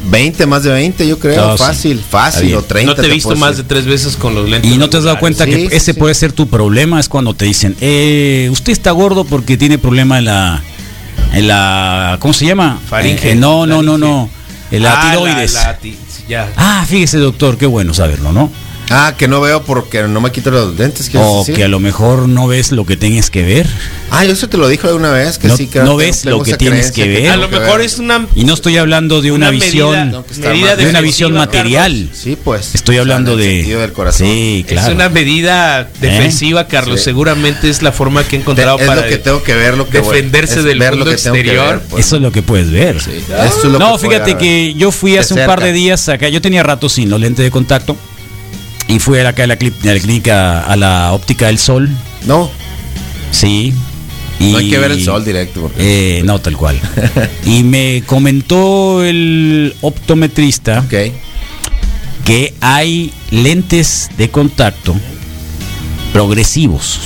20, 0.07 0.47
más 0.47 0.63
de 0.63 0.71
20, 0.71 1.07
yo 1.07 1.19
creo. 1.19 1.49
No, 1.49 1.59
fácil, 1.59 2.01
fácil. 2.09 2.55
O 2.55 2.63
30. 2.63 2.95
No 2.95 3.01
te 3.01 3.07
he 3.07 3.11
visto 3.11 3.37
más 3.37 3.57
de 3.57 3.65
tres 3.65 3.85
veces 3.87 4.17
con 4.17 4.35
los 4.35 4.49
lentes. 4.49 4.71
Y 4.71 4.79
no 4.79 4.89
te 4.89 4.97
has 4.97 5.05
dado 5.05 5.19
cuenta 5.19 5.45
Sí, 5.45 5.51
que 5.51 5.57
sí, 5.57 5.69
ese 5.71 5.93
sí. 5.93 5.99
puede 5.99 6.15
ser 6.15 6.33
tu 6.33 6.49
problema, 6.49 6.99
es 7.01 7.09
cuando 7.09 7.35
te 7.35 7.45
dicen, 7.45 7.77
eh, 7.81 8.49
usted 8.51 8.73
está 8.73 8.91
gordo 8.93 9.25
porque 9.25 9.57
tiene 9.57 9.79
problema 9.79 10.19
en 10.19 10.25
la, 10.27 10.63
en 11.35 11.47
la, 11.49 12.17
¿cómo 12.21 12.33
se 12.33 12.47
llama? 12.47 12.81
Faringe, 12.89 13.33
Eh, 13.33 13.35
no, 13.35 13.67
no, 13.67 13.83
no, 13.83 13.99
laringe. 13.99 13.99
no, 14.15 14.31
en 14.71 14.83
la 14.83 14.93
Ah, 15.01 15.11
tiroides. 15.13 15.53
la 15.55 15.77
ti- 15.79 15.97
ya. 16.29 16.49
Ah, 16.57 16.85
fíjese 16.89 17.19
doctor, 17.19 17.59
qué 17.59 17.67
bueno 17.67 17.93
saberlo, 17.95 18.33
¿no? 18.33 18.51
Ah, 18.93 19.15
que 19.17 19.29
no 19.29 19.41
veo 19.41 19.63
porque 19.63 20.03
no 20.03 20.21
me 20.21 20.33
quito 20.33 20.51
los 20.51 20.77
lentes. 20.77 21.09
¿quieres 21.09 21.29
O 21.31 21.39
decir? 21.41 21.55
que 21.55 21.63
a 21.65 21.69
lo 21.69 21.79
mejor 21.79 22.29
no 22.29 22.49
ves 22.49 22.73
lo 22.73 22.85
que 22.85 22.97
tengas 22.97 23.31
que 23.31 23.43
ver. 23.45 23.67
Ah, 24.11 24.25
yo 24.25 24.33
eso 24.33 24.49
te 24.49 24.57
lo 24.59 24.67
dije 24.67 24.87
alguna 24.89 25.13
vez. 25.13 25.39
Que 25.39 25.47
No- 25.47 25.57
sí, 25.57 25.69
que 25.69 25.79
no 25.81 25.97
ves 25.97 26.25
lo 26.25 26.43
que 26.43 26.55
tienes 26.57 26.91
que 26.91 27.07
ver. 27.07 27.31
A 27.31 27.37
lo 27.37 27.49
mejor 27.49 27.79
ver. 27.79 27.87
es 27.87 27.99
una, 27.99 28.27
Y 28.35 28.43
no 28.45 28.55
estoy 28.55 28.77
hablando 28.79 29.23
de 29.23 29.31
una, 29.31 29.47
Una 29.47 29.51
visión, 29.53 29.93
medida- 30.11 30.25
estar 30.31 30.53
medida 30.53 30.77
de 30.77 30.87
una 30.91 31.01
visión 31.01 31.31
Carlos. 31.33 31.47
material. 31.47 32.09
Sí, 32.13 32.37
pues. 32.43 32.75
Estoy 32.75 32.97
O 32.97 32.97
sea, 32.97 33.01
hablando 33.03 33.37
de... 33.37 33.63
del 33.63 33.93
corazón. 33.93 34.27
Sí, 34.27 34.65
claro. 34.67 34.89
Es 34.89 34.95
una 34.95 35.09
medida 35.09 35.89
defensiva, 36.01 36.67
Carlos. 36.67 36.99
Sí. 36.99 37.05
Seguramente 37.05 37.71
es 37.71 37.83
la 37.83 37.93
forma 37.93 38.25
que 38.25 38.37
he 38.37 38.41
encontrado 38.41 38.77
es 38.81 38.87
para 38.89 39.03
lo 39.03 39.09
que 39.09 39.19
tengo 39.19 39.43
que 39.45 39.55
ver, 39.55 39.77
lo 39.77 39.89
que 39.89 39.99
defenderse 40.01 40.59
es 40.59 40.65
del 40.65 40.81
ver 40.81 40.91
mundo 40.97 41.05
lo 41.07 41.11
que 41.13 41.17
tengo 41.23 41.35
que 41.35 41.41
exterior. 41.41 41.69
ver, 41.77 41.81
pues. 41.89 42.07
Eso 42.07 42.17
es 42.17 42.23
lo 42.23 42.33
que 42.33 42.43
puedes 42.43 42.71
ver. 42.73 42.97
Eso 42.97 43.09
es 43.11 43.65
lo 43.65 43.79
no, 43.79 43.97
que 43.99 44.09
fíjate 44.09 44.37
que 44.37 44.75
yo 44.75 44.91
fui 44.91 45.17
hace 45.17 45.35
un 45.35 45.47
par 45.47 45.63
de 45.63 45.73
días 45.73 46.09
acá, 46.09 46.29
yo 46.29 46.41
tenía 46.43 46.65
rato 46.65 46.89
sin 46.89 47.09
los 47.09 47.21
lentes 47.21 47.45
de 47.45 47.51
contacto 47.53 47.97
y 48.91 48.99
fui 48.99 49.19
acá 49.21 49.45
a 49.45 49.47
la, 49.47 49.57
clínica 49.57 50.63
a 50.63 50.77
la 50.77 51.13
óptica 51.13 51.47
del 51.47 51.59
sol, 51.59 51.89
No, 52.27 52.51
sí. 53.31 53.73
Y, 54.41 54.53
no 54.53 54.59
hay 54.59 54.71
que 54.71 54.79
ver 54.79 54.91
el 54.93 55.05
sol 55.05 55.25
directo. 55.25 55.61
porque- 55.61 56.19
Eh, 56.19 56.23
no, 56.25 56.39
tal 56.39 56.57
cual. 56.57 56.81
y 57.45 57.63
me 57.63 58.03
comentó 58.07 59.05
el 59.05 59.75
optometrista 59.83 60.85
que 62.25 62.55
hay 62.61 63.13
lentes 63.31 64.09
de 64.17 64.31
contacto 64.31 64.97
progresivos. 66.13 67.01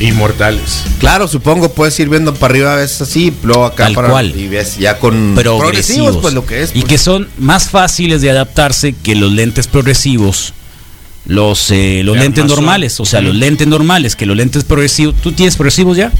Inmortales. 0.00 0.84
Claro, 0.98 1.28
supongo 1.28 1.72
puedes 1.72 1.98
ir 2.00 2.08
viendo 2.08 2.34
para 2.34 2.52
arriba 2.52 2.72
a 2.72 2.76
veces 2.76 3.02
así, 3.02 3.32
luego 3.42 3.64
acá 3.64 3.84
Tal 3.84 3.94
para 3.94 4.08
cual. 4.08 4.34
y 4.36 4.48
ves 4.48 4.78
ya 4.78 4.98
con 4.98 5.34
progresivos, 5.34 6.16
pues 6.18 6.34
lo 6.34 6.44
que 6.44 6.62
es. 6.62 6.70
y 6.70 6.80
pues. 6.80 6.84
que 6.86 6.98
son 6.98 7.28
más 7.38 7.68
fáciles 7.68 8.20
de 8.22 8.30
adaptarse 8.30 8.94
que 8.94 9.14
los 9.14 9.32
lentes 9.32 9.66
progresivos 9.68 10.54
los 11.24 11.70
eh, 11.70 12.00
los 12.04 12.16
lentes 12.16 12.44
normales 12.46 12.98
o 12.98 13.04
sea 13.04 13.20
los 13.20 13.36
lentes 13.36 13.68
normales 13.68 14.16
que 14.16 14.26
los 14.26 14.36
lentes 14.36 14.64
progresivos 14.64 15.14
tú 15.22 15.30
tienes 15.30 15.54
progresivos 15.54 15.96
ya 15.96 16.10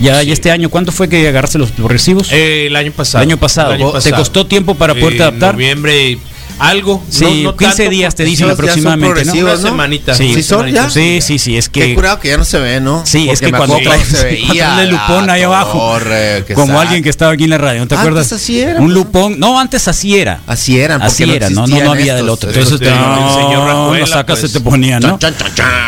ya, 0.00 0.22
ya 0.22 0.34
este 0.34 0.50
año 0.50 0.68
cuánto 0.68 0.92
fue 0.92 1.08
que 1.08 1.26
agarraste 1.26 1.56
los 1.58 1.70
progresivos 1.70 2.28
Eh, 2.30 2.66
el 2.66 2.76
año 2.76 2.92
pasado. 2.92 3.22
El 3.24 3.30
año 3.30 3.36
pasado. 3.38 3.72
El 3.72 3.80
año 3.82 3.92
¿Te 3.92 4.12
costó 4.12 4.44
tiempo 4.46 4.74
para 4.74 4.94
poderte 4.94 5.18
Eh, 5.18 5.22
adaptar? 5.22 5.54
Noviembre, 5.54 6.18
algo. 6.60 7.02
Sí, 7.10 7.42
no, 7.42 7.50
no 7.52 7.56
15 7.56 7.76
tanto, 7.76 7.90
días 7.90 8.14
te 8.14 8.24
dicen 8.24 8.46
esos 8.46 8.58
ya 8.58 8.62
son 8.62 8.64
aproximadamente 8.64 9.24
¿no? 9.24 9.32
progresivos, 9.32 9.52
Una 9.60 9.62
¿no? 9.62 9.68
semanita. 9.70 10.14
Sí. 10.14 10.34
¿Sí 10.34 10.42
son 10.42 10.70
ya? 10.70 10.88
sí 10.90 11.18
sí 11.22 11.38
sí 11.38 11.56
es 11.56 11.68
Qué 11.68 11.80
que 11.80 11.94
curado 11.94 12.20
que 12.20 12.28
ya 12.28 12.36
no 12.36 12.44
se 12.44 12.58
ve, 12.58 12.80
¿no? 12.80 13.02
Sí, 13.06 13.28
es 13.30 13.40
que 13.40 13.50
cuando 13.50 13.78
traes- 13.78 14.04
se 14.06 14.24
veía 14.24 14.66
cuando 14.74 14.92
lupón 14.92 15.30
ahí 15.30 15.42
abajo. 15.42 15.78
torre, 15.78 16.44
como 16.54 16.78
alguien 16.80 17.02
que 17.02 17.08
estaba 17.10 17.32
aquí 17.32 17.44
en 17.44 17.50
la 17.50 17.58
radio 17.58 17.80
¿no 17.80 17.88
te 17.88 17.94
Antes 17.94 18.06
acuerdas? 18.08 18.32
así 18.32 18.60
era, 18.60 18.72
un 18.80 18.86
pues. 18.86 18.94
lupón 18.94 19.38
no 19.40 19.58
antes 19.58 19.88
así 19.88 20.18
era 20.18 20.40
Así 20.46 20.78
eran, 20.80 21.00
porque 21.00 21.12
Así 21.24 21.34
era, 21.34 21.50
no, 21.50 21.66
no, 21.66 21.80
no 21.84 21.92
había 21.92 22.14
del 22.14 22.28
otro. 22.28 22.50
Entonces, 22.50 22.78
de- 22.78 22.90
no, 22.90 23.28
el 23.28 23.34
señor 23.34 23.66
Rajuela, 23.66 23.98
lo 24.00 24.06
sacas, 24.06 24.38
pues. 24.40 24.52
se 24.52 24.58
te 24.58 24.64
ponían, 24.64 25.00
¿no? 25.02 25.18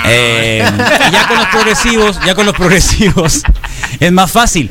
Eh, 0.07 0.65
ya 1.13 1.29
con 1.29 1.37
los 1.39 1.47
progresivos, 1.49 2.19
ya 2.27 2.35
con 2.35 2.47
los 2.47 2.55
progresivos, 2.55 3.43
es 4.01 4.13
más 4.13 4.31
fácil. 4.31 4.71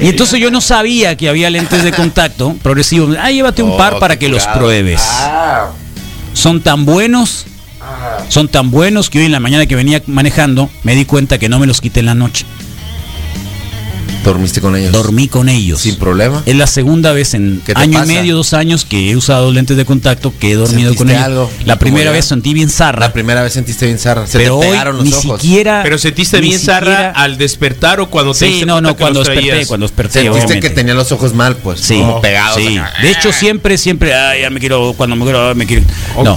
Y 0.00 0.08
entonces 0.08 0.38
yo 0.40 0.50
no 0.50 0.60
sabía 0.60 1.16
que 1.16 1.28
había 1.28 1.50
lentes 1.50 1.82
de 1.82 1.92
contacto 1.92 2.54
progresivos. 2.62 3.16
Ah, 3.20 3.30
llévate 3.30 3.62
un 3.62 3.72
Oh, 3.72 3.76
par 3.76 3.98
para 3.98 4.16
que 4.18 4.28
los 4.28 4.46
pruebes. 4.46 5.00
Ah, 5.04 5.70
Son 6.34 6.60
tan 6.60 6.84
buenos, 6.84 7.46
son 8.28 8.48
tan 8.48 8.70
buenos 8.70 9.10
que 9.10 9.18
hoy 9.18 9.24
en 9.24 9.32
la 9.32 9.40
mañana 9.40 9.66
que 9.66 9.74
venía 9.74 10.00
manejando 10.06 10.70
me 10.84 10.94
di 10.94 11.04
cuenta 11.04 11.38
que 11.38 11.48
no 11.48 11.58
me 11.58 11.66
los 11.66 11.80
quité 11.80 12.00
en 12.00 12.06
la 12.06 12.14
noche. 12.14 12.46
¿Dormiste 14.24 14.60
con 14.60 14.76
ellos? 14.76 14.92
Dormí 14.92 15.28
con 15.28 15.48
ellos. 15.48 15.80
Sin 15.80 15.96
problema. 15.96 16.42
Es 16.44 16.54
la 16.56 16.66
segunda 16.66 17.12
vez 17.12 17.34
en 17.34 17.62
¿Qué 17.64 17.72
te 17.74 17.80
año 17.80 17.98
pasa? 17.98 18.12
y 18.12 18.16
medio, 18.16 18.36
dos 18.36 18.52
años 18.52 18.84
que 18.84 19.10
he 19.10 19.16
usado 19.16 19.50
lentes 19.52 19.76
de 19.76 19.84
contacto, 19.84 20.34
que 20.38 20.50
he 20.52 20.54
dormido 20.54 20.94
con 20.94 21.08
¿Sentiste 21.08 21.14
ellos. 21.14 21.26
algo? 21.48 21.50
La 21.64 21.78
primera 21.78 22.10
vez 22.10 22.26
sentí 22.26 22.52
bien 22.52 22.68
zarra, 22.68 23.00
La 23.00 23.12
primera 23.12 23.42
vez 23.42 23.52
sentiste 23.54 23.86
bien 23.86 23.98
zarra. 23.98 24.26
Se 24.26 24.36
pero 24.38 24.58
te 24.58 24.66
hoy 24.66 24.72
pegaron 24.72 24.96
los 24.96 25.04
ni 25.06 25.12
ojos. 25.12 25.40
siquiera. 25.40 25.80
Pero 25.82 25.96
sentiste 25.98 26.40
ni 26.40 26.48
bien 26.48 26.60
zarra 26.60 26.90
siquiera- 26.90 27.10
al 27.12 27.38
despertar 27.38 28.00
o 28.00 28.10
cuando 28.10 28.32
te 28.34 28.38
Sí, 28.48 28.64
no, 28.66 28.80
no, 28.80 28.94
que 28.96 29.00
cuando 29.02 29.20
desperté, 29.24 29.66
cuando 29.66 29.86
desperté. 29.86 30.12
Sentiste 30.20 30.38
obviamente. 30.44 30.68
que 30.68 30.74
tenía 30.74 30.94
los 30.94 31.10
ojos 31.12 31.32
mal, 31.34 31.56
pues. 31.56 31.80
Sí, 31.80 31.94
Como 31.98 32.20
pegados. 32.20 32.56
sí. 32.56 32.78
De 33.02 33.10
hecho, 33.10 33.32
siempre, 33.32 33.78
siempre, 33.78 34.14
ay, 34.14 34.42
ya 34.42 34.50
me 34.50 34.60
quiero, 34.60 34.92
cuando 34.94 35.16
me 35.16 35.24
quiero, 35.24 35.54
me 35.54 35.66
quiero. 35.66 35.84
No. 36.22 36.34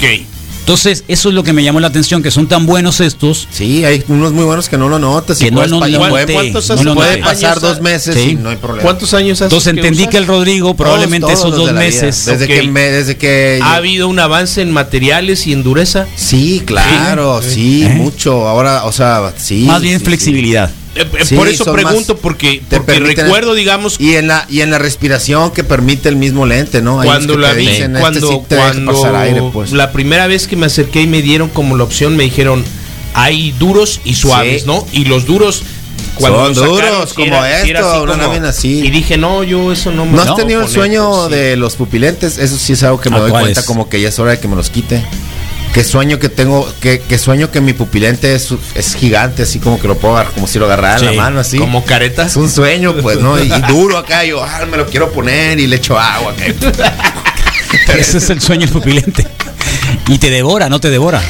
Entonces, 0.61 1.03
eso 1.07 1.29
es 1.29 1.35
lo 1.35 1.43
que 1.43 1.53
me 1.53 1.63
llamó 1.63 1.79
la 1.79 1.87
atención, 1.87 2.21
que 2.23 2.29
son 2.31 2.47
tan 2.47 2.65
buenos 2.65 3.01
estos. 3.01 3.47
Sí, 3.51 3.83
hay 3.83 4.03
unos 4.07 4.31
muy 4.31 4.45
buenos 4.45 4.69
que 4.69 4.77
no 4.77 4.87
lo 4.89 4.99
notas. 4.99 5.41
y 5.41 5.45
Que 5.45 5.51
no 5.51 5.57
puedes 5.57 5.71
lo 5.71 5.79
pa- 5.79 5.89
y 5.89 5.93
noté, 5.93 6.09
puede- 6.09 6.33
¿Cuántos 6.33 6.69
no 6.69 6.83
lo 6.83 6.95
puede 6.95 7.17
pasar 7.17 7.49
años 7.51 7.61
dos 7.61 7.81
meses 7.81 8.15
Sí. 8.15 8.29
y 8.31 8.35
no 8.35 8.49
hay 8.49 8.55
problema. 8.57 8.83
¿Cuántos 8.83 9.13
años 9.13 9.37
hace 9.39 9.45
Entonces 9.45 9.73
que 9.73 9.79
entendí 9.79 10.01
usas? 10.03 10.11
que 10.11 10.17
el 10.17 10.27
Rodrigo 10.27 10.73
probablemente 10.75 11.25
Todos, 11.27 11.39
esos 11.39 11.55
dos 11.57 11.73
meses. 11.73 12.25
Desde 12.25 12.45
Ok. 12.45 12.51
que 12.51 12.63
me, 12.67 12.81
desde 12.91 13.17
que 13.17 13.59
¿Ha 13.61 13.75
habido 13.75 14.07
un 14.07 14.19
avance 14.19 14.61
en 14.61 14.71
materiales 14.71 15.47
y 15.47 15.53
en 15.53 15.63
dureza? 15.63 16.05
Sí, 16.15 16.61
claro, 16.65 17.41
sí, 17.41 17.83
¿Eh? 17.83 17.89
mucho. 17.89 18.47
Ahora, 18.47 18.85
o 18.85 18.91
sea, 18.91 19.33
sí. 19.37 19.63
Más 19.65 19.81
bien 19.81 19.99
sí, 19.99 20.05
flexibilidad. 20.05 20.71
Eh, 20.93 21.05
eh, 21.19 21.25
Sí, 21.25 21.35
por 21.35 21.47
eso 21.47 21.71
pregunto, 21.71 22.13
más- 22.15 22.21
porque, 22.21 22.61
te 22.67 22.77
porque 22.81 22.99
recuerdo, 22.99 23.53
digamos, 23.53 23.93
sí. 23.93 24.09
Y 24.09 24.15
en 24.15 24.27
la 24.27 24.45
y 24.49 24.59
en 24.61 24.71
la 24.71 24.77
respiración 24.77 25.51
que 25.51 25.63
permite 25.63 26.09
el 26.09 26.17
mismo 26.17 26.45
lente, 26.45 26.81
¿no? 26.81 26.99
Hay 26.99 27.07
cuando 27.07 27.37
la 27.37 27.53
vi, 27.53 27.65
dicen, 27.67 27.91
este 27.95 27.99
cuando, 28.01 28.27
sí 28.27 28.39
te 28.47 28.55
deja 28.55 28.71
cuando 28.73 28.91
pasar 28.93 29.15
aire, 29.15 29.41
pues. 29.53 29.71
la 29.71 29.91
primera 29.93 30.27
vez 30.27 30.47
que 30.47 30.55
me 30.57 30.65
acerqué 30.65 31.01
y 31.01 31.07
me 31.07 31.21
dieron 31.21 31.47
como 31.49 31.77
la 31.77 31.85
opción, 31.85 32.17
me 32.17 32.23
dijeron, 32.23 32.63
hay 33.13 33.51
duros 33.53 34.01
y 34.03 34.15
suaves, 34.15 34.61
Sí. 34.63 34.67
¿no? 34.67 34.85
Y 34.91 35.05
los 35.05 35.25
duros, 35.25 35.63
cuando 36.15 36.53
Son 36.53 36.55
sacaron, 36.55 36.91
duros, 36.95 37.09
sí 37.09 37.15
como 37.15 37.27
era- 37.45 37.63
sí 37.63 37.69
era 37.69 37.79
esto, 37.79 38.03
una 38.03 38.17
lámina 38.17 38.49
así. 38.49 38.79
Y 38.85 38.89
dije, 38.91 39.17
no, 39.17 39.43
yo 39.43 39.71
eso 39.71 39.91
no 39.91 40.05
me 40.05 40.11
¿No 40.11 40.21
has 40.23 40.35
tenido 40.35 40.61
el 40.61 40.67
sueño 40.67 41.27
sí. 41.29 41.33
de 41.35 41.55
los 41.55 41.75
pupilentes? 41.77 42.37
Eso 42.37 42.57
sí 42.57 42.73
es 42.73 42.83
algo 42.83 42.99
que 42.99 43.09
me 43.09 43.15
¿A 43.15 43.19
doy 43.21 43.31
cuenta 43.31 43.63
como 43.63 43.87
que 43.87 44.01
ya 44.01 44.09
es 44.09 44.19
hora 44.19 44.31
de 44.31 44.39
que 44.39 44.47
me 44.49 44.57
los 44.57 44.69
quite. 44.69 45.05
Que 45.73 45.85
sueño 45.85 46.19
que 46.19 46.27
tengo, 46.27 46.69
que, 46.81 46.99
que 46.99 47.17
sueño 47.17 47.49
que 47.49 47.61
mi 47.61 47.71
pupilente 47.71 48.35
es, 48.35 48.49
es 48.75 48.93
gigante, 48.93 49.43
así 49.43 49.59
como 49.59 49.79
que 49.79 49.87
lo 49.87 49.97
puedo 49.97 50.15
agarrar, 50.15 50.33
como 50.33 50.45
si 50.45 50.59
lo 50.59 50.65
agarrara 50.65 50.99
en 50.99 51.05
la 51.05 51.11
mano, 51.13 51.39
así. 51.39 51.57
Como 51.57 51.85
caretas. 51.85 52.31
Es 52.31 52.35
un 52.35 52.49
sueño, 52.49 52.93
pues, 53.01 53.19
¿no? 53.19 53.41
Y, 53.41 53.43
y 53.51 53.61
duro 53.69 53.97
acá, 53.97 54.25
yo, 54.25 54.43
ah, 54.43 54.65
me 54.69 54.75
lo 54.75 54.85
quiero 54.85 55.11
poner 55.11 55.59
y 55.59 55.67
le 55.67 55.77
echo 55.77 55.97
agua. 55.97 56.33
acá. 56.33 56.93
Ese 57.97 58.17
es 58.17 58.29
el 58.29 58.41
sueño 58.41 58.61
del 58.65 58.69
pupilente. 58.73 59.25
Y 60.07 60.17
te 60.17 60.29
devora, 60.29 60.67
no 60.67 60.79
te 60.81 60.89
devora. 60.89 61.21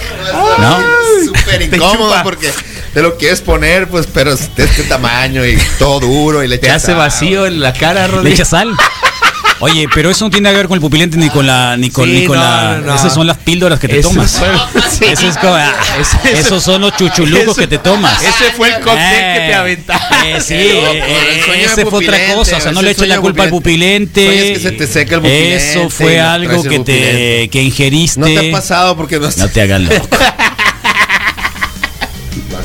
¿No? 0.60 0.80
Súper 1.25 1.69
Te 1.69 1.75
incómodo 1.75 2.15
porque 2.23 2.51
te 2.95 3.01
lo 3.04 3.17
quieres 3.17 3.41
poner, 3.41 3.88
pues, 3.89 4.08
pero 4.12 4.34
es 4.34 4.56
de 4.56 4.63
este 4.63 4.84
tamaño 4.84 5.45
y 5.45 5.56
todo 5.77 5.99
duro 5.99 6.43
y 6.43 6.47
le 6.47 6.58
Te 6.58 6.65
echas 6.67 6.84
hace 6.84 6.91
agua. 6.93 7.04
vacío 7.06 7.45
en 7.45 7.60
la 7.60 7.73
cara, 7.73 8.08
Le 8.08 8.13
Rodrigo. 8.13 8.34
echas 8.34 8.49
sal. 8.49 8.71
Oye, 9.62 9.88
pero 9.93 10.10
eso 10.10 10.26
no 10.26 10.32
tiene 10.32 10.43
nada 10.45 10.54
que 10.56 10.58
ver 10.58 10.67
con 10.67 10.76
el 10.76 10.82
pupilente 10.82 11.17
ni 11.17 11.30
con 11.30 11.45
la 11.45 11.78
ni 11.78 11.89
con, 11.91 12.06
Sí, 12.06 12.12
ni 12.12 12.26
con 12.26 12.36
no, 12.38 12.43
la 12.43 12.78
no, 12.80 12.86
no. 12.88 12.95
esas 12.95 13.13
son 13.13 13.28
las 13.28 13.38
píldoras 13.38 13.80
que 13.80 13.88
te 13.88 14.00
Eso 14.00 14.10
tomas. 14.10 14.32
fue- 14.39 14.82
sí. 14.89 15.06
Eso 15.12 15.28
es 15.28 15.38
como, 15.38 15.54
ah, 15.54 15.71
Ese- 16.00 16.39
esos 16.39 16.63
son 16.63 16.82
los 16.82 16.95
chuchulucos 16.97 17.56
que 17.56 17.67
te 17.67 17.78
tomas. 17.78 18.21
ese 18.24 18.52
fue 18.58 18.69
el 18.69 18.76
cóctel 18.76 18.95
que 18.97 19.39
te 19.39 19.50
Eh, 19.50 19.54
aventaste. 19.54 20.15
eh, 20.38 20.41
sí, 20.41 20.54
eh, 20.58 21.63
ese 21.65 21.86
fue 21.86 22.00
otra 22.06 22.17
cosa, 22.36 22.58
o 22.58 22.62
sea, 22.62 22.71
no 22.71 22.82
le 22.82 22.91
eches 22.91 23.08
la 23.08 23.19
culpa 23.21 23.43
al 23.43 23.50
pupilente. 23.50 24.26
que 24.54 24.60
se 24.60 24.71
te 24.71 24.88
seca 24.88 25.15
el 25.15 25.21
pupilente 25.21 25.56
Eso 25.71 25.89
fue 25.89 26.19
algo 26.19 26.63
que 26.63 26.80
te 26.80 27.50
que 27.50 27.62
ingeriste. 27.62 28.19
No 28.19 28.26
te 28.28 28.50
ha 28.50 28.52
pasado 28.52 28.95
porque 28.97 29.19
no 29.19 29.30
No 29.30 29.47
te 29.47 29.62
hagas 29.62 29.82
loco. 29.82 30.08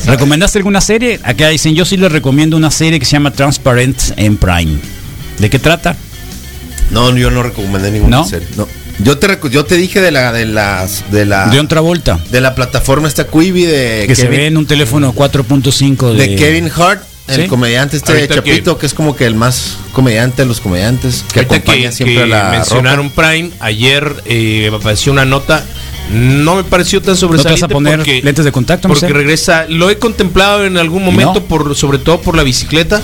¿Recomendaste 0.07 0.59
alguna 0.59 0.81
serie? 0.81 1.19
Acá 1.25 1.49
dicen, 1.49 1.75
yo 1.75 1.85
sí 1.85 1.97
les 1.97 2.13
recomiendo 2.13 2.57
una 2.57 2.71
serie 2.71 2.99
que 3.01 3.05
se 3.05 3.13
llama 3.13 3.33
Transparent 3.33 3.99
en 4.17 4.37
Prime. 4.37 4.79
¿De 5.39 5.51
qué 5.51 5.59
trata? 5.59 5.97
No, 6.91 7.15
yo 7.17 7.31
no 7.31 7.43
recomendé 7.43 7.91
ninguna 7.91 8.19
¿No? 8.19 8.25
serie. 8.27 8.49
No. 8.57 8.67
Yo 8.99 9.19
te 9.19 9.29
recu- 9.29 9.51
yo 9.51 9.65
te 9.65 9.77
dije 9.77 10.01
de 10.01 10.11
la 10.11 10.33
de 10.33 10.47
las 10.47 11.11
de 11.11 11.27
la 11.27 11.49
De 11.49 11.61
otra 11.61 11.81
vuelta. 11.81 12.19
de 12.31 12.41
la 12.41 12.55
plataforma 12.55 13.09
esta 13.09 13.27
Quibi 13.27 13.65
de 13.67 14.05
Que 14.07 14.15
se 14.17 14.27
ve 14.29 14.47
en 14.47 14.57
un 14.57 14.67
teléfono 14.67 15.13
4.5 15.15 16.13
de, 16.15 16.29
de 16.29 16.37
Kevin 16.37 16.71
Hart, 16.75 17.03
el 17.29 17.43
¿Sí? 17.43 17.47
comediante 17.49 17.99
este 17.99 18.13
Ahorita 18.13 18.37
chapito 18.37 18.79
que, 18.79 18.87
es 18.87 18.95
como 18.95 19.15
que 19.15 19.27
el 19.27 19.35
más 19.35 19.77
comediante 19.93 20.43
de 20.43 20.49
los 20.49 20.61
comediantes 20.61 21.25
que 21.31 21.41
Ahorita 21.41 21.57
acompaña 21.57 21.93
siempre 21.93 22.23
a 22.23 22.27
la 22.27 22.51
mencionaron 22.53 23.11
Prime, 23.11 23.51
ayer 23.61 24.15
eh, 24.25 24.69
me 24.71 24.77
apareció 24.79 25.13
una 25.13 25.25
nota. 25.27 25.63
No 26.11 26.55
me 26.55 26.63
pareció 26.65 27.01
tan 27.01 27.09
¿No 27.09 27.15
te 27.17 27.21
sobresaliente 27.21 27.63
vas 27.63 27.71
a 27.71 27.73
poner 27.75 27.97
porque, 27.99 28.23
lentes 28.23 28.45
de 28.47 28.53
contacto? 28.53 28.87
porque 28.89 29.03
Marcelo? 29.07 29.19
regresa. 29.19 29.67
Lo 29.69 29.91
he 29.91 29.99
contemplado 29.99 30.65
en 30.65 30.79
algún 30.79 31.05
momento, 31.05 31.35
no? 31.35 31.43
por 31.47 31.75
sobre 31.75 31.99
todo 31.99 32.21
por 32.23 32.37
la 32.37 32.45
bicicleta 32.45 33.03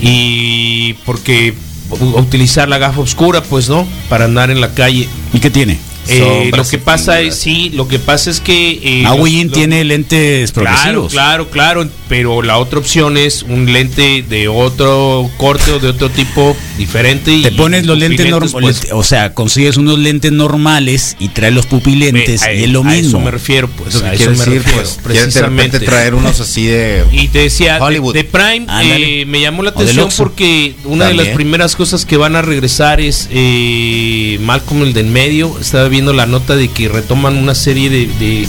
y 0.00 0.92
porque 1.04 1.54
utilizar 1.90 2.68
la 2.68 2.78
gafa 2.78 3.00
oscura, 3.00 3.42
pues 3.42 3.68
no, 3.68 3.86
para 4.08 4.24
andar 4.24 4.50
en 4.50 4.60
la 4.60 4.74
calle. 4.74 5.08
¿Y 5.32 5.40
qué 5.40 5.50
tiene? 5.50 5.78
Eh, 6.08 6.50
lo 6.54 6.64
que 6.64 6.78
pasa 6.78 7.20
es, 7.20 7.34
sí, 7.36 7.70
lo 7.74 7.88
que 7.88 7.98
pasa 7.98 8.30
es 8.30 8.40
que... 8.40 8.80
eh, 8.82 9.02
Ah, 9.06 9.10
los- 9.10 9.20
Win 9.20 9.48
los- 9.48 9.56
tiene 9.56 9.84
lentes 9.84 10.52
progresivos. 10.52 11.12
claro, 11.12 11.48
claro, 11.50 11.88
pero 12.08 12.42
la 12.42 12.58
otra 12.58 12.78
opción 12.78 13.16
es 13.16 13.42
un 13.42 13.72
lente 13.72 14.22
de 14.28 14.48
otro 14.48 15.28
corte 15.36 15.72
o 15.72 15.78
de 15.78 15.88
otro 15.88 16.08
tipo 16.10 16.56
diferente. 16.78 17.40
Te 17.42 17.48
y 17.48 17.56
pones 17.56 17.86
los 17.86 17.98
lentes 17.98 18.28
normales, 18.30 18.78
pues, 18.80 18.92
o 18.92 19.02
sea, 19.02 19.34
consigues 19.34 19.76
unos 19.76 19.98
lentes 19.98 20.30
normales 20.32 21.16
y 21.18 21.28
traes 21.28 21.54
los 21.54 21.66
pupilentes 21.66 22.42
me- 22.42 22.46
a- 22.48 22.54
y 22.54 22.64
es 22.64 22.70
lo 22.70 22.80
a 22.80 22.84
mismo. 22.84 23.08
eso 23.08 23.20
me 23.20 23.30
refiero, 23.30 23.68
pues. 23.68 23.94
Eso 23.94 24.04
a 24.04 24.12
eso 24.12 24.16
quiere 24.16 24.32
me 24.32 24.38
decir, 24.38 24.54
refiero, 24.62 24.78
pues, 24.78 24.96
de 24.96 25.02
precisamente. 25.02 25.80
traer 25.80 26.14
unos 26.14 26.40
así 26.40 26.66
de 26.66 27.04
Y 27.12 27.28
te 27.28 27.40
decía, 27.40 27.74
de, 27.74 27.80
Hollywood. 27.80 28.14
de 28.14 28.24
Prime, 28.24 28.66
eh, 28.82 29.24
me 29.26 29.40
llamó 29.40 29.62
la 29.62 29.70
atención 29.70 30.08
porque 30.16 30.74
una 30.84 31.06
de 31.08 31.14
las 31.14 31.28
primeras 31.28 31.74
cosas 31.76 32.04
que 32.04 32.16
van 32.16 32.36
a 32.36 32.42
regresar 32.42 33.00
es 33.00 33.28
eh, 33.30 34.38
Malcolm 34.42 34.82
el 34.82 34.92
del 34.92 35.06
medio. 35.06 35.56
Estaba 35.60 35.88
viendo 35.96 36.12
la 36.12 36.26
nota 36.26 36.56
de 36.56 36.68
que 36.68 36.90
retoman 36.90 37.38
una 37.38 37.54
serie 37.54 37.88
de, 37.88 38.06
de, 38.06 38.46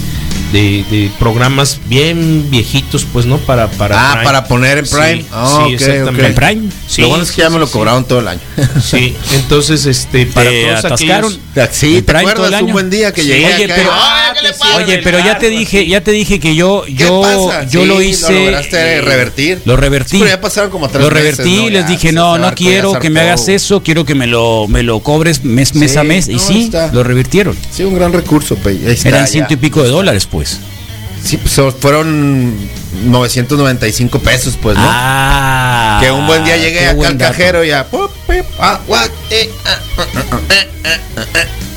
de- 0.52 0.84
de 0.90 1.12
programas 1.20 1.80
bien 1.88 2.50
viejitos, 2.50 3.06
pues, 3.12 3.26
¿no? 3.26 3.38
Para, 3.38 3.68
para 3.68 3.96
Ah, 4.00 4.12
Prime. 4.14 4.24
para 4.26 4.46
poner 4.48 4.78
en 4.80 4.86
Prime. 4.86 5.22
Sí, 5.22 5.28
Ah, 5.32 5.48
sí, 5.68 5.74
ok, 5.76 5.82
exactamente. 5.82 6.22
ok. 6.22 6.28
¿En 6.30 6.36
Prime? 6.36 6.70
Sí, 6.88 7.02
lo 7.02 7.10
bueno 7.10 7.24
es 7.24 7.32
que 7.32 7.42
ya 7.42 7.50
me 7.50 7.60
lo 7.60 7.68
sí. 7.68 7.74
cobraron 7.74 8.06
todo 8.06 8.20
el 8.20 8.28
año. 8.30 8.40
Sí, 8.84 9.16
entonces, 9.34 9.86
este, 9.86 10.26
para 10.28 10.50
¿Te 10.50 10.64
todos 10.66 10.86
atascaron? 10.86 11.34
aquellos- 11.56 11.70
sí, 11.76 11.98
¿En 11.98 12.06
¿te 12.06 12.14
Prime 12.14 12.22
todo 12.24 12.32
acuerdas 12.32 12.48
el 12.50 12.56
año? 12.56 12.66
un 12.68 12.72
buen 12.74 12.90
día 12.90 13.14
que 13.14 13.22
Sí. 13.22 13.28
llegué 13.28 13.46
Oye, 13.46 13.66
acá 13.66 13.74
pero- 13.76 13.90
Ah. 13.92 14.24
Oye, 14.78 15.00
pero 15.04 15.20
ya 15.20 15.38
te 15.40 15.50
dije, 15.50 15.88
ya 15.88 16.02
te 16.02 16.12
dije 16.12 16.40
que 16.40 16.56
yo, 16.56 16.84
¿Qué 16.86 16.94
yo, 16.94 17.22
pasa? 17.22 17.64
yo 17.68 17.82
Sí, 17.82 17.88
lo 17.88 17.96
lo 17.96 18.02
hice. 18.02 18.34
lograste 18.46 19.02
revertir. 19.02 19.62
Lo 19.66 19.76
revertí. 19.76 20.12
Sí, 20.12 20.18
pero 20.20 20.30
ya 20.30 20.42
pasaron 20.42 20.70
como 20.70 20.88
tres 20.90 21.04
Lo 21.04 21.10
meses, 21.12 21.38
revertí, 21.38 21.64
¿no? 21.64 21.70
les 21.70 21.82
Ya, 21.84 21.88
dije, 21.88 22.12
no, 22.12 22.38
no 22.38 22.54
quiero 22.54 23.00
que 23.00 23.10
me 23.10 23.22
hagas 23.22 23.48
eso, 23.48 23.82
quiero 23.84 24.06
que 24.06 24.16
me 24.16 24.28
lo, 24.28 24.68
me 24.68 24.84
lo 24.84 25.00
cobres 25.00 25.44
mes, 25.44 25.74
mes 25.76 25.98
a 25.98 26.04
mes. 26.04 26.28
y 26.28 26.40
sí, 26.40 26.72
lo 26.94 27.04
revirtieron. 27.04 27.58
Sí, 27.72 27.84
un 27.84 27.96
gran 27.96 28.14
recurso, 28.14 28.58
Eran 29.04 29.28
ciento 29.28 29.54
y 29.54 29.58
pico 29.58 29.82
de 29.84 29.90
dólares, 29.90 30.28
pues. 30.30 30.37
Sí, 31.24 31.38
pues 31.38 31.60
fueron 31.80 32.54
995 33.06 34.20
pesos, 34.20 34.58
pues, 34.62 34.78
¿no? 34.78 34.84
Ah. 34.86 36.00
que 36.02 36.12
un 36.12 36.28
buen 36.28 36.44
día 36.46 36.58
llegué 36.58 36.88
acá 36.88 37.08
al 37.08 37.18
cajero 37.18 37.64
y 37.64 37.70
ya. 37.70 37.88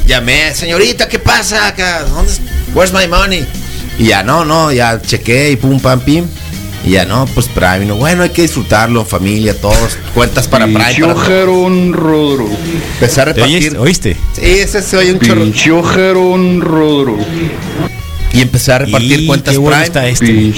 Llamé, 0.07 0.55
señorita, 0.55 1.09
¿qué 1.09 1.18
pasa 1.18 1.68
acá? 1.68 2.03
¿Dónde 2.05 2.33
es- 2.33 2.40
Where's 2.75 2.92
my 2.92 3.07
money? 3.07 3.44
Y 3.99 4.07
ya 4.07 4.23
no, 4.23 4.44
no, 4.44 4.73
ya 4.73 5.01
chequé 5.01 5.51
y 5.53 5.57
pum, 5.57 5.81
pam, 5.81 6.01
pim. 6.01 6.27
Y 6.85 6.92
ya 6.92 7.05
no, 7.05 7.27
pues 7.27 7.46
Prime. 7.49 7.85
No, 7.85 7.96
bueno, 7.96 8.23
hay 8.23 8.31
que 8.31 8.42
disfrutarlo, 8.42 9.05
familia, 9.05 9.55
todos. 9.61 9.99
Cuentas 10.14 10.49
para 10.49 10.64
Prime. 10.64 10.85
Pinchojerón 10.94 11.92
Rodro. 11.92 12.49
Empezar 12.94 13.29
a 13.29 13.35
¿Te 13.35 13.42
oyes- 13.42 13.64
repartir. 13.64 13.79
¿Oíste? 13.79 14.16
Sí, 14.33 14.42
ese 14.42 14.81
se 14.83 14.96
oye 14.96 15.12
un 15.12 15.20
chorro. 15.20 15.42
Pinchojerón 15.42 16.61
Rodro. 16.62 17.18
Y 18.33 18.40
empecé 18.43 18.73
a 18.73 18.79
repartir 18.79 19.21
Y 19.21 19.27
cuentas 19.27 19.53
qué 19.53 19.59
bueno 19.59 19.77
Prime. 19.77 19.87
está 19.87 20.07
este. 20.07 20.53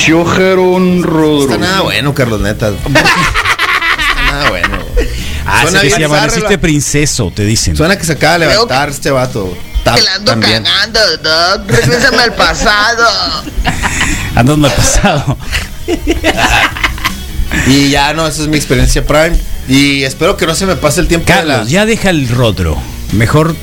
Rodro. 1.02 1.42
está 1.42 1.58
nada 1.58 1.80
bueno, 1.82 2.14
Carlos, 2.14 2.40
neta. 2.40 2.70
No 2.88 2.98
está 2.98 4.22
nada 4.30 4.50
bueno. 4.50 4.78
Ah, 5.46 5.62
Suena 5.62 5.80
se 5.80 5.86
bien 5.86 6.04
amaneciste 6.04 6.58
princeso, 6.58 7.32
te 7.34 7.44
dicen. 7.44 7.76
Suena 7.76 7.96
que 7.98 8.04
se 8.04 8.12
acaba 8.12 8.38
de 8.38 8.46
levantar 8.46 8.88
este 8.90 9.10
vato. 9.10 9.56
Ta- 9.84 9.94
Que 9.96 10.02
la 10.02 10.14
ando 10.14 10.30
también. 10.30 10.62
cagando, 10.62 11.00
Doc. 11.22 11.68
Regrésame 11.70 12.22
al 12.22 12.34
pasado. 12.34 13.06
Andas 14.36 14.56
mal 14.58 14.72
pasado. 14.72 15.36
Y 17.66 17.90
ya 17.90 18.12
no, 18.14 18.26
esa 18.26 18.42
es 18.42 18.48
mi 18.48 18.56
experiencia 18.56 19.04
Prime. 19.04 19.36
Y 19.68 20.02
espero 20.04 20.36
que 20.36 20.46
no 20.46 20.54
se 20.54 20.66
me 20.66 20.76
pase 20.76 21.00
el 21.00 21.08
tiempo 21.08 21.26
de 21.26 21.32
Carlos, 21.34 21.56
la. 21.58 21.64
ya 21.64 21.86
deja 21.86 22.10
el 22.10 22.28
rodro. 22.28 22.76
Mejor 23.12 23.54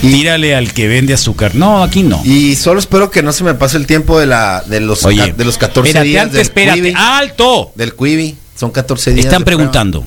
tírale 0.00 0.54
al 0.54 0.72
que 0.72 0.88
vende 0.88 1.14
azúcar. 1.14 1.54
No, 1.54 1.82
aquí 1.82 2.02
no. 2.02 2.20
Y 2.24 2.56
solo 2.56 2.80
espero 2.80 3.10
que 3.10 3.22
no 3.22 3.32
se 3.32 3.44
me 3.44 3.54
pase 3.54 3.76
el 3.76 3.86
tiempo 3.86 4.18
de 4.18 4.26
la 4.26 4.62
de 4.66 4.80
los 4.80 5.04
Oye, 5.04 5.32
de 5.32 5.44
los 5.44 5.58
14 5.58 5.88
espérate, 5.88 6.08
días 6.08 6.22
antes, 6.24 6.34
del 6.34 6.42
espérate. 6.42 6.80
Quibi. 6.80 6.94
¡Alto! 6.96 7.72
Del 7.74 7.94
Quibi. 7.94 8.36
Son 8.58 8.70
14 8.70 9.12
días. 9.14 9.26
Están 9.26 9.44
preguntando. 9.44 10.04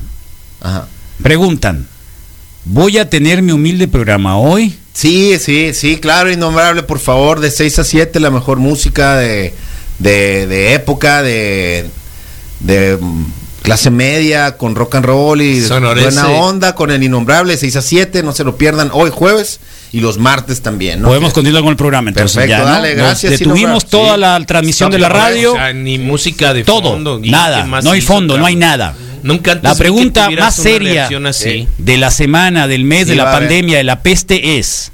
Ajá. 0.61 0.87
Preguntan. 1.21 1.87
¿Voy 2.65 2.97
a 2.97 3.09
tener 3.09 3.41
mi 3.41 3.51
humilde 3.51 3.87
programa 3.87 4.37
hoy? 4.37 4.77
Sí, 4.93 5.37
sí, 5.39 5.73
sí, 5.73 5.97
claro, 5.97 6.31
innombrable, 6.31 6.83
por 6.83 6.99
favor, 6.99 7.39
de 7.39 7.51
6 7.51 7.79
a 7.79 7.83
7, 7.83 8.19
la 8.19 8.31
mejor 8.31 8.57
música 8.57 9.15
de, 9.15 9.53
de, 9.97 10.45
de 10.45 10.73
época, 10.73 11.23
de, 11.23 11.89
de 12.59 12.97
clase 13.61 13.89
media, 13.91 14.57
con 14.57 14.75
rock 14.75 14.95
and 14.95 15.05
roll 15.05 15.41
y 15.41 15.61
buena 15.61 16.27
onda, 16.29 16.75
con 16.75 16.91
el 16.91 17.03
innombrable 17.03 17.55
6 17.57 17.75
a 17.75 17.81
7, 17.81 18.23
no 18.23 18.31
se 18.33 18.43
lo 18.43 18.57
pierdan 18.57 18.89
hoy 18.93 19.09
jueves 19.13 19.59
y 19.91 19.99
los 20.01 20.17
martes 20.17 20.61
también. 20.61 21.01
¿no? 21.01 21.07
Podemos 21.07 21.33
continuar 21.33 21.63
con 21.63 21.71
el 21.71 21.77
programa 21.77 22.09
entonces. 22.09 22.35
Perfecto, 22.37 22.57
ya, 22.63 22.65
¿no? 22.69 22.73
dale, 22.75 22.95
gracias, 22.95 23.39
detuvimos 23.39 23.85
toda 23.85 24.15
Sí. 24.15 24.21
la 24.21 24.45
transmisión 24.45 24.91
de 24.91 24.99
la 24.99 25.09
radio. 25.09 25.53
O 25.53 25.55
sea, 25.55 25.73
ni 25.73 25.97
música 25.97 26.53
de 26.53 26.63
todo, 26.63 26.91
fondo, 26.93 27.19
ni 27.19 27.29
nada, 27.29 27.65
no 27.65 27.91
hay 27.91 28.01
fondo, 28.01 28.37
no 28.37 28.45
hay 28.45 28.55
nada. 28.55 28.95
Nunca 29.21 29.51
antes 29.51 29.69
La 29.69 29.75
pregunta 29.75 30.29
más 30.29 30.55
seria 30.55 31.09
así. 31.27 31.67
de 31.77 31.97
la 31.97 32.09
semana, 32.09 32.67
del 32.67 32.85
mes, 32.85 33.03
Sí, 33.03 33.09
de 33.09 33.15
la 33.17 33.31
pandemia, 33.31 33.77
de 33.77 33.83
la 33.83 34.01
peste 34.01 34.57
es. 34.59 34.91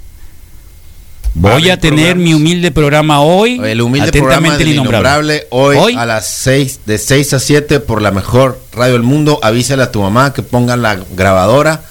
A 1.44 1.52
Voy 1.52 1.68
a 1.70 1.78
tener 1.78 1.98
programas. 2.14 2.24
mi 2.24 2.34
humilde 2.34 2.70
programa 2.70 3.20
hoy. 3.20 3.60
El 3.62 3.82
humilde 3.82 4.08
Atentamente 4.08 4.20
programa 4.20 4.56
del 4.58 4.68
innombrable, 4.68 5.46
hoy, 5.50 5.94
a 5.94 6.06
las 6.06 6.26
6, 6.28 6.80
de 6.86 6.98
6 6.98 7.34
a 7.34 7.38
7 7.40 7.80
por 7.80 8.00
la 8.00 8.10
mejor 8.10 8.60
radio 8.72 8.94
del 8.94 9.02
mundo. 9.02 9.38
Avísale 9.42 9.82
a 9.82 9.92
tu 9.92 10.00
mamá 10.00 10.32
que 10.32 10.42
pongan 10.42 10.80
la 10.82 10.98
grabadora 11.14 11.82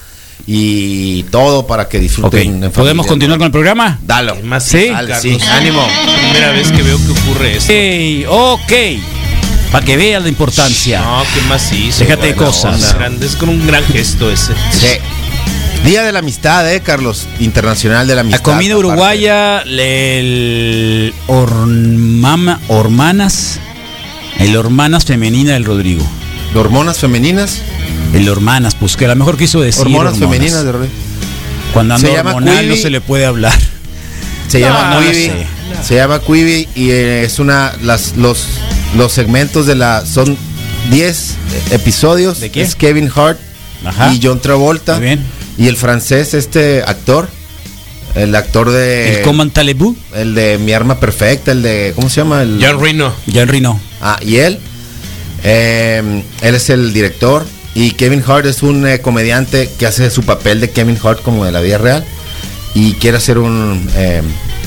y 0.48 1.22
todo 1.24 1.66
para 1.66 1.88
que 1.88 2.00
disfruten. 2.00 2.64
en 2.64 2.70
¿Podemos 2.72 3.06
continuar 3.06 3.38
con 3.38 3.46
el 3.46 3.52
programa? 3.52 3.98
Dalo. 4.02 4.36
¿Qué 4.36 4.42
más 4.42 4.64
Sí. 4.64 4.88
Carlos? 4.90 5.18
sí. 5.22 5.38
Ánimo. 5.50 5.86
Primera 6.22 6.50
vez 6.52 6.72
que 6.72 6.82
veo 6.82 6.98
que 6.98 7.10
ocurre 7.20 7.56
esto. 7.56 7.72
Ok, 8.32 8.60
ok. 8.62 8.72
Para 9.72 9.84
que 9.84 9.96
veas 9.96 10.22
la 10.22 10.28
importancia. 10.28 11.00
No, 11.00 11.22
¿qué 11.34 11.40
más 11.48 11.72
hizo? 11.72 12.00
Déjate 12.00 12.28
de 12.28 12.34
cosas. 12.34 12.74
onda. 12.74 12.92
Grande, 12.94 13.26
es 13.26 13.36
con 13.36 13.48
un 13.48 13.66
gran 13.66 13.84
gesto 13.84 14.30
ese. 14.30 14.54
Sí. 14.72 14.86
Día 15.86 16.02
de 16.02 16.10
la 16.12 16.18
amistad, 16.18 16.70
eh, 16.72 16.80
Carlos. 16.80 17.26
Internacional 17.38 18.06
de 18.08 18.14
la 18.16 18.22
amistad. 18.22 18.40
La 18.40 18.42
comida 18.42 18.76
uruguaya, 18.76 19.60
el 19.62 21.14
hormama, 21.28 22.60
hormanas, 22.68 23.60
el 24.40 24.56
hormanas 24.56 25.04
femenina 25.04 25.52
del 25.52 25.64
Rodrigo. 25.64 26.04
¿De 26.52 26.58
hormonas 26.58 26.98
femeninas. 26.98 27.60
El 28.12 28.28
hormanas, 28.28 28.74
pues 28.74 28.96
que 28.96 29.04
a 29.04 29.08
lo 29.08 29.16
mejor 29.16 29.36
quiso 29.36 29.60
decir 29.60 29.82
Hormonas, 29.82 30.18
femeninas. 30.18 30.64
De... 30.64 30.72
re- 30.72 30.88
Cuando 31.72 31.94
anda 31.94 32.08
Se 32.08 32.14
llama 32.14 32.30
hormonal 32.34 32.68
no 32.68 32.76
se 32.76 32.90
le 32.90 33.00
puede 33.00 33.24
hablar. 33.26 33.56
Se 34.48 34.58
No, 34.60 34.66
llama 34.66 34.94
lo 34.94 35.00
Quibi. 35.12 35.32
Se 35.84 35.94
llama 35.96 36.20
Quibi 36.20 36.68
y 36.74 36.90
eh, 36.90 37.22
es 37.24 37.38
una 37.38 37.72
las 37.82 38.16
los 38.16 38.46
los 38.96 39.12
segmentos 39.12 39.66
de 39.66 39.74
la 39.76 40.04
son 40.06 40.36
10 40.90 41.34
episodios. 41.72 42.40
¿De 42.40 42.50
qué? 42.50 42.62
Es 42.62 42.74
Kevin 42.76 43.10
Hart 43.14 43.38
Ajá. 43.84 44.12
y 44.14 44.20
John 44.22 44.40
Travolta 44.40 44.96
Muy 44.96 45.04
bien. 45.06 45.20
Y 45.58 45.68
el 45.68 45.76
francés 45.76 46.34
este 46.34 46.82
actor 46.82 47.28
el 48.14 48.34
actor 48.34 48.70
de 48.70 49.18
el 49.18 49.22
Coman 49.22 49.50
Talebú, 49.50 49.94
el 50.14 50.34
de 50.34 50.56
Mi 50.58 50.72
arma 50.72 50.98
perfecta, 50.98 51.52
el 51.52 51.62
de 51.62 51.92
¿cómo 51.94 52.08
se 52.08 52.22
llama? 52.22 52.42
El 52.42 52.58
John 52.62 52.80
Reno. 52.80 53.12
Jan 53.30 53.48
Rino. 53.48 53.78
Ah, 54.00 54.18
y 54.22 54.36
él 54.36 54.58
eh, 55.44 56.22
él 56.40 56.54
es 56.54 56.70
el 56.70 56.92
director 56.92 57.46
y 57.74 57.90
Kevin 57.90 58.24
Hart 58.26 58.46
es 58.46 58.62
un 58.62 58.86
eh, 58.86 59.00
comediante 59.00 59.70
que 59.78 59.86
hace 59.86 60.10
su 60.10 60.22
papel 60.22 60.60
de 60.60 60.70
Kevin 60.70 60.98
Hart 61.02 61.22
como 61.22 61.44
de 61.44 61.52
la 61.52 61.60
vida 61.60 61.76
real 61.76 62.04
y 62.74 62.94
quiere 62.94 63.18
hacer 63.18 63.38
un 63.38 63.86
eh, 63.94 64.22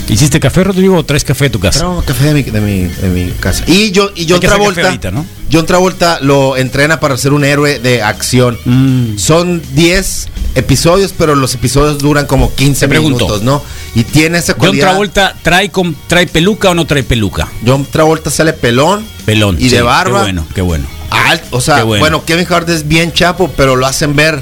¿Hiciste 0.07 0.39
café, 0.39 0.63
Rodrigo, 0.63 0.95
o 0.97 1.05
traes 1.05 1.23
café 1.23 1.45
de 1.45 1.49
tu 1.51 1.59
casa? 1.59 1.79
Trago 1.79 2.01
café 2.03 2.25
de 2.25 2.33
mi, 2.33 2.41
de 2.43 2.62
mi, 2.62 2.79
de 2.88 3.09
mi 3.09 3.31
casa. 3.33 3.63
Y 3.67 3.91
yo 3.91 4.09
y 4.15 4.25
John 4.27 4.39
Travolta. 4.39 4.81
ahorita, 4.88 5.12
¿no? 5.12 5.25
John 5.51 5.65
Travolta 5.67 6.19
lo 6.21 6.57
entrena 6.57 6.99
para 6.99 7.15
ser 7.17 7.31
un 7.33 7.43
héroe 7.45 7.79
de 7.79 8.01
acción. 8.01 8.57
Mm. 8.65 9.17
Son 9.17 9.62
10 9.73 10.27
episodios, 10.55 11.13
pero 11.15 11.35
los 11.35 11.53
episodios 11.53 11.99
duran 11.99 12.25
como 12.25 12.53
15 12.55 12.79
Te 12.81 12.88
pregunto. 12.89 13.25
minutos, 13.25 13.43
¿no? 13.43 13.62
Y 13.93 14.03
tiene 14.03 14.39
esa 14.39 14.53
John 14.53 14.59
cualidad. 14.62 14.88
Travolta 14.89 15.35
trae, 15.43 15.69
con, 15.69 15.95
trae 16.07 16.25
peluca 16.25 16.71
o 16.71 16.73
no 16.73 16.85
trae 16.85 17.03
peluca? 17.03 17.47
John 17.65 17.85
Travolta 17.85 18.31
sale 18.31 18.53
pelón. 18.53 19.05
Pelón. 19.25 19.57
Y 19.59 19.69
de 19.69 19.81
barba. 19.83 20.19
Qué 20.19 20.23
bueno, 20.23 20.47
qué 20.55 20.62
bueno. 20.62 20.85
alt- 21.12 21.43
o 21.51 21.62
sea, 21.62 21.83
bueno. 21.83 21.99
bueno. 22.01 22.25
Kevin 22.25 22.47
Hart 22.49 22.67
es 22.69 22.88
bien 22.88 23.12
chapo, 23.13 23.51
pero 23.55 23.75
lo 23.75 23.85
hacen 23.85 24.15
ver. 24.15 24.41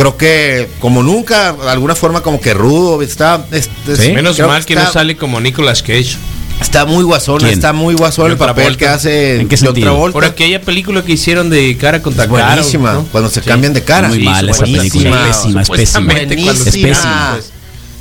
Creo 0.00 0.16
que 0.16 0.68
como 0.80 1.02
nunca, 1.02 1.52
de 1.52 1.68
alguna 1.70 1.94
forma 1.94 2.22
como 2.22 2.40
que 2.40 2.54
rudo, 2.54 3.02
está, 3.02 3.44
es- 3.52 3.68
es- 3.86 3.98
Sí. 3.98 4.12
Menos 4.12 4.38
mal 4.38 4.64
que 4.64 4.72
está- 4.72 4.86
no 4.86 4.92
sale 4.92 5.16
como 5.16 5.40
Nicolas 5.40 5.82
Cage. 5.82 6.16
Está 6.60 6.84
muy 6.86 7.04
guasón, 7.04 7.44
está 7.46 7.72
muy 7.72 7.94
guasón 7.94 8.30
el 8.30 8.36
papel 8.38 8.54
Travolta. 8.64 8.78
que 8.78 8.88
hace 8.88 9.40
¿En 9.40 9.48
qué 9.48 9.56
sentido? 9.56 10.10
Por 10.12 10.24
aquella 10.24 10.60
película 10.60 11.02
que 11.02 11.12
hicieron 11.12 11.48
de 11.50 11.76
cara 11.78 12.00
contra 12.02 12.24
Es 12.24 12.30
cara. 12.30 12.54
buenísima, 12.54 12.92
¿no? 12.94 13.04
cuando 13.12 13.30
se 13.30 13.40
Sí. 13.42 13.48
cambian 13.48 13.72
de 13.74 13.82
cara. 13.84 14.08
Muy 14.08 14.18
Sí, 14.18 14.24
mal 14.24 14.48
esa 14.48 14.64
película. 14.64 14.84
Es 14.84 14.90
pésima, 14.92 15.30
es 15.30 15.38
pésima. 15.38 15.62
Es 15.62 15.70
pésima. 15.70 16.12
cambian, 16.14 16.28
pues. 17.34 17.52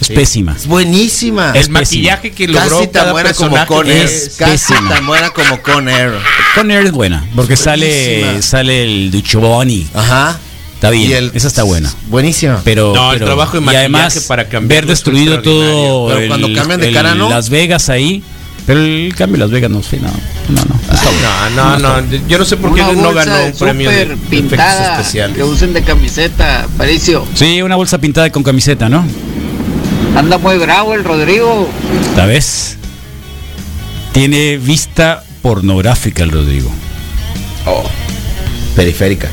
Es 0.01 0.07
pésima. 0.09 0.55
Es 0.57 0.67
buenísima. 0.67 1.47
El 1.47 1.53
pésima. 1.53 1.79
maquillaje 1.81 2.31
que 2.31 2.47
logró 2.47 2.69
casi 2.77 2.87
tan 2.87 2.91
cada 3.01 3.11
buena 3.11 3.33
como 3.33 3.65
Con 3.65 3.87
Air. 3.89 4.05
es 4.05 4.35
Casi 4.37 4.51
pésima. 4.73 4.89
tan 4.95 5.05
buena 5.05 5.29
como 5.31 5.61
Con 5.61 5.89
Air. 5.89 6.13
Con 6.55 6.71
Air 6.71 6.85
es 6.85 6.91
buena, 6.91 7.25
porque 7.35 7.55
sale, 7.57 8.19
buenísima. 8.21 8.41
sale 8.41 8.83
el 8.83 9.11
Duchovoni. 9.11 9.87
Ajá. 9.93 10.39
Está 10.79 10.91
bien, 10.91 11.09
Y 11.09 11.13
el- 11.13 11.31
esa 11.33 11.49
está 11.49 11.63
buena. 11.63 11.93
Buenísima. 12.07 12.61
Pero, 12.63 12.93
No, 12.95 13.11
el 13.11 13.19
trabajo 13.19 13.59
de 13.59 13.65
y 13.73 13.75
además 13.75 14.17
para 14.29 14.47
cambiarlo 14.47 14.87
ver 14.87 14.93
es 14.93 14.99
destruido 14.99 15.41
todo 15.41 16.07
Pero 16.07 16.27
cuando 16.29 16.53
cambian 16.53 16.79
de 16.79 16.87
el 16.87 16.93
cara, 16.93 17.15
¿no? 17.15 17.29
Las 17.29 17.49
Vegas 17.49 17.89
ahí. 17.89 18.23
Pero 18.65 18.79
el 18.81 19.13
cambio 19.13 19.37
de 19.37 19.39
Las 19.39 19.51
Vegas 19.51 19.71
no 19.71 19.83
sé, 19.83 19.97
no, 19.97 20.07
no, 20.07 20.63
no. 20.63 21.49
No, 21.55 21.79
no, 21.79 22.01
no. 22.01 22.17
Yo 22.29 22.37
no 22.37 22.45
sé 22.45 22.55
por 22.55 22.73
qué 22.73 22.81
no 22.81 23.13
ganó 23.13 23.45
un 23.47 23.51
premio 23.53 23.89
de 23.89 24.15
pintada 24.29 24.95
que 24.95 25.01
especiales. 25.01 25.41
usen 25.43 25.73
de 25.73 25.81
camiseta, 25.83 26.65
Paricio. 26.77 27.25
Sí, 27.33 27.61
una 27.61 27.75
bolsa 27.75 27.97
pintada 27.97 28.29
con 28.31 28.41
camiseta, 28.43 28.87
¿no? 28.87 29.05
Anda 30.15 30.37
muy 30.37 30.57
bravo 30.59 30.93
el 30.93 31.03
Rodrigo. 31.03 31.67
¿La 32.15 32.25
ves? 32.25 32.77
Tiene 34.13 34.57
vista 34.57 35.23
pornográfica 35.41 36.23
el 36.23 36.31
Rodrigo. 36.31 36.71
Oh, 37.65 37.83
periférica. 38.75 39.29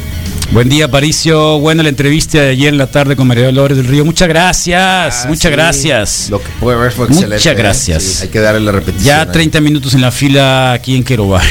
Buen 0.53 0.69
día, 0.69 0.89
Paricio. 0.91 1.59
Buena 1.59 1.83
la 1.83 1.89
entrevista 1.91 2.39
de 2.41 2.51
ayer 2.51 2.69
en 2.69 2.79
la 2.79 2.87
tarde 2.87 3.15
con 3.17 3.27
María 3.27 3.47
Dolores 3.47 3.77
del 3.77 3.87
Río. 3.87 4.05
Muchas 4.05 4.29
gracias, 4.29 5.25
Ah, 5.25 5.29
muchas 5.29 5.43
sí. 5.43 5.49
gracias. 5.51 6.27
Lo 6.31 6.41
que 6.41 6.49
puede 6.61 6.79
ver 6.79 6.93
fue 6.93 7.09
Muchas 7.09 7.25
excelente. 7.25 7.51
¿eh? 7.51 7.55
gracias. 7.55 8.03
Sí, 8.03 8.23
hay 8.23 8.29
que 8.29 8.41
darle 8.41 8.61
la 8.61 8.73
repetición. 8.73 9.05
Ya 9.07 9.23
¿eh? 9.23 9.27
30 9.27 9.61
minutos 9.61 9.93
en 9.95 10.01
la 10.01 10.11
fila 10.11 10.73
aquí 10.73 10.97
en 10.97 11.05
Querobay. 11.05 11.47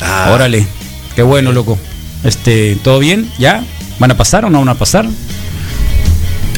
Ah. 0.00 0.30
Órale, 0.32 0.66
qué 1.16 1.22
bueno, 1.22 1.52
loco. 1.52 1.78
Este, 2.22 2.76
¿todo 2.82 2.98
bien? 3.00 3.30
¿Ya? 3.38 3.64
¿Van 3.98 4.10
a 4.10 4.16
pasar 4.16 4.44
o 4.44 4.50
no 4.50 4.58
van 4.60 4.68
a 4.68 4.74
pasar? 4.74 5.06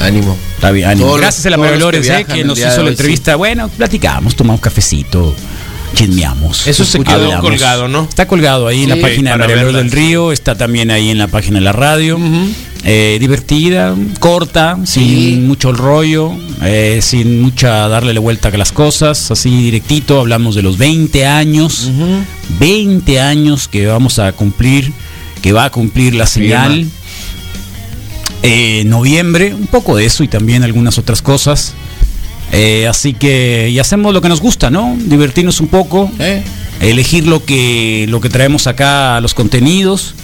Ánimo. 0.01 0.37
Está 0.57 0.71
bien, 0.73 0.89
ánimo. 0.89 1.07
Todos 1.07 1.19
los- 1.19 1.23
Gracias 1.23 1.47
a 1.47 1.51
la 1.51 1.57
María 1.57 1.73
que 1.75 1.79
Dolores, 1.79 2.09
eh, 2.09 2.25
que 2.31 2.41
el 2.41 2.47
nos 2.47 2.57
día 2.57 2.67
de 2.67 2.73
hizo 2.73 2.83
la 2.83 2.89
hoy, 2.89 2.93
entrevista. 2.93 3.37
Bueno, 3.37 3.69
platicamos, 3.69 4.37
tomamos 4.37 4.61
cafecito, 4.61 5.35
chismeamos. 5.97 6.67
Eso 6.67 6.85
se 6.85 7.01
quedó 7.01 7.15
hablamos. 7.15 7.41
colgado, 7.41 7.89
¿no? 7.89 8.03
Está 8.03 8.29
colgado 8.29 8.69
ahí 8.69 8.85
en 8.85 8.91
la 8.91 8.97
página 8.97 9.33
de 9.33 9.39
María 9.39 9.65
del 9.65 9.91
Río, 9.91 10.31
está 10.31 10.57
también 10.57 10.91
ahí 10.91 11.11
en 11.11 11.19
la 11.19 11.27
página 11.27 11.59
de 11.59 11.65
la 11.65 11.73
radio. 11.73 12.19
Eh, 12.85 13.17
divertida, 13.19 13.97
corta, 14.21 14.79
sin 14.85 15.49
mucho 15.49 15.73
rollo, 15.73 16.31
eh, 16.63 17.01
sin 17.03 17.41
mucha 17.43 17.89
darle 17.89 18.15
la 18.15 18.21
vuelta 18.21 18.49
a 18.49 18.57
las 18.57 18.71
cosas, 18.71 19.33
así 19.33 19.51
directito, 19.51 20.21
hablamos 20.21 20.55
de 20.55 20.63
los 20.63 20.79
20 20.79 21.27
años, 21.27 21.91
20 22.61 23.19
años 23.19 23.67
que 23.67 23.87
vamos 23.87 24.21
a 24.21 24.31
cumplir, 24.33 24.93
que 25.43 25.53
va 25.53 25.65
a 25.65 25.71
cumplir 25.71 26.15
la 26.15 26.27
señal. 26.27 26.87
Eh, 28.43 28.85
noviembre, 28.87 29.53
un 29.53 29.67
poco 29.67 29.97
de 29.97 30.05
eso 30.05 30.23
y 30.23 30.29
también 30.29 30.63
algunas 30.63 30.99
otras 30.99 31.23
cosas. 31.23 31.75
Eh, 32.53 32.87
así 32.89 33.13
que, 33.13 33.69
y 33.71 33.79
hacemos 33.79 34.15
lo 34.15 34.21
que 34.21 34.29
nos 34.29 34.41
gusta, 34.41 34.71
¿no? 34.71 34.97
Divertirnos 34.99 35.61
un 35.61 35.69
poco, 35.69 36.11
¿Eh? 36.19 36.43
elegir 36.81 37.27
lo 37.27 37.45
que, 37.45 38.07
lo 38.09 38.21
que 38.21 38.29
traemos 38.31 38.67
acá 38.67 39.17
a 39.17 39.21
los 39.21 39.35
contenidos 39.35 40.15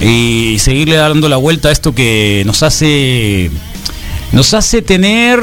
y 0.00 0.56
seguirle 0.58 0.96
dando 0.96 1.28
la 1.28 1.36
vuelta 1.36 1.68
a 1.68 1.72
esto 1.72 1.94
que 1.94 2.42
nos 2.44 2.62
hace, 2.64 3.50
nos 4.32 4.52
hace 4.52 4.82
tener, 4.82 5.40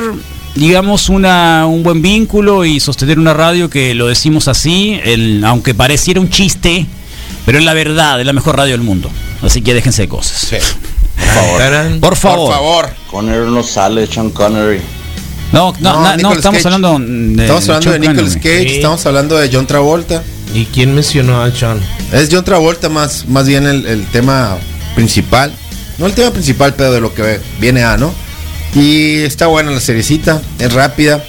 digamos, 0.56 1.08
una, 1.10 1.66
un 1.66 1.82
buen 1.84 2.02
vínculo 2.02 2.66
y 2.66 2.80
sostener 2.82 3.18
una 3.18 3.34
radio 3.34 3.70
que 3.70 3.94
lo 3.96 4.08
decimos 4.08 4.48
así, 4.50 5.00
el- 5.06 5.44
aunque 5.46 5.74
pareciera 5.74 6.20
un 6.20 6.30
chiste, 6.30 6.86
pero 7.46 7.58
es 7.58 7.64
la 7.64 7.74
verdad, 7.74 8.20
es 8.20 8.26
la 8.26 8.34
mejor 8.34 8.58
radio 8.58 8.74
del 8.74 8.82
mundo. 8.82 9.10
Así 9.42 9.62
que 9.62 9.74
déjense 9.74 10.04
de 10.04 10.08
cosas. 10.10 10.38
Sí. 10.50 10.58
Por 11.16 11.26
favor. 11.34 12.00
Por 12.02 12.16
favor. 12.18 12.46
Por 12.48 12.54
favor. 12.54 12.90
Conner 13.10 13.42
no 13.44 13.64
sale, 13.64 14.06
Sean 14.08 14.30
Connery. 14.32 14.82
No, 15.52 15.74
no, 15.80 15.94
No, 15.94 16.02
na- 16.04 16.18
no, 16.18 16.34
estamos 16.34 16.62
Cage. 16.64 16.74
hablando 16.74 16.98
de, 17.00 17.42
Estamos 17.44 17.70
hablando 17.70 17.92
de 17.92 18.00
Nicolas. 18.00 18.36
Cage, 18.36 18.64
Sí. 18.64 18.76
estamos 18.76 19.06
hablando 19.06 19.38
de 19.38 19.50
John 19.52 19.68
Travolta. 19.68 20.24
¿Y 20.54 20.66
quién 20.66 20.94
mencionó 20.96 21.42
a 21.44 21.52
John? 21.58 21.80
Es 22.12 22.30
John 22.32 22.44
Travolta 22.44 22.90
más, 22.90 23.26
más 23.28 23.48
bien 23.48 23.66
el, 23.66 23.86
el 23.86 24.06
tema 24.08 24.58
principal. 24.96 25.52
No 25.98 26.06
el 26.08 26.14
tema 26.14 26.32
principal, 26.32 26.74
pero 26.76 26.92
de 26.94 27.02
lo 27.02 27.14
que 27.14 27.40
viene 27.60 27.84
a, 27.84 27.98
¿no? 27.98 28.14
Y 28.76 29.18
está 29.20 29.48
buena 29.48 29.72
la 29.72 29.80
seriecita, 29.82 30.42
es 30.60 30.74
rápida. 30.74 31.24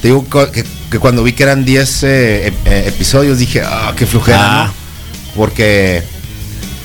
Te 0.00 0.08
digo 0.08 0.24
que, 0.52 0.64
que 0.90 0.98
cuando 0.98 1.22
vi 1.22 1.32
que 1.32 1.42
eran 1.42 1.64
10 1.64 2.02
eh, 2.04 2.52
ep- 2.52 2.54
eh, 2.70 2.84
episodios 2.86 3.38
dije, 3.38 3.62
ah, 3.64 3.92
qué 3.96 4.06
flujera, 4.06 4.62
Ah. 4.62 4.66
¿no? 4.66 4.72
Porque, 5.34 6.02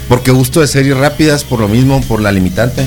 porque 0.10 0.32
gusto 0.32 0.60
de 0.62 0.68
series 0.68 0.98
rápidas, 0.98 1.44
por 1.44 1.60
lo 1.60 1.68
mismo, 1.68 2.02
por 2.02 2.22
la 2.22 2.32
limitante. 2.32 2.84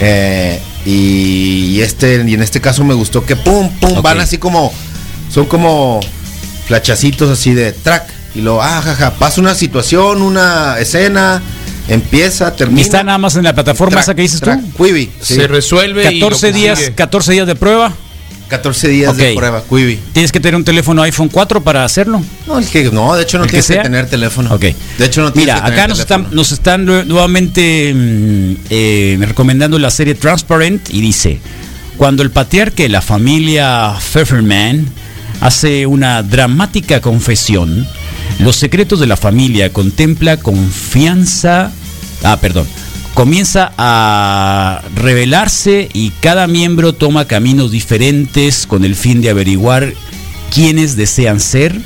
Eh, 0.00 0.60
y, 0.84 1.76
y 1.76 1.82
este, 1.82 2.24
y 2.26 2.34
en 2.34 2.42
este 2.42 2.60
caso 2.60 2.84
me 2.84 2.94
gustó 2.94 3.24
que 3.24 3.36
pum, 3.36 3.70
pum, 3.80 4.02
van 4.02 4.20
así 4.20 4.38
como, 4.38 4.72
son 5.30 5.46
como 5.46 6.00
flachacitos 6.66 7.30
así 7.30 7.54
de 7.54 7.72
track, 7.72 8.04
y 8.34 8.40
luego, 8.40 8.62
ah, 8.62 8.80
jaja, 8.82 9.14
pasa 9.14 9.40
una 9.40 9.54
situación, 9.54 10.22
una 10.22 10.78
escena, 10.78 11.42
empieza, 11.88 12.56
termina. 12.56 12.80
Y 12.80 12.84
está 12.84 13.04
nada 13.04 13.18
más 13.18 13.36
en 13.36 13.44
la 13.44 13.54
plataforma 13.54 13.92
Track, 13.92 14.02
esa 14.04 14.14
que 14.14 14.22
dices 14.22 14.40
tú. 14.40 14.46
track, 14.46 14.60
Quibi, 14.76 15.10
sí. 15.20 15.34
Se 15.34 15.46
resuelve 15.46 16.12
y 16.12 16.20
lo 16.20 16.28
14 16.28 16.52
días, 16.52 16.78
consigue. 16.78 16.94
14 16.94 17.32
días 17.32 17.46
de 17.46 17.54
prueba. 17.54 17.92
14 18.52 18.88
días 18.88 19.16
de 19.16 19.34
prueba, 19.34 19.62
Quibi. 19.66 19.98
Tienes 20.12 20.30
que 20.30 20.38
tener 20.38 20.56
un 20.56 20.64
teléfono 20.64 21.00
iPhone 21.02 21.28
4 21.30 21.62
para 21.64 21.84
hacerlo. 21.86 22.22
No, 22.46 22.58
el 22.58 22.66
que, 22.66 22.84
no, 22.90 23.14
de 23.16 23.22
hecho 23.22 23.38
no 23.38 23.44
¿El 23.44 23.50
que 23.50 23.62
tienes 23.62 23.78
que, 23.78 23.82
tener 23.82 24.06
teléfono. 24.10 24.54
Ok. 24.54 24.60
De 24.98 25.06
hecho 25.06 25.22
no 25.22 25.32
tienes 25.32 25.54
Mira, 25.54 25.54
que 25.54 25.60
tener 25.62 25.78
acá 25.80 25.88
nos 25.88 25.98
teléfono. 25.98 26.24
están, 26.26 26.36
nos 26.36 26.52
están 26.52 26.86
nue- 26.86 27.04
nuevamente 27.06 27.92
mm, 27.94 28.54
eh, 28.68 29.16
recomendando 29.22 29.78
la 29.78 29.90
serie 29.90 30.14
Transparent 30.14 30.90
y 30.90 31.00
dice, 31.00 31.38
cuando 31.96 32.22
el 32.22 32.30
patriarca 32.30 32.82
de 32.82 32.90
la 32.90 33.00
familia 33.00 33.94
Pfefferman 33.98 34.86
hace 35.40 35.86
una 35.86 36.22
dramática 36.22 37.00
confesión, 37.00 37.86
los 38.38 38.56
secretos 38.56 39.00
de 39.00 39.06
la 39.06 39.16
familia 39.16 39.72
contempla 39.72 40.36
confianza, 40.36 41.72
ah, 42.22 42.36
perdón, 42.40 42.66
comienza 43.14 43.72
a 43.76 44.82
revelarse 44.94 45.88
y 45.92 46.10
cada 46.20 46.46
miembro 46.46 46.92
toma 46.92 47.26
caminos 47.26 47.70
diferentes 47.70 48.66
con 48.66 48.84
el 48.84 48.94
fin 48.96 49.20
de 49.20 49.30
averiguar 49.30 49.92
quiénes 50.52 50.96
desean 50.96 51.40
ser 51.40 51.78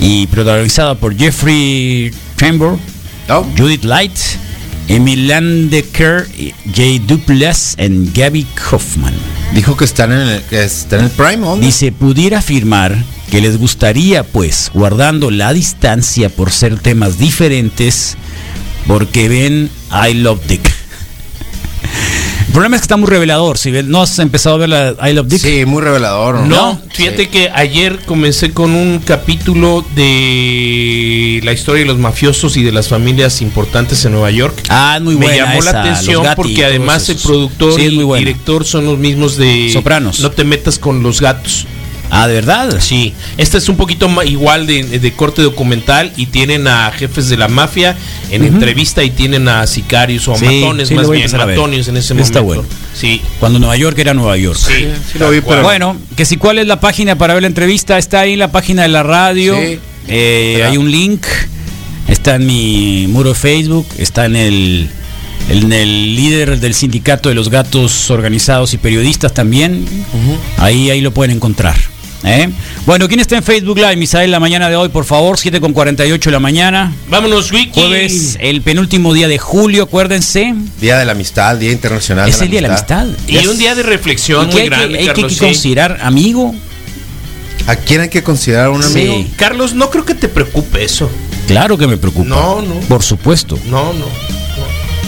y 0.00 0.26
protagonizada 0.28 0.94
por 0.96 1.16
Jeffrey 1.16 2.10
Tambor, 2.36 2.78
Oh, 3.28 3.46
Judith 3.56 3.84
Light, 3.84 4.18
Emilian 4.88 5.70
Decker, 5.70 6.26
Jay 6.74 6.98
Duplass 6.98 7.76
y 7.78 8.10
Gabby 8.12 8.44
Kaufman. 8.54 9.14
dijo 9.54 9.76
que 9.76 9.84
están 9.84 10.10
en 10.12 10.28
el, 10.28 10.42
que 10.42 10.64
está 10.64 10.98
en 10.98 11.04
el 11.04 11.10
Prime, 11.10 11.36
¿dónde? 11.38 11.66
Dice, 11.66 11.92
pudiera 11.92 12.38
afirmar 12.38 12.96
que 13.30 13.40
les 13.40 13.58
gustaría, 13.58 14.24
pues, 14.24 14.70
guardando 14.74 15.30
la 15.30 15.52
distancia 15.52 16.28
por 16.30 16.50
ser 16.50 16.80
temas 16.80 17.16
diferentes, 17.16 18.16
porque 18.88 19.28
ven 19.28 19.70
I 19.92 20.14
Love 20.14 20.40
Dick. 20.46 20.72
El 22.46 22.52
problema 22.54 22.76
es 22.76 22.82
que 22.82 22.84
está 22.84 22.96
muy 22.98 23.08
revelador. 23.08 23.56
Si 23.56 23.70
no 23.70 24.02
has 24.02 24.18
empezado 24.18 24.56
a 24.56 24.58
ver 24.58 24.68
la 24.68 24.94
I 25.08 25.14
Love 25.14 25.26
Dick, 25.26 25.40
Sí, 25.40 25.64
muy 25.64 25.80
revelador. 25.80 26.34
¿no? 26.40 26.44
No, 26.46 26.80
fíjate 26.92 27.28
que 27.30 27.48
ayer 27.54 27.98
comencé 28.04 28.50
con 28.52 28.72
un 28.74 28.98
capítulo 28.98 29.82
de 29.94 31.40
la 31.44 31.52
historia 31.54 31.80
de 31.82 31.86
los 31.88 31.98
mafiosos 31.98 32.58
y 32.58 32.62
de 32.62 32.70
las 32.72 32.88
familias 32.88 33.40
importantes 33.40 34.04
en 34.04 34.12
Nueva 34.12 34.30
York. 34.30 34.54
Ah, 34.68 34.98
muy 35.02 35.16
Me 35.16 35.26
buena 35.26 35.46
llamó 35.46 35.60
esa, 35.60 35.72
la 35.72 35.80
atención 35.82 36.26
porque 36.36 36.64
además 36.66 37.08
el 37.08 37.16
productor 37.16 37.74
Sí, 37.74 37.86
y 37.86 38.02
buena. 38.02 38.18
director 38.26 38.64
son 38.66 38.84
los 38.84 38.98
mismos 38.98 39.36
de 39.38 39.70
Sopranos. 39.72 40.20
No 40.20 40.30
te 40.30 40.44
metas 40.44 40.78
con 40.78 41.02
los 41.02 41.20
gatos. 41.22 41.66
Ah, 42.14 42.28
¿de 42.28 42.34
verdad? 42.34 42.78
Sí, 42.78 43.14
esta 43.38 43.56
es 43.56 43.70
un 43.70 43.76
poquito 43.78 44.06
ma- 44.06 44.22
igual 44.26 44.66
de, 44.66 44.82
de 44.98 45.12
corte 45.14 45.40
documental 45.40 46.12
y 46.18 46.26
tienen 46.26 46.68
a 46.68 46.92
jefes 46.92 47.30
de 47.30 47.38
la 47.38 47.48
mafia 47.48 47.96
en 48.30 48.44
entrevista 48.44 49.02
y 49.02 49.08
tienen 49.08 49.48
a 49.48 49.66
sicarios 49.66 50.28
o 50.28 50.34
a 50.34 50.36
Sí, 50.38 50.44
matones 50.44 50.88
sí, 50.88 50.94
más 50.94 51.08
bien, 51.08 51.30
matones 51.34 51.88
en 51.88 51.96
ese 51.96 52.12
Está 52.20 52.42
momento. 52.42 52.44
bueno. 52.44 52.64
Sí, 52.94 53.22
Cuando 53.40 53.58
Nueva 53.58 53.78
York 53.78 53.98
era 53.98 54.12
Nueva 54.12 54.36
York. 54.36 54.58
sí, 54.58 54.88
sí 55.10 55.18
lo 55.18 55.30
vi, 55.30 55.40
pero- 55.40 55.62
Bueno, 55.62 55.96
que 56.14 56.26
si 56.26 56.36
cuál 56.36 56.58
es 56.58 56.66
la 56.66 56.80
página 56.80 57.16
para 57.16 57.32
ver 57.32 57.44
la 57.44 57.46
entrevista, 57.48 57.96
está 57.96 58.20
ahí 58.20 58.34
en 58.34 58.40
la 58.40 58.52
página 58.52 58.82
de 58.82 58.88
la 58.88 59.02
radio. 59.02 59.56
Sí. 59.56 59.78
Eh, 60.08 60.62
hay 60.68 60.76
un 60.76 60.90
link, 60.90 61.24
está 62.08 62.34
en 62.34 62.44
mi 62.44 63.06
muro 63.08 63.30
de 63.30 63.36
Facebook, 63.36 63.86
está 63.96 64.26
en 64.26 64.36
el, 64.36 64.90
en 65.48 65.72
el 65.72 66.14
líder 66.14 66.60
del 66.60 66.74
sindicato 66.74 67.30
de 67.30 67.34
los 67.36 67.48
gatos 67.48 68.10
organizados 68.10 68.74
y 68.74 68.76
periodistas 68.76 69.32
también. 69.32 69.86
Ahí, 70.58 70.90
ahí 70.90 71.00
lo 71.00 71.12
pueden 71.14 71.34
encontrar. 71.36 71.76
¿Eh? 72.24 72.50
Bueno, 72.86 73.08
¿quién 73.08 73.20
está 73.20 73.36
en 73.36 73.42
Facebook 73.42 73.76
Live? 73.78 73.96
Misael, 73.96 74.30
la 74.30 74.40
mañana 74.40 74.68
de 74.68 74.76
hoy, 74.76 74.88
por 74.88 75.04
favor, 75.04 75.38
7 75.38 75.60
con 75.60 75.72
48 75.72 76.30
de 76.30 76.32
la 76.32 76.40
mañana. 76.40 76.92
Vámonos, 77.08 77.50
Wiki. 77.52 77.80
Jueves, 77.80 78.38
el 78.40 78.62
penúltimo 78.62 79.12
día 79.14 79.28
de 79.28 79.38
julio, 79.38 79.84
acuérdense. 79.84 80.54
Día 80.80 80.98
de 80.98 81.04
la 81.04 81.12
Amistad, 81.12 81.56
Día 81.56 81.72
Internacional 81.72 82.28
Es 82.28 82.40
el 82.40 82.50
día 82.50 82.60
de 82.60 82.68
la 82.68 82.74
amistad. 82.74 83.06
Y 83.26 83.46
un 83.46 83.58
día 83.58 83.74
de 83.74 83.82
reflexión 83.82 84.46
que 84.48 84.52
muy 84.52 84.62
hay 84.62 84.68
que- 84.68 84.74
grande, 84.76 84.98
hay 84.98 85.06
que, 85.08 85.12
Carlos. 85.12 85.32
sí. 85.32 85.38
considerar 85.40 85.98
amigo. 86.02 86.54
¿A 87.66 87.76
quién 87.76 88.00
hay 88.00 88.08
que 88.08 88.22
considerar 88.24 88.70
un 88.70 88.82
Sí. 88.82 88.90
amigo? 89.08 89.24
Carlos, 89.36 89.74
no 89.74 89.88
creo 89.90 90.04
que 90.04 90.14
te 90.14 90.28
preocupe 90.28 90.82
eso. 90.84 91.08
Claro 91.46 91.78
que 91.78 91.86
me 91.86 91.96
preocupa. 91.96 92.28
No, 92.28 92.60
no. 92.62 92.74
Por 92.88 93.02
supuesto, 93.04 93.56
No, 93.66 93.92
no. 93.92 94.06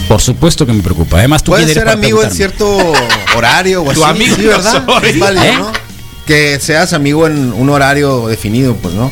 por 0.07 0.21
supuesto 0.21 0.65
que 0.65 0.71
me 0.71 0.81
preocupa. 0.83 1.17
Además, 1.17 1.43
tú 1.43 1.51
Puede 1.51 1.65
quién 1.65 1.77
eres 1.77 1.83
ser 1.83 1.93
amigo 1.97 2.23
en 2.23 2.31
cierto 2.31 2.93
horario 3.35 3.81
o 3.83 3.91
así. 3.91 3.99
Tu 3.99 4.05
amigo 4.05 4.35
sí, 4.37 4.41
¿verdad? 4.43 4.83
no 4.87 4.99
soy. 4.99 5.09
Es 5.09 5.19
válido, 5.19 5.43
¿Eh? 5.45 5.53
¿no? 5.57 5.71
Que 6.25 6.59
seas 6.59 6.93
amigo 6.93 7.27
en 7.27 7.53
un 7.53 7.69
horario 7.69 8.27
definido, 8.27 8.75
pues, 8.75 8.93
¿no? 8.95 9.11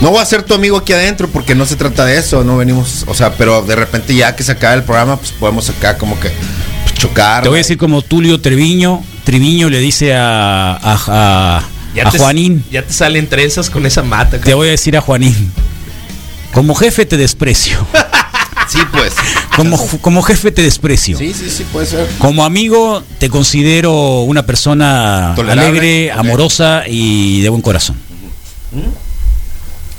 No 0.00 0.10
voy 0.10 0.20
a 0.20 0.24
ser 0.26 0.42
tu 0.42 0.54
amigo 0.54 0.76
aquí 0.76 0.92
adentro 0.92 1.28
porque 1.28 1.54
no 1.54 1.64
se 1.66 1.76
trata 1.76 2.04
de 2.04 2.18
eso, 2.18 2.44
no 2.44 2.56
venimos, 2.58 3.04
o 3.08 3.14
sea, 3.14 3.32
pero 3.36 3.62
de 3.62 3.74
repente 3.74 4.14
ya 4.14 4.36
que 4.36 4.42
se 4.42 4.52
acabe 4.52 4.76
el 4.76 4.82
programa, 4.82 5.16
pues 5.16 5.32
podemos 5.32 5.68
acá 5.70 5.96
como 5.96 6.18
que 6.20 6.28
pues, 6.84 6.94
chocar. 6.94 7.42
Te 7.42 7.48
voy 7.48 7.56
a 7.56 7.60
decir 7.62 7.78
como 7.78 8.02
Tulio 8.02 8.40
Treviño. 8.40 9.02
Treviño 9.24 9.70
le 9.70 9.78
dice 9.78 10.14
a, 10.14 10.72
a, 10.74 10.98
a- 11.08 11.62
Ya 11.94 12.06
a 12.08 12.10
te, 12.10 12.18
Juanín. 12.18 12.64
Ya 12.70 12.82
te 12.82 12.92
salen 12.92 13.28
trenzas 13.28 13.70
con 13.70 13.86
esa 13.86 14.02
mata. 14.02 14.38
Te 14.38 14.52
voy 14.54 14.68
a 14.68 14.72
decir 14.72 14.96
a 14.96 15.00
Juanín. 15.00 15.50
Como 16.52 16.74
jefe 16.74 17.06
te 17.06 17.16
desprecio. 17.16 17.78
Sí, 18.74 18.80
pues. 18.92 19.12
Como, 19.56 19.78
como 20.00 20.22
jefe 20.22 20.50
te 20.50 20.62
desprecio. 20.62 21.16
Sí, 21.16 21.32
sí, 21.32 21.48
sí, 21.48 21.64
puede 21.72 21.86
ser. 21.86 22.08
Como 22.18 22.44
amigo 22.44 23.02
te 23.18 23.28
considero 23.30 24.20
una 24.22 24.44
persona 24.44 25.32
Tolerable. 25.36 25.62
alegre, 25.68 26.12
amorosa 26.12 26.82
y 26.88 27.40
de 27.42 27.48
buen 27.50 27.62
corazón. 27.62 27.96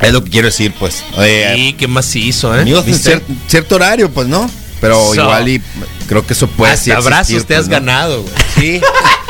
Es 0.02 0.12
lo 0.12 0.24
que 0.24 0.30
quiero 0.30 0.48
decir, 0.48 0.74
pues. 0.78 1.04
Eh, 1.20 1.54
Sí, 1.56 1.74
qué 1.78 1.88
más 1.88 2.14
hizo, 2.16 2.56
¿eh? 2.56 2.62
amigos 2.62 2.86
cier- 2.86 3.22
cierto 3.48 3.76
horario, 3.76 4.12
pues, 4.12 4.28
¿no? 4.28 4.50
Pero 4.82 4.96
So. 5.14 5.16
igual 5.22 5.48
y 5.48 5.62
creo 6.08 6.26
que 6.28 6.34
eso 6.34 6.48
puede 6.48 6.76
sí 6.76 6.92
Hasta 6.92 7.02
abrazos 7.02 7.30
existir, 7.32 7.48
te 7.48 7.54
pues, 7.56 7.60
has 7.62 7.68
¿no? 7.68 7.72
ganado, 7.72 8.22
güey. 8.24 8.34
Sí. 8.60 8.82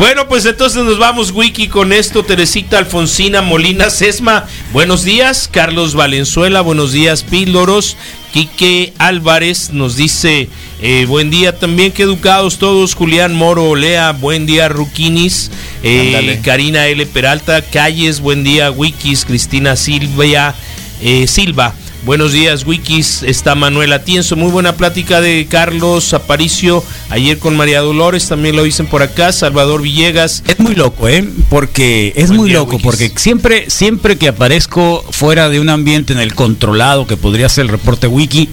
Bueno, 0.00 0.28
pues 0.28 0.46
entonces 0.46 0.82
nos 0.82 0.98
vamos, 0.98 1.30
Wiki, 1.30 1.68
con 1.68 1.92
esto. 1.92 2.24
Teresita 2.24 2.78
Alfonsina 2.78 3.42
Molina 3.42 3.90
Sesma, 3.90 4.46
buenos 4.72 5.04
días. 5.04 5.46
Carlos 5.52 5.94
Valenzuela, 5.94 6.62
buenos 6.62 6.92
días. 6.92 7.22
Píloros. 7.22 7.98
Quique 8.32 8.94
Álvarez 8.96 9.74
nos 9.74 9.96
dice, 9.96 10.48
eh, 10.80 11.04
buen 11.06 11.28
día 11.28 11.58
también, 11.58 11.92
qué 11.92 12.04
educados 12.04 12.56
todos. 12.56 12.94
Julián 12.94 13.34
Moro 13.34 13.64
Olea, 13.64 14.12
buen 14.12 14.46
día, 14.46 14.70
Ruquinis. 14.70 15.50
Eh. 15.82 16.40
Karina 16.42 16.86
L. 16.86 17.04
Peralta, 17.04 17.60
Calles, 17.60 18.20
buen 18.20 18.42
día, 18.42 18.70
Wikis. 18.70 19.26
Cristina 19.26 19.76
Silvia, 19.76 20.54
eh, 21.02 21.26
Silva. 21.26 21.74
Buenos 22.04 22.32
días, 22.32 22.64
Wikis. 22.66 23.22
Está 23.22 23.54
Manuel 23.54 23.92
Atienzo. 23.92 24.34
Muy 24.34 24.50
buena 24.50 24.74
plática 24.76 25.20
de 25.20 25.46
Carlos 25.48 26.14
Aparicio. 26.14 26.82
Ayer 27.10 27.38
con 27.38 27.56
María 27.56 27.80
Dolores, 27.80 28.26
también 28.26 28.56
lo 28.56 28.62
dicen 28.62 28.86
por 28.86 29.02
acá. 29.02 29.32
Salvador 29.32 29.82
Villegas. 29.82 30.42
Es 30.48 30.58
muy 30.58 30.74
loco, 30.74 31.08
¿eh? 31.08 31.28
Porque 31.50 32.14
es 32.16 32.28
Buen 32.28 32.38
muy 32.40 32.48
día, 32.50 32.58
loco, 32.60 32.72
Wikis. 32.76 32.84
porque 32.84 33.12
siempre, 33.16 33.68
siempre 33.68 34.16
que 34.16 34.28
aparezco 34.28 35.04
fuera 35.10 35.50
de 35.50 35.60
un 35.60 35.68
ambiente 35.68 36.14
en 36.14 36.20
el 36.20 36.34
controlado 36.34 37.06
que 37.06 37.18
podría 37.18 37.50
ser 37.50 37.62
el 37.66 37.68
reporte 37.68 38.06
wiki, 38.06 38.48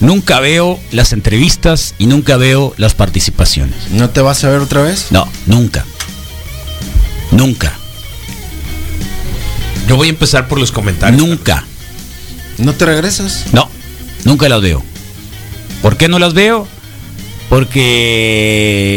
nunca 0.00 0.40
veo 0.40 0.80
las 0.90 1.12
entrevistas 1.12 1.94
y 1.98 2.06
nunca 2.06 2.36
veo 2.36 2.74
las 2.78 2.94
participaciones. 2.94 3.76
¿No 3.92 4.10
te 4.10 4.20
vas 4.22 4.42
a 4.42 4.50
ver 4.50 4.58
otra 4.58 4.82
vez? 4.82 5.06
No, 5.12 5.28
nunca. 5.46 5.86
Nunca. 7.30 7.78
Yo 9.86 9.96
voy 9.96 10.08
a 10.08 10.10
empezar 10.10 10.48
por 10.48 10.58
los 10.58 10.72
comentarios. 10.72 11.20
Nunca. 11.24 11.64
¿No 12.62 12.72
te 12.74 12.86
regresas? 12.86 13.44
No, 13.52 13.68
nunca 14.24 14.48
las 14.48 14.60
veo. 14.62 14.82
¿Por 15.82 15.96
qué 15.96 16.08
no 16.08 16.18
las 16.18 16.32
veo? 16.34 16.66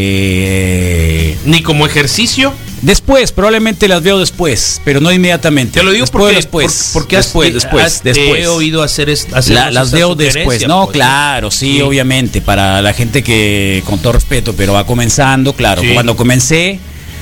Porque 0.05 1.35
Ni 1.45 1.61
como 1.61 1.85
ejercicio. 1.85 2.53
después, 2.81 3.31
probablemente 3.31 3.87
las 3.87 4.01
veo 4.03 4.19
después, 4.19 4.81
pero 4.85 5.01
no 5.01 5.11
inmediatamente. 5.11 5.79
Te 5.79 5.83
lo 5.85 5.91
digo 5.91 6.03
después, 6.05 6.21
porque, 6.21 6.35
después, 6.35 6.89
por- 6.93 7.01
porque 7.01 7.17
has- 7.17 7.25
después, 7.25 7.53
después, 7.53 7.85
has- 7.85 8.01
te 8.01 8.13
después. 8.13 8.41
he 8.43 8.47
oído 8.47 8.83
hacer, 8.83 9.09
es- 9.09 9.27
hacer 9.33 9.55
La- 9.55 9.71
las 9.71 9.91
veo 9.91 10.15
después. 10.15 10.65
No, 10.67 10.85
pues. 10.85 10.93
claro, 10.93 11.49
sí, 11.51 11.75
Sí. 11.77 11.81
obviamente. 11.81 12.41
Para 12.41 12.81
la 12.81 12.93
gente 12.93 13.23
que, 13.23 13.81
con 13.85 13.99
todo 13.99 14.13
respeto, 14.13 14.53
pero 14.55 14.73
va 14.73 14.85
comenzando, 14.85 15.53
claro. 15.53 15.81
Sí. 15.81 15.89
Cuando 15.93 16.15
comencé, 16.15 16.79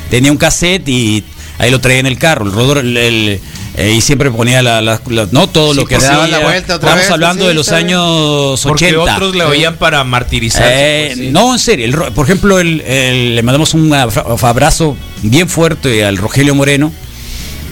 tenía 0.09 0.31
un 0.31 0.37
cassette 0.37 0.87
y 0.89 1.23
ahí 1.57 1.71
lo 1.71 1.79
traía 1.79 1.99
en 1.99 2.07
el 2.07 2.17
carro. 2.17 2.45
El 2.45 2.51
rodor, 2.51 2.79
el- 2.79 2.97
el- 2.97 3.39
eh, 3.75 3.91
y 3.97 4.01
siempre 4.01 4.29
ponía 4.31 4.61
la, 4.61 4.81
la- 4.81 5.01
la- 5.07 5.27
no 5.31 5.47
todo 5.47 5.71
Sí, 5.73 5.79
lo 5.79 5.85
que 5.85 5.95
pues, 5.95 6.05
hacía. 6.05 6.17
daban 6.17 6.31
la 6.31 6.39
vuelta 6.39 6.75
otra 6.75 6.89
Estamos 6.89 7.03
vez, 7.05 7.11
hablando 7.11 7.43
sí, 7.43 7.47
de 7.49 7.53
los 7.55 7.71
años 7.71 8.61
Porque 8.61 8.95
80. 8.95 9.15
otros 9.15 9.35
le 9.35 9.43
oían 9.45 9.75
para 9.77 10.03
martirizarse. 10.03 10.71
Eh, 10.73 11.05
pues, 11.07 11.17
sí. 11.19 11.31
No, 11.31 11.53
en 11.53 11.59
serio. 11.59 11.85
el 11.85 11.93
ro- 11.93 12.11
por 12.13 12.25
ejemplo, 12.25 12.59
el- 12.59 12.81
el- 12.81 13.35
le 13.35 13.41
mandamos 13.43 13.73
un 13.73 13.91
abra- 13.93 14.23
abrazo 14.41 14.95
bien 15.23 15.49
fuerte 15.49 16.05
al 16.05 16.17
Rogelio 16.17 16.53
Moreno. 16.55 16.91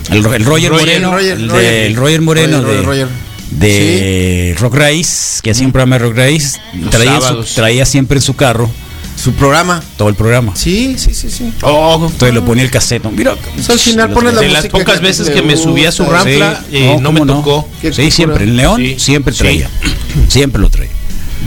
El, 0.09 0.23
Ro- 0.23 0.33
el 0.33 0.43
Roger, 0.43 0.71
Roger, 0.71 0.87
Moreno. 0.87 1.11
Roger, 1.11 1.31
el, 1.37 1.47
de- 1.47 1.53
Roger. 1.53 1.73
el 1.85 1.95
Roger 1.95 2.21
Moreno 2.21 2.61
Roger, 2.61 2.75
de, 2.77 2.81
Roger. 2.83 3.07
de 3.51 4.55
Rock 4.59 4.75
Race, 4.75 5.39
que 5.43 5.51
hacía 5.51 5.65
un 5.65 5.71
programa 5.71 5.97
de 5.99 6.05
Rock 6.05 6.17
Race. 6.17 6.59
Traía, 6.89 7.21
su- 7.21 7.43
traía 7.55 7.85
siempre 7.85 8.17
en 8.17 8.21
su 8.23 8.35
carro 8.35 8.69
su 9.21 9.33
programa. 9.33 9.81
Todo 9.97 10.09
el 10.09 10.15
programa. 10.15 10.55
Sí, 10.55 10.95
sí, 10.97 11.13
sí, 11.13 11.29
sí. 11.29 11.51
Oh, 11.61 11.95
entonces 12.11 12.33
lo 12.33 12.43
ponía 12.45 12.63
el 12.63 12.71
cassette. 12.71 13.05
Mira, 13.11 13.35
Pues 13.35 13.69
al 13.69 13.79
final 13.79 14.11
pones 14.11 14.33
la 14.33 14.41
de 14.41 14.49
las 14.49 14.67
pocas 14.67 14.99
que 14.99 15.05
veces 15.05 15.29
que 15.29 15.41
me 15.41 15.55
subí 15.57 15.85
a 15.85 15.91
su 15.91 16.03
rampla, 16.05 16.63
Sí, 16.69 16.77
eh, 16.77 16.97
no, 16.99 17.11
no, 17.11 17.25
me 17.25 17.25
tocó. 17.33 17.67
Sí, 17.81 17.87
cultura. 17.87 18.11
siempre. 18.11 18.43
En 18.45 18.57
León 18.57 18.81
Sí. 18.81 18.95
siempre 18.99 19.33
Sí. 19.33 19.39
traía. 19.39 19.69
Siempre 20.27 20.61
lo 20.61 20.69
traía. 20.69 20.91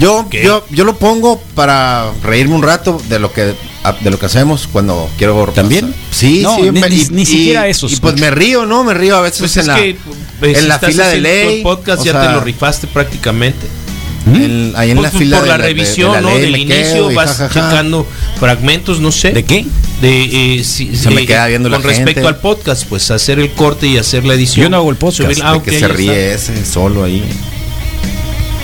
Yo, 0.00 0.26
¿Qué? 0.28 0.42
yo, 0.42 0.66
yo 0.70 0.84
lo 0.84 0.96
pongo 0.98 1.40
para 1.54 2.10
reírme 2.22 2.54
un 2.56 2.62
rato 2.64 3.00
de 3.08 3.18
lo 3.20 3.32
que 3.32 3.54
de 4.00 4.10
lo 4.10 4.18
que 4.18 4.26
hacemos 4.26 4.66
cuando 4.72 5.10
quiero 5.18 5.46
¿También? 5.54 5.94
Sí, 6.10 6.40
No, 6.42 6.56
sí. 6.56 6.62
ni- 6.62 6.80
me- 6.80 6.88
ni- 6.88 7.04
ni 7.10 7.26
siquiera 7.26 7.68
eso, 7.68 7.86
Y 7.88 7.96
pues 7.96 8.18
me 8.18 8.30
río, 8.30 8.64
¿no? 8.64 8.82
Me 8.82 8.94
río 8.94 9.14
a 9.16 9.20
veces 9.20 9.40
Pues 9.40 9.56
en 9.58 9.60
es 9.60 9.66
la 9.66 9.74
que 9.76 9.90
eh, 9.90 9.96
en 10.40 10.56
si 10.56 10.66
la 10.66 10.78
fila 10.78 11.08
de 11.08 11.20
ley. 11.20 11.62
podcast 11.62 12.00
o 12.00 12.04
ya 12.04 12.12
te 12.12 12.18
sea, 12.26 12.32
lo 12.32 12.40
rifaste 12.40 12.86
prácticamente. 12.86 13.66
Ahí 14.76 14.90
en 14.90 14.96
Pues, 14.98 15.12
la 15.12 15.18
fila 15.18 15.36
por 15.38 15.44
de 15.44 15.50
la 15.50 15.56
de- 15.58 15.62
de 15.62 15.68
revisión, 15.68 16.12
la 16.12 16.20
¿no? 16.20 16.30
ley 16.30 16.40
Del 16.40 16.56
inicio 16.56 16.92
quedo 16.94 17.12
y 17.12 17.14
vas 17.14 17.30
jajaja. 17.36 17.70
checando 17.70 18.06
fragmentos, 18.38 19.00
no 19.00 19.12
sé. 19.12 19.32
¿De 19.32 19.44
qué? 19.44 19.64
De, 20.00 20.56
eh, 20.58 20.64
si- 20.64 20.96
Se 20.96 21.10
me 21.10 21.22
eh, 21.22 21.26
queda 21.26 21.46
viendo 21.46 21.68
la 21.68 21.76
con 21.76 21.84
respecto 21.84 22.14
gente. 22.14 22.28
al 22.28 22.36
podcast, 22.38 22.84
pues 22.88 23.10
hacer 23.10 23.38
el 23.38 23.52
corte 23.52 23.86
y 23.86 23.98
hacer 23.98 24.24
la 24.24 24.34
edición. 24.34 24.64
Yo 24.64 24.70
no 24.70 24.76
hago 24.78 24.90
el 24.90 24.96
podcast, 24.96 25.40
ah, 25.42 25.52
de 25.52 25.58
ok, 25.58 25.64
que 25.64 25.70
se 25.70 25.76
está. 25.76 25.88
ríe 25.88 26.34
ese 26.34 26.64
solo 26.64 27.04
ahí. 27.04 27.22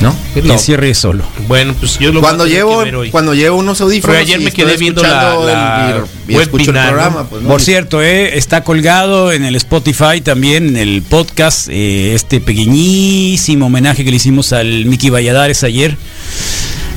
¿No? 0.01 0.17
Pero- 0.33 0.47
Que 0.55 0.59
cierre 0.59 0.95
solo. 0.95 1.25
Bueno, 1.47 1.75
pues 1.79 1.99
yo 1.99 2.11
lo 2.11 2.21
Cuando 2.23 2.47
llevo 2.47 2.77
hoy. 2.77 3.11
cuando 3.11 3.35
llevo 3.35 3.59
unos 3.59 3.81
audífonos 3.83 4.17
ayer 4.17 4.41
me 4.41 4.51
quedé 4.51 4.77
viendo 4.79 5.03
la- 5.03 5.35
la 5.35 5.91
el- 5.91 6.05
y, 6.29 6.33
y 6.33 6.37
escucho 6.39 6.71
el 6.71 6.77
webinar, 6.77 6.85
¿no? 6.87 6.91
programa, 6.93 7.29
pues, 7.29 7.43
¿no? 7.43 7.49
Por 7.49 7.61
cierto, 7.61 8.01
eh, 8.03 8.39
está 8.39 8.65
colgado 8.65 9.31
en 9.33 9.45
el 9.45 9.57
Spotify 9.57 10.23
también, 10.23 10.69
en 10.71 10.77
el 10.79 11.03
podcast, 11.03 11.69
eh, 11.71 12.15
este 12.15 12.41
pequeñísimo 12.41 13.67
homenaje 13.67 14.03
que 14.05 14.11
le 14.11 14.17
hicimos 14.17 14.53
al 14.55 14.87
Mickey 14.87 15.11
Valladares 15.11 15.65
ayer, 15.65 15.97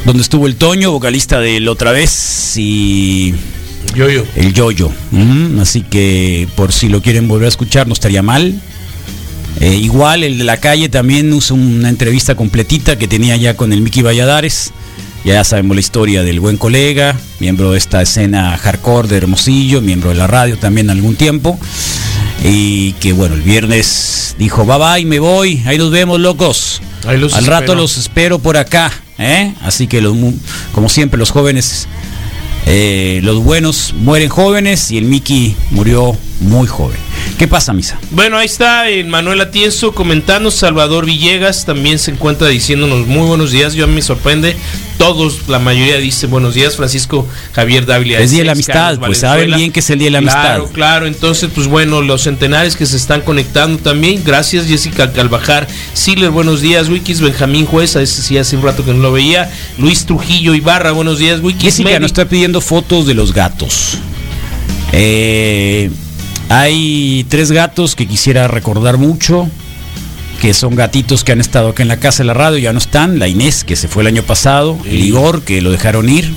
donde 0.05 0.21
estuvo 0.21 0.47
el 0.47 0.55
Toño, 0.55 0.91
vocalista 0.91 1.39
del 1.41 1.67
Otra 1.67 1.91
Vez, 1.91 2.53
y 2.57 3.33
Yo, 3.95 4.09
yo. 4.09 4.23
el 4.35 4.53
Yoyo. 4.53 4.91
Así 5.59 5.81
que 5.81 6.47
por 6.55 6.71
si 6.71 6.87
lo 6.87 7.01
quieren 7.01 7.27
volver 7.27 7.45
a 7.47 7.49
escuchar, 7.49 7.85
no 7.87 7.93
estaría 7.93 8.21
mal. 8.21 8.53
Eh, 9.59 9.75
igual 9.75 10.23
el 10.23 10.37
de 10.37 10.43
la 10.43 10.57
calle 10.57 10.89
también 10.89 11.31
usó 11.33 11.55
una 11.55 11.89
entrevista 11.89 12.35
completita 12.35 12.97
que 12.97 13.07
tenía 13.07 13.35
ya 13.37 13.55
con 13.55 13.73
el 13.73 13.81
Mickey 13.81 14.03
Valladares. 14.03 14.71
Ya 15.23 15.41
sabemos 15.45 15.75
la 15.75 15.79
historia 15.79 16.21
del 16.21 16.41
buen 16.41 16.57
colega, 16.57 17.17
miembro 17.39 17.71
de 17.71 17.77
esta 17.77 18.01
escena 18.01 18.57
hardcore 18.57 19.07
de 19.07 19.17
Hermosillo, 19.17 19.81
miembro 19.81 20.09
de 20.09 20.15
la 20.15 20.27
radio 20.27 20.57
también 20.57 20.89
algún 20.89 21.15
tiempo. 21.15 21.57
Y 22.43 22.91
que 22.93 23.13
bueno, 23.13 23.35
el 23.35 23.41
viernes 23.41 24.35
dijo, 24.37 24.65
bye 24.65 24.77
bye, 24.77 25.05
me 25.05 25.19
voy, 25.19 25.63
ahí 25.65 25.77
nos 25.77 25.91
vemos 25.91 26.19
locos. 26.19 26.81
Ahí 27.07 27.17
los 27.17 27.33
Al 27.35 27.45
rato 27.45 27.73
los 27.73 27.97
espero 27.97 28.39
por 28.39 28.57
acá. 28.57 28.91
¿eh? 29.17 29.53
Así 29.61 29.87
que 29.87 30.01
los 30.01 30.13
como 30.73 30.89
siempre 30.89 31.17
los 31.17 31.31
jóvenes, 31.31 31.87
eh, 32.65 33.21
los 33.23 33.41
buenos 33.43 33.93
mueren 33.97 34.29
jóvenes 34.29 34.91
y 34.91 34.97
el 34.97 35.05
Mickey 35.05 35.55
murió 35.71 36.17
muy 36.41 36.67
joven. 36.67 36.97
¿Qué 37.37 37.47
pasa, 37.47 37.73
Misa? 37.73 37.99
Bueno, 38.11 38.37
ahí 38.37 38.45
está 38.45 38.89
eh, 38.89 39.03
Manuel 39.03 39.41
Atienzo 39.41 39.93
comentando. 39.93 40.51
Salvador 40.51 41.05
Villegas 41.05 41.65
también 41.65 41.99
se 41.99 42.11
encuentra 42.11 42.47
diciéndonos 42.47 43.07
muy 43.07 43.27
buenos 43.27 43.51
días. 43.51 43.73
Yo 43.73 43.85
a 43.85 43.87
mí 43.87 43.95
me 43.95 44.01
sorprende. 44.01 44.55
Todos, 44.97 45.49
la 45.49 45.59
mayoría 45.59 45.97
dice 45.97 46.27
buenos 46.27 46.53
días. 46.53 46.77
Francisco 46.77 47.27
Javier 47.53 47.85
Dávila. 47.85 48.19
Es 48.19 48.31
Día 48.31 48.39
de 48.39 48.45
la 48.45 48.51
Amistad, 48.53 48.99
pues 48.99 49.17
saben 49.19 49.51
bien 49.55 49.71
que 49.71 49.79
es 49.81 49.89
el 49.89 49.99
Día 49.99 50.07
de 50.07 50.11
la 50.11 50.21
Claro, 50.21 50.55
Amistad. 50.61 50.73
claro. 50.75 51.07
Entonces, 51.07 51.49
pues 51.53 51.67
bueno, 51.67 52.01
los 52.01 52.21
centenares 52.21 52.75
que 52.77 52.85
se 52.85 52.95
están 52.97 53.21
conectando 53.21 53.79
también. 53.79 54.21
Gracias, 54.23 54.67
Jessica 54.67 55.11
Calvajar. 55.11 55.67
Siler, 55.93 56.29
buenos 56.29 56.61
días. 56.61 56.87
Wikis, 56.87 57.19
Benjamín 57.21 57.65
Juez, 57.65 57.95
a 57.95 58.01
ese 58.01 58.21
sí 58.21 58.37
hace 58.37 58.55
un 58.55 58.61
rato 58.63 58.85
que 58.85 58.93
no 58.93 58.99
lo 59.01 59.11
veía. 59.11 59.51
Luis 59.77 60.05
Trujillo 60.05 60.53
Ibarra, 60.53 60.91
buenos 60.91 61.17
días. 61.19 61.41
Wikis, 61.41 61.63
Jessica 61.63 61.89
Meli. 61.89 62.01
nos 62.01 62.11
está 62.11 62.25
pidiendo 62.25 62.61
fotos 62.61 63.05
de 63.07 63.15
los 63.15 63.33
gatos. 63.33 63.97
Eh, 64.93 65.89
hay 66.49 67.25
tres 67.29 67.51
gatos 67.51 67.95
que 67.95 68.07
quisiera 68.07 68.47
recordar 68.47 68.97
mucho, 68.97 69.47
que 70.41 70.53
son 70.53 70.75
gatitos 70.75 71.23
que 71.23 71.31
han 71.31 71.41
estado 71.41 71.69
acá 71.69 71.83
en 71.83 71.89
la 71.89 71.97
casa 71.97 72.23
de 72.23 72.27
la 72.27 72.33
radio, 72.33 72.57
ya 72.57 72.73
no 72.73 72.79
están. 72.79 73.17
La 73.19 73.27
Inés, 73.27 73.63
que 73.63 73.75
se 73.75 73.87
fue 73.87 74.03
el 74.03 74.07
año 74.07 74.23
pasado, 74.23 74.77
el. 74.85 75.03
Igor, 75.03 75.43
que 75.43 75.61
lo 75.61 75.71
dejaron 75.71 76.09
ir, 76.09 76.31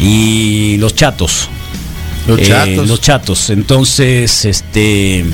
y 0.00 0.76
los 0.78 0.94
chatos. 0.94 1.48
Los 2.26 2.38
Eh, 2.40 2.44
chatos. 2.46 2.88
los 2.88 3.00
chatos. 3.00 3.50
Entonces, 3.50 4.44
este. 4.44 5.24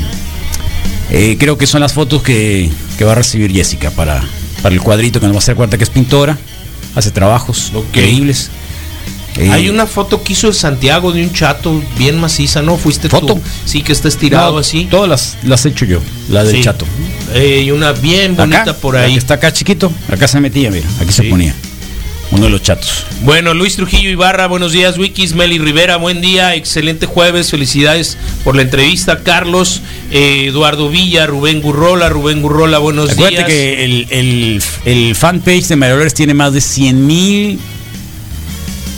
eh, 1.11 1.37
creo 1.39 1.57
que 1.59 1.67
son 1.67 1.81
las 1.81 1.93
fotos 1.93 2.23
que, 2.23 2.71
que 2.99 3.05
va 3.05 3.13
a 3.13 3.15
recibir 3.17 3.53
Jessica 3.53 3.91
para, 3.91 4.23
para 4.63 4.75
el 4.75 4.81
cuadrito 4.81 5.21
que 5.21 5.27
nos 5.27 5.35
va 5.35 5.39
a 5.39 5.43
hacer 5.43 5.55
cuenta 5.57 5.79
que 5.79 5.85
es 5.85 5.91
pintora. 5.91 6.37
Hace 6.95 7.11
trabajos 7.11 7.71
Ok. 7.75 7.85
increíbles. 7.89 8.51
Eh, 9.39 9.51
Hay 9.51 9.69
una 9.69 9.87
foto 9.87 10.23
que 10.23 10.33
hizo 10.33 10.49
el 10.49 10.55
Santiago 10.55 11.13
de 11.13 11.23
un 11.23 11.33
chato 11.33 11.81
bien 11.97 12.19
maciza, 12.19 12.61
¿no? 12.61 12.77
Fuiste 12.77 13.09
¿Foto? 13.09 13.35
tú. 13.35 13.41
Sí, 13.65 13.83
que 13.83 13.93
está 13.93 14.09
estirado 14.09 14.53
no, 14.53 14.59
así. 14.59 14.87
Todas 14.91 15.09
las, 15.09 15.39
las 15.45 15.65
he 15.65 15.69
hecho 15.69 15.85
yo, 15.85 16.01
la 16.29 16.43
del 16.45 16.57
Sí. 16.57 16.63
chato. 16.65 16.85
Eh, 17.35 17.63
y 17.67 17.71
una 17.71 17.93
bien 17.93 18.35
bonita 18.37 18.63
Acá, 18.63 18.75
por 18.75 18.95
la 18.95 19.03
ahí. 19.03 19.13
que 19.13 19.19
está 19.19 19.35
acá 19.35 19.53
chiquito, 19.53 19.93
acá 20.11 20.27
se 20.27 20.41
metía, 20.41 20.71
mira, 20.71 20.87
aquí 21.01 21.13
se 21.13 21.23
ponía. 21.25 21.55
Uno 22.31 22.45
de 22.45 22.51
los 22.51 22.63
chatos. 22.63 23.07
Bueno, 23.23 23.55
Luis 23.55 23.77
Trujillo 23.77 24.11
Ibarra, 24.11 24.49
buenos 24.49 24.73
días, 24.73 24.99
Wikis, 24.99 25.35
Meli 25.35 25.59
Rivera, 25.59 25.97
buen 25.97 26.21
día, 26.21 26.55
excelente 26.57 27.07
jueves, 27.07 27.51
felicidades 27.51 28.19
por 28.45 28.55
la 28.55 28.61
entrevista, 28.63 29.21
Carlos, 29.23 29.81
eh, 30.11 30.45
Eduardo 30.49 30.91
Villa, 30.91 31.27
Rubén 31.27 31.63
Gurrola, 31.63 32.11
Rubén 32.11 32.43
Gurrola, 32.43 32.77
buenos 32.79 33.13
Acuérdate 33.13 33.37
días. 33.37 33.47
que 33.49 33.85
el, 33.85 34.07
el, 34.11 34.63
el 34.85 35.15
fanpage 35.15 35.69
de 35.69 35.77
Mario 35.77 35.95
Dolores 35.95 36.13
tiene 36.13 36.35
más 36.35 36.53
de 36.53 36.61
100 36.61 37.07
mil 37.07 37.59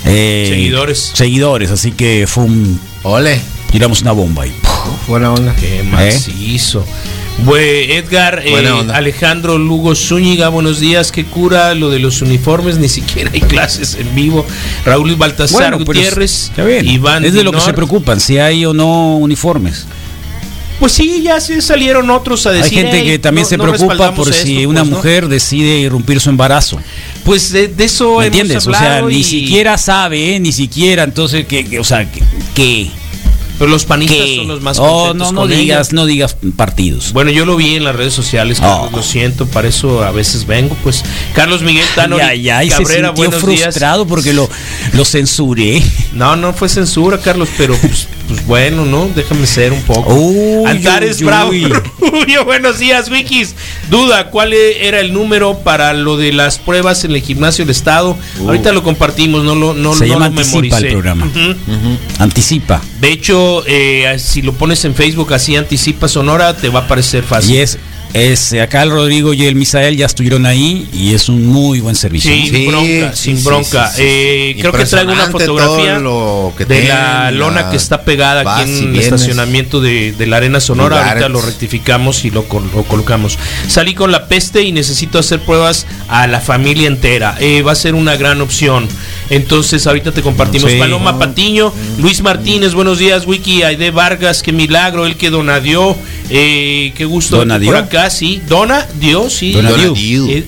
Seguidores. 0.04 1.12
Seguidores, 1.14 1.70
así 1.70 1.92
que 1.92 2.26
fue 2.26 2.44
un. 2.44 2.80
Ole, 3.02 3.40
Tiramos 3.70 4.02
una 4.02 4.12
bomba 4.12 4.42
ahí. 4.44 4.52
buena 5.06 5.32
onda. 5.32 5.54
Qué 5.54 5.82
macizo. 5.84 6.84
Bue- 7.44 7.90
Edgar, 7.96 8.42
eh. 8.44 8.54
Alejandro 8.92 9.56
Lugo 9.56 9.94
Zúñiga, 9.94 10.48
buenos 10.48 10.80
días. 10.80 11.10
¿Qué 11.12 11.24
cura 11.24 11.74
lo 11.74 11.88
de 11.88 11.98
los 11.98 12.20
uniformes? 12.20 12.76
Ni 12.78 12.88
siquiera 12.88 13.30
hay 13.32 13.40
clases 13.40 13.96
en 13.98 14.14
vivo. 14.14 14.44
Raúl 14.84 15.14
Baltasar 15.16 15.72
pero 15.72 15.84
Gutiérrez, 15.84 16.44
está 16.50 16.64
bien. 16.64 16.86
Iván 16.86 17.24
es 17.24 17.32
de 17.32 17.44
lo 17.44 17.52
que 17.52 17.60
se 17.60 17.72
preocupan, 17.72 18.20
si 18.20 18.38
hay 18.38 18.66
o 18.66 18.74
no 18.74 19.16
uniformes. 19.16 19.86
Pues 20.80 20.92
sí, 20.92 21.20
ya 21.22 21.38
se 21.40 21.60
salieron 21.62 22.10
otros 22.10 22.46
a 22.46 22.50
Hay 22.50 22.62
decir. 22.62 22.78
gente 22.78 22.98
"Ey, 23.00 23.04
que 23.06 23.18
también 23.18 23.44
no- 23.44 23.48
se 23.50 23.58
preocupa 23.58 24.14
por 24.14 24.32
si 24.34 24.56
esto", 24.58 24.70
una 24.70 24.80
pues, 24.80 24.90
mujer 24.96 25.28
decide 25.28 25.78
irrumpir 25.80 26.18
su 26.20 26.30
embarazo. 26.30 26.78
Pues 27.24 27.52
de, 27.52 27.68
de 27.68 27.84
eso 27.84 28.04
¿Me 28.06 28.10
hemos 28.10 28.24
entiendes? 28.26 28.66
O 28.66 28.72
sea, 28.72 29.02
ni 29.02 29.22
siquiera 29.22 29.76
sabe, 29.78 30.34
¿eh? 30.36 30.40
ni 30.40 30.52
siquiera, 30.52 31.04
entonces, 31.04 31.46
que, 31.46 31.64
que- 31.66 31.78
o 31.78 31.84
sea, 31.84 32.10
que, 32.10 32.22
que, 32.54 32.90
Pero 33.58 33.70
los 33.70 33.84
panistas 33.84 34.26
son 34.36 34.48
los 34.48 34.62
más 34.62 34.78
oh, 34.78 35.12
no, 35.12 35.32
no 35.32 35.42
con 35.42 35.50
ella. 35.52 35.60
digas, 35.60 35.92
no 35.92 36.06
digas 36.06 36.34
partidos. 36.56 37.12
Bueno, 37.12 37.30
yo 37.30 37.44
lo 37.44 37.56
vi 37.56 37.74
en 37.76 37.84
las 37.84 37.94
redes 37.94 38.14
sociales, 38.14 38.58
Carlos, 38.58 38.88
Oh. 38.90 38.96
lo 38.96 39.02
siento, 39.02 39.44
para 39.44 39.68
eso 39.68 40.02
a 40.02 40.12
veces 40.12 40.46
vengo. 40.46 40.74
Pues 40.82 41.04
Carlos 41.34 41.60
Miguel 41.60 41.84
Tano 41.94 42.16
ya, 42.16 42.34
ya, 42.34 42.64
y 42.64 42.70
se 42.70 42.76
Cabrera, 42.78 43.08
sintió 43.08 43.24
buenos 43.28 43.46
días. 43.46 43.60
frustrado 43.64 44.06
porque 44.06 44.32
lo, 44.32 44.48
lo 44.94 45.04
censuré. 45.04 45.82
No, 46.14 46.36
no 46.36 46.54
fue 46.54 46.70
censura, 46.70 47.18
Carlos, 47.20 47.50
pero 47.58 47.76
pues, 47.76 48.08
pues 48.30 48.46
bueno, 48.46 48.84
¿no? 48.86 49.08
Déjame 49.12 49.44
ser 49.44 49.72
un 49.72 49.82
poco. 49.82 50.14
Uy, 50.14 50.64
Antares 50.70 51.18
uy, 51.18 51.24
Bravo. 51.26 51.50
uy. 51.50 51.66
Buenos 52.44 52.78
días, 52.78 53.10
Wikis. 53.10 53.56
Duda, 53.90 54.30
¿cuál 54.30 54.52
e- 54.52 54.86
era 54.86 55.00
el 55.00 55.12
número 55.12 55.58
para 55.58 55.92
lo 55.94 56.16
de 56.16 56.32
las 56.32 56.58
pruebas 56.58 57.02
en 57.04 57.10
el 57.10 57.22
gimnasio 57.22 57.64
del 57.64 57.72
Estado? 57.72 58.16
Ahorita 58.46 58.70
lo 58.72 58.84
compartimos, 58.84 59.42
no 59.42 59.56
lo, 59.56 59.74
no, 59.74 59.94
Se 59.94 60.06
no 60.06 60.14
llama 60.14 60.28
lo 60.28 60.40
Anticipa 60.40 60.50
memoricé. 60.60 60.86
el 60.86 60.92
programa. 60.92 61.28
Anticipa. 62.18 62.80
De 63.00 63.10
hecho, 63.10 63.64
eh, 63.66 64.16
si 64.18 64.42
lo 64.42 64.52
pones 64.52 64.84
en 64.84 64.94
Facebook 64.94 65.32
así, 65.32 65.56
Anticipa 65.56 66.06
Sonora, 66.08 66.56
te 66.56 66.68
va 66.68 66.80
a 66.80 66.82
aparecer 66.84 67.24
fácil. 67.24 67.56
Y 67.56 67.58
es, 67.58 67.78
es 68.12 68.52
acá 68.54 68.82
el 68.82 68.90
Rodrigo 68.90 69.32
y 69.34 69.44
el 69.46 69.54
Misael 69.54 69.96
ya 69.96 70.06
estuvieron 70.06 70.44
ahí 70.46 70.88
y 70.92 71.14
es 71.14 71.28
un 71.28 71.46
muy 71.46 71.80
buen 71.80 71.94
servicio. 71.94 72.32
Sin 72.32 72.66
bronca, 72.66 73.12
sí, 73.14 73.22
sin 73.36 73.44
bronca. 73.44 73.86
sí, 73.88 73.96
sí. 73.96 74.02
Eh, 74.04 74.56
creo 74.60 74.72
que 74.72 74.84
traigo 74.84 75.12
una 75.12 75.26
fotografía 75.28 75.94
todo 75.94 76.00
lo 76.00 76.52
que 76.56 76.64
de 76.64 76.84
la 76.88 77.30
lona 77.30 77.62
la- 77.62 77.70
que 77.70 77.76
está 77.76 78.02
pegada 78.02 78.42
vas 78.42 78.62
aquí 78.62 78.70
en 78.70 78.76
el 78.78 78.84
vienes. 78.92 79.04
estacionamiento 79.04 79.80
de, 79.80 80.12
de 80.12 80.26
la 80.26 80.38
Arena 80.38 80.60
Sonora. 80.60 80.96
Lugares. 80.96 81.22
Ahorita 81.22 81.28
lo 81.28 81.40
rectificamos 81.40 82.24
y 82.24 82.30
lo, 82.30 82.48
col- 82.48 82.68
lo 82.74 82.82
colocamos. 82.84 83.38
Salí 83.68 83.94
con 83.94 84.10
la 84.10 84.26
peste 84.26 84.62
y 84.62 84.72
necesito 84.72 85.18
hacer 85.18 85.40
pruebas 85.40 85.86
a 86.08 86.26
la 86.26 86.40
familia 86.40 86.88
entera. 86.88 87.36
Eh, 87.40 87.62
va 87.62 87.72
a 87.72 87.76
ser 87.76 87.94
una 87.94 88.16
gran 88.16 88.40
opción. 88.40 88.88
Entonces, 89.30 89.86
ahorita 89.86 90.10
te 90.12 90.22
compartimos. 90.22 90.70
Sí. 90.70 90.78
Paloma 90.78 91.18
Patiño, 91.18 91.72
Luis 91.98 92.20
Martínez, 92.22 92.74
buenos 92.74 92.98
días, 92.98 93.26
Wiki, 93.26 93.62
Aide 93.62 93.90
Vargas, 93.92 94.42
qué 94.42 94.52
milagro, 94.52 95.06
el 95.06 95.16
que 95.16 95.30
donadió. 95.30 95.96
Eh, 96.30 96.92
qué 96.96 97.04
gusto 97.04 97.36
¿Dona 97.38 97.54
por 97.54 97.60
dio? 97.62 97.76
acá, 97.76 98.08
sí. 98.10 98.40
Dona, 98.48 98.86
Dios, 99.00 99.32
sí. 99.32 99.52
Dona 99.52 99.70
Dona. 99.70 99.92
Eh, 99.98 100.44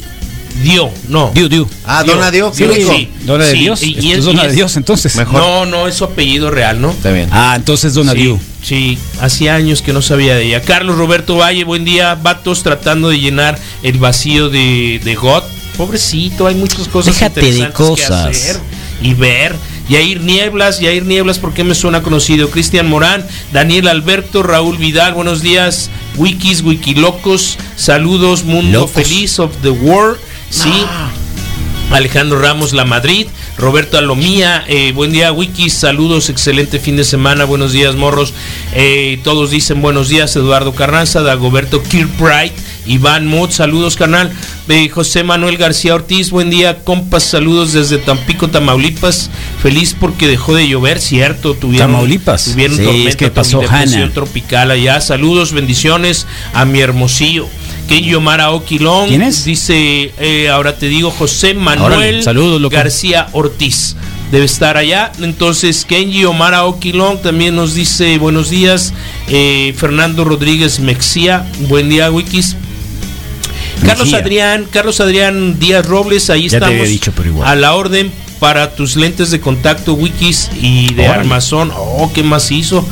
dio, 0.63 0.91
no. 1.09 1.33
Diu, 1.35 1.49
Diu. 1.49 1.69
Ah, 1.85 2.05
Dona 2.05 2.31
Dios, 2.31 2.57
Dios, 2.57 2.75
sí, 2.75 2.83
sí. 2.89 3.09
Dona 3.25 3.45
de 3.47 3.53
Sí, 3.53 3.59
Dios. 3.59 3.83
y- 3.83 3.87
y 3.87 3.91
Esto 3.97 4.07
es- 4.13 4.19
es 4.19 4.25
Dona 4.25 4.41
y 4.43 4.45
de 4.45 4.51
es- 4.51 4.57
Dios, 4.57 4.77
entonces. 4.77 5.17
Mejor. 5.17 5.41
No, 5.41 5.67
no, 5.67 5.89
es 5.89 5.95
su 5.97 6.05
apellido 6.05 6.51
real, 6.51 6.81
¿no? 6.81 6.91
Está 6.91 7.11
bien. 7.11 7.29
Ah, 7.33 7.55
entonces 7.57 7.95
Dona 7.95 8.13
sí, 8.13 8.19
Diu. 8.19 8.39
sí, 8.63 8.99
hacía 9.21 9.55
años 9.57 9.83
que 9.83 9.93
no 9.93 10.03
sabía 10.03 10.37
de 10.37 10.45
ella. 10.47 10.63
Carlos 10.63 10.97
Roberto 10.97 11.37
Valle, 11.37 11.65
buen 11.65 11.85
día. 11.85 12.15
Vatos 12.15 12.63
tratando 12.63 13.09
de 13.09 13.19
llenar 13.19 13.59
el 13.83 13.99
vacío 13.99 14.51
de, 14.51 15.01
de 15.03 15.15
God. 15.17 15.43
Pobrecito, 15.77 16.47
hay 16.47 16.55
muchas 16.55 16.87
cosas 16.89 17.15
Déjate 17.15 17.41
de 17.41 17.47
interesantes 17.49 17.77
cosas. 18.07 18.25
que 18.29 18.31
hacer 18.51 18.61
y 19.03 19.15
ver. 19.15 19.57
Yair 19.89 20.21
Nieblas, 20.21 20.81
Yair 20.81 21.05
Nieblas, 21.05 21.39
¿por 21.39 21.53
qué 21.53 21.65
me 21.65 21.75
suena 21.75 22.03
conocido? 22.03 22.51
Cristian 22.51 22.89
Morán, 22.89 23.27
Daniel 23.53 23.89
Alberto, 23.89 24.43
Raúl 24.43 24.79
Vidal, 24.79 25.15
buenos 25.15 25.43
días, 25.43 25.91
Wikis, 26.17 26.63
Wikilocos, 26.63 27.59
saludos, 27.77 28.45
Mundo 28.45 28.81
Locos. 28.81 28.93
Feliz 28.93 29.39
of 29.39 29.53
the 29.63 29.71
World, 29.71 30.19
sí. 30.51 30.73
Alejandro 31.91 32.41
Ramos 32.41 32.73
La 32.73 32.87
Madrid, 32.87 33.27
Roberto 33.59 33.99
Alomía, 33.99 34.65
eh, 34.67 34.93
buen 34.95 35.13
día 35.13 35.31
Wikis, 35.31 35.75
saludos, 35.75 36.31
excelente 36.31 36.79
fin 36.79 36.97
de 36.97 37.05
semana, 37.05 37.45
buenos 37.45 37.73
días 37.73 37.97
morros, 37.97 38.33
Eh, 38.75 39.21
todos 39.23 39.51
dicen 39.51 39.83
buenos 39.83 40.09
días, 40.09 40.35
Eduardo 40.35 40.75
Carranza, 40.75 41.21
Dagoberto 41.21 41.83
Kirkbright, 41.83 42.55
Iván 42.87 43.27
Mott, 43.27 43.51
saludos 43.51 43.97
canal, 43.97 44.33
Eh, 44.69 44.89
José 44.89 45.25
Manuel 45.25 45.57
García 45.57 45.95
Ortiz, 45.95 46.31
buen 46.31 46.49
día 46.49 46.85
compas, 46.85 47.25
saludos 47.25 47.73
desde 47.73 47.99
Tampico, 47.99 48.49
Tamaulipas, 48.49 49.29
feliz 49.61 49.95
porque 49.99 50.29
dejó 50.29 50.55
de 50.55 50.69
llover, 50.69 51.01
cierto, 51.01 51.55
tuvieron, 51.55 51.91
Tamaulipas. 51.91 52.45
tuvieron 52.45 52.77
Sí, 52.77 52.85
tormenta 52.85 53.11
es 53.11 53.17
que 53.17 53.31
pasó 53.31 53.61
Hanna. 53.69 54.11
tropical 54.15 54.71
allá, 54.71 55.01
saludos, 55.01 55.53
bendiciones 55.53 56.27
a 56.55 56.65
mi 56.65 56.79
hermosillo. 56.81 57.49
Kenji 57.89 58.15
Omar 58.15 58.41
Aokilón. 58.41 59.09
¿Quién 59.09 59.23
es? 59.23 59.45
Dice, 59.45 60.13
eh, 60.19 60.49
ahora 60.49 60.77
te 60.79 60.89
digo, 60.89 61.11
José 61.11 61.55
Manuel 61.55 61.93
Órale, 61.93 62.23
saludos. 62.23 62.71
García 62.71 63.29
Ortiz. 63.33 63.97
Debe 64.31 64.47
estar 64.47 64.79
allá. 64.79 65.13
Entonces, 65.21 65.85
Kenji 65.85 66.25
Omar 66.25 66.55
Aokilón 66.55 67.21
también 67.21 67.55
nos 67.55 67.75
dice 67.75 68.17
buenos 68.17 68.49
días. 68.49 68.95
Eh, 69.29 69.75
Fernando 69.77 70.25
Rodríguez 70.25 70.81
Mexía, 70.81 71.47
buen 71.69 71.91
día, 71.91 72.11
Wikis. 72.11 72.57
Carlos 73.83 74.07
Mejía. 74.07 74.19
Adrián, 74.19 74.67
Carlos 74.71 75.01
Adrián 75.01 75.59
Díaz 75.59 75.87
Robles, 75.87 76.31
ahí 76.31 76.45
Ya 76.45 76.51
te 76.51 76.57
estamos 76.57 76.75
había 76.75 76.85
dicho, 76.89 77.13
pero 77.17 77.29
igual. 77.29 77.49
a 77.49 77.55
la 77.55 77.75
orden 77.75 78.13
para 78.39 78.75
tus 78.75 78.97
lentes 78.97 79.31
de 79.31 79.41
contacto 79.41 79.95
Wikis 79.95 80.51
y 80.61 80.93
de 80.95 81.07
armazón. 81.07 81.71
Oh, 81.77 82.11
qué 82.13 82.23
macizo. 82.23 82.85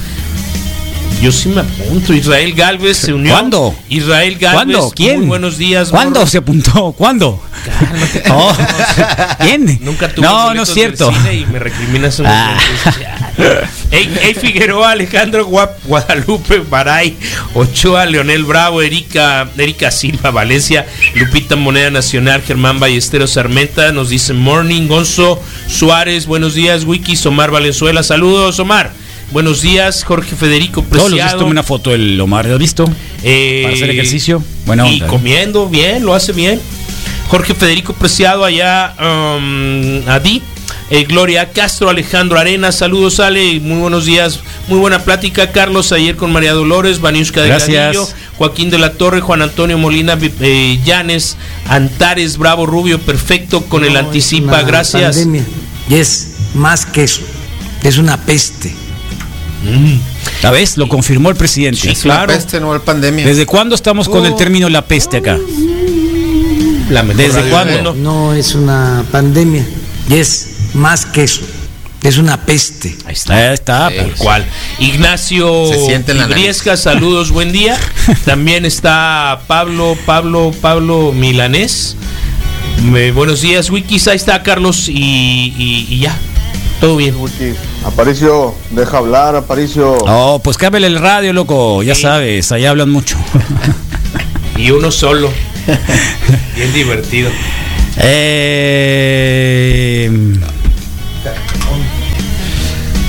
Yo 1.20 1.30
sí 1.30 1.50
me 1.50 1.60
apunto. 1.60 2.14
Israel 2.14 2.54
Galvez 2.54 2.96
se 2.96 3.12
unió. 3.12 3.32
¿Cuándo? 3.34 3.74
Israel 3.90 4.38
Galvez. 4.38 4.54
¿Cuándo? 4.54 4.90
¿Quién? 4.96 5.18
Muy 5.18 5.26
buenos 5.26 5.58
días. 5.58 5.90
¿Cuándo 5.90 6.26
se 6.26 6.38
apuntó? 6.38 6.92
¿Cuándo? 6.92 7.42
Oh, 8.30 8.56
¿Quién? 9.40 9.78
Nunca 9.82 10.08
tuve 10.08 10.26
No, 10.26 10.54
no 10.54 10.62
es 10.62 10.72
cierto. 10.72 11.12
Y 11.30 11.44
me 11.46 11.58
recriminas 11.58 12.18
un 12.18 12.26
Ah. 12.26 12.56
Ey, 13.90 14.18
Ey 14.22 14.34
Figueroa, 14.34 14.92
Alejandro 14.92 15.44
Guadalupe, 15.84 16.60
Baray, 16.60 17.16
Ochoa, 17.54 18.06
Leonel 18.06 18.44
Bravo, 18.44 18.80
Erika, 18.80 19.48
Erika 19.58 19.90
Silva, 19.90 20.30
Valencia, 20.30 20.86
Lupita 21.14 21.56
Moneda 21.56 21.90
Nacional, 21.90 22.42
Germán 22.42 22.80
Ballesteros 22.80 23.32
Sarmenta, 23.32 23.92
nos 23.92 24.08
dice 24.08 24.32
Morning, 24.32 24.88
Gonzo 24.88 25.42
Suárez, 25.68 26.26
buenos 26.26 26.54
días, 26.54 26.84
Wikis, 26.84 27.24
Omar 27.26 27.50
Valenzuela, 27.50 28.02
saludos, 28.02 28.58
Omar. 28.58 28.92
Buenos 29.32 29.62
días, 29.62 30.02
Jorge 30.02 30.34
Federico 30.34 30.82
Todos 30.82 31.02
los 31.04 31.12
días 31.12 31.26
Preciado. 31.26 31.38
tomé 31.40 31.52
una 31.52 31.62
foto 31.62 31.90
del 31.90 32.20
Omar, 32.20 32.46
¿lo 32.46 32.54
has 32.54 32.58
visto? 32.58 32.84
Eh, 33.22 33.60
Para 33.62 33.74
hacer 33.76 33.90
ejercicio. 33.90 34.42
Buena 34.66 34.88
y 34.88 34.94
onda, 34.94 35.06
comiendo 35.06 35.68
bien, 35.68 36.04
lo 36.04 36.14
hace 36.14 36.32
bien. 36.32 36.60
Jorge 37.28 37.54
Federico 37.54 37.92
Preciado 37.92 38.44
allá 38.44 38.94
um, 38.98 40.08
a 40.08 40.18
Di. 40.18 40.42
Eh, 40.90 41.04
Gloria 41.04 41.50
Castro, 41.52 41.88
Alejandro 41.88 42.40
Arena, 42.40 42.72
saludos 42.72 43.20
Ale, 43.20 43.60
muy 43.60 43.78
buenos 43.78 44.04
días, 44.06 44.40
muy 44.66 44.80
buena 44.80 45.04
plática. 45.04 45.52
Carlos 45.52 45.92
ayer 45.92 46.16
con 46.16 46.32
María 46.32 46.52
Dolores, 46.52 47.00
Vaniuska 47.00 47.42
de 47.42 47.48
Gracias. 47.48 47.70
Granillo, 47.92 48.08
Joaquín 48.36 48.70
de 48.70 48.78
la 48.78 48.94
Torre, 48.94 49.20
Juan 49.20 49.42
Antonio 49.42 49.78
Molina, 49.78 50.18
eh, 50.40 50.80
Llanes, 50.84 51.36
Antares, 51.68 52.36
Bravo 52.36 52.66
Rubio, 52.66 52.98
perfecto 52.98 53.62
con 53.66 53.84
el 53.84 53.96
anticipa, 53.96 54.54
una 54.54 54.62
gracias. 54.62 55.16
pandemia. 55.18 55.44
Y 55.88 55.94
es 55.94 56.32
más 56.54 56.84
que 56.86 57.04
eso. 57.04 57.20
Es 57.84 57.96
una 57.96 58.16
peste. 58.16 58.74
¿La 60.42 60.50
ves? 60.50 60.76
Lo 60.76 60.88
confirmó 60.88 61.28
el 61.30 61.36
presidente. 61.36 61.94
Sí, 61.94 62.02
claro. 62.02 62.32
peste, 62.32 62.60
no 62.60 62.72
la 62.72 62.80
pandemia. 62.80 63.26
¿Desde 63.26 63.44
cuándo 63.46 63.74
estamos 63.74 64.08
con 64.08 64.24
el 64.24 64.34
término 64.36 64.68
la 64.68 64.86
peste 64.86 65.18
acá? 65.18 65.38
La 66.88 67.02
¿Desde 67.04 67.48
cuándo? 67.50 67.94
No 67.94 68.32
es 68.34 68.54
una 68.54 69.04
pandemia. 69.12 69.64
Y 70.08 70.14
es 70.14 70.48
más 70.74 71.04
que 71.06 71.24
eso. 71.24 71.42
Es 72.02 72.16
una 72.16 72.40
peste. 72.46 72.96
Ahí 73.04 73.12
está. 73.12 73.34
Ahí 73.48 73.54
está. 73.54 73.88
Sí. 73.90 73.94
pues. 73.96 74.06
Tal 74.08 74.16
cual. 74.16 74.46
Ignacio 74.78 75.70
la 76.14 76.26
Briesca, 76.26 76.76
saludos, 76.76 77.30
buen 77.30 77.52
día. 77.52 77.78
También 78.24 78.64
está 78.64 79.42
Pablo, 79.46 79.96
Pablo, 80.06 80.52
Pablo 80.60 81.12
Milanés. 81.12 81.96
Me- 82.82 83.12
buenos 83.12 83.42
días, 83.42 83.68
Wikis. 83.68 84.08
Ahí 84.08 84.16
está 84.16 84.42
Carlos 84.42 84.88
y, 84.88 84.94
y- 84.94 85.86
y 85.90 85.98
ya. 85.98 86.16
Todo 86.80 86.96
bien. 86.96 87.14
Aparicio, 87.84 88.54
deja 88.70 88.98
hablar, 88.98 89.34
Aparicio. 89.36 89.96
Oh, 90.02 90.40
pues 90.42 90.56
cámbiale 90.58 90.86
el 90.86 90.98
radio, 90.98 91.32
loco. 91.32 91.82
Ya 91.82 91.94
Sí. 91.94 92.02
sabes, 92.02 92.52
ahí 92.52 92.66
hablan 92.66 92.90
mucho. 92.90 93.16
Y 94.56 94.70
uno 94.70 94.90
solo. 94.90 95.30
Bien 96.56 96.72
divertido. 96.74 97.30
eh, 99.22 100.10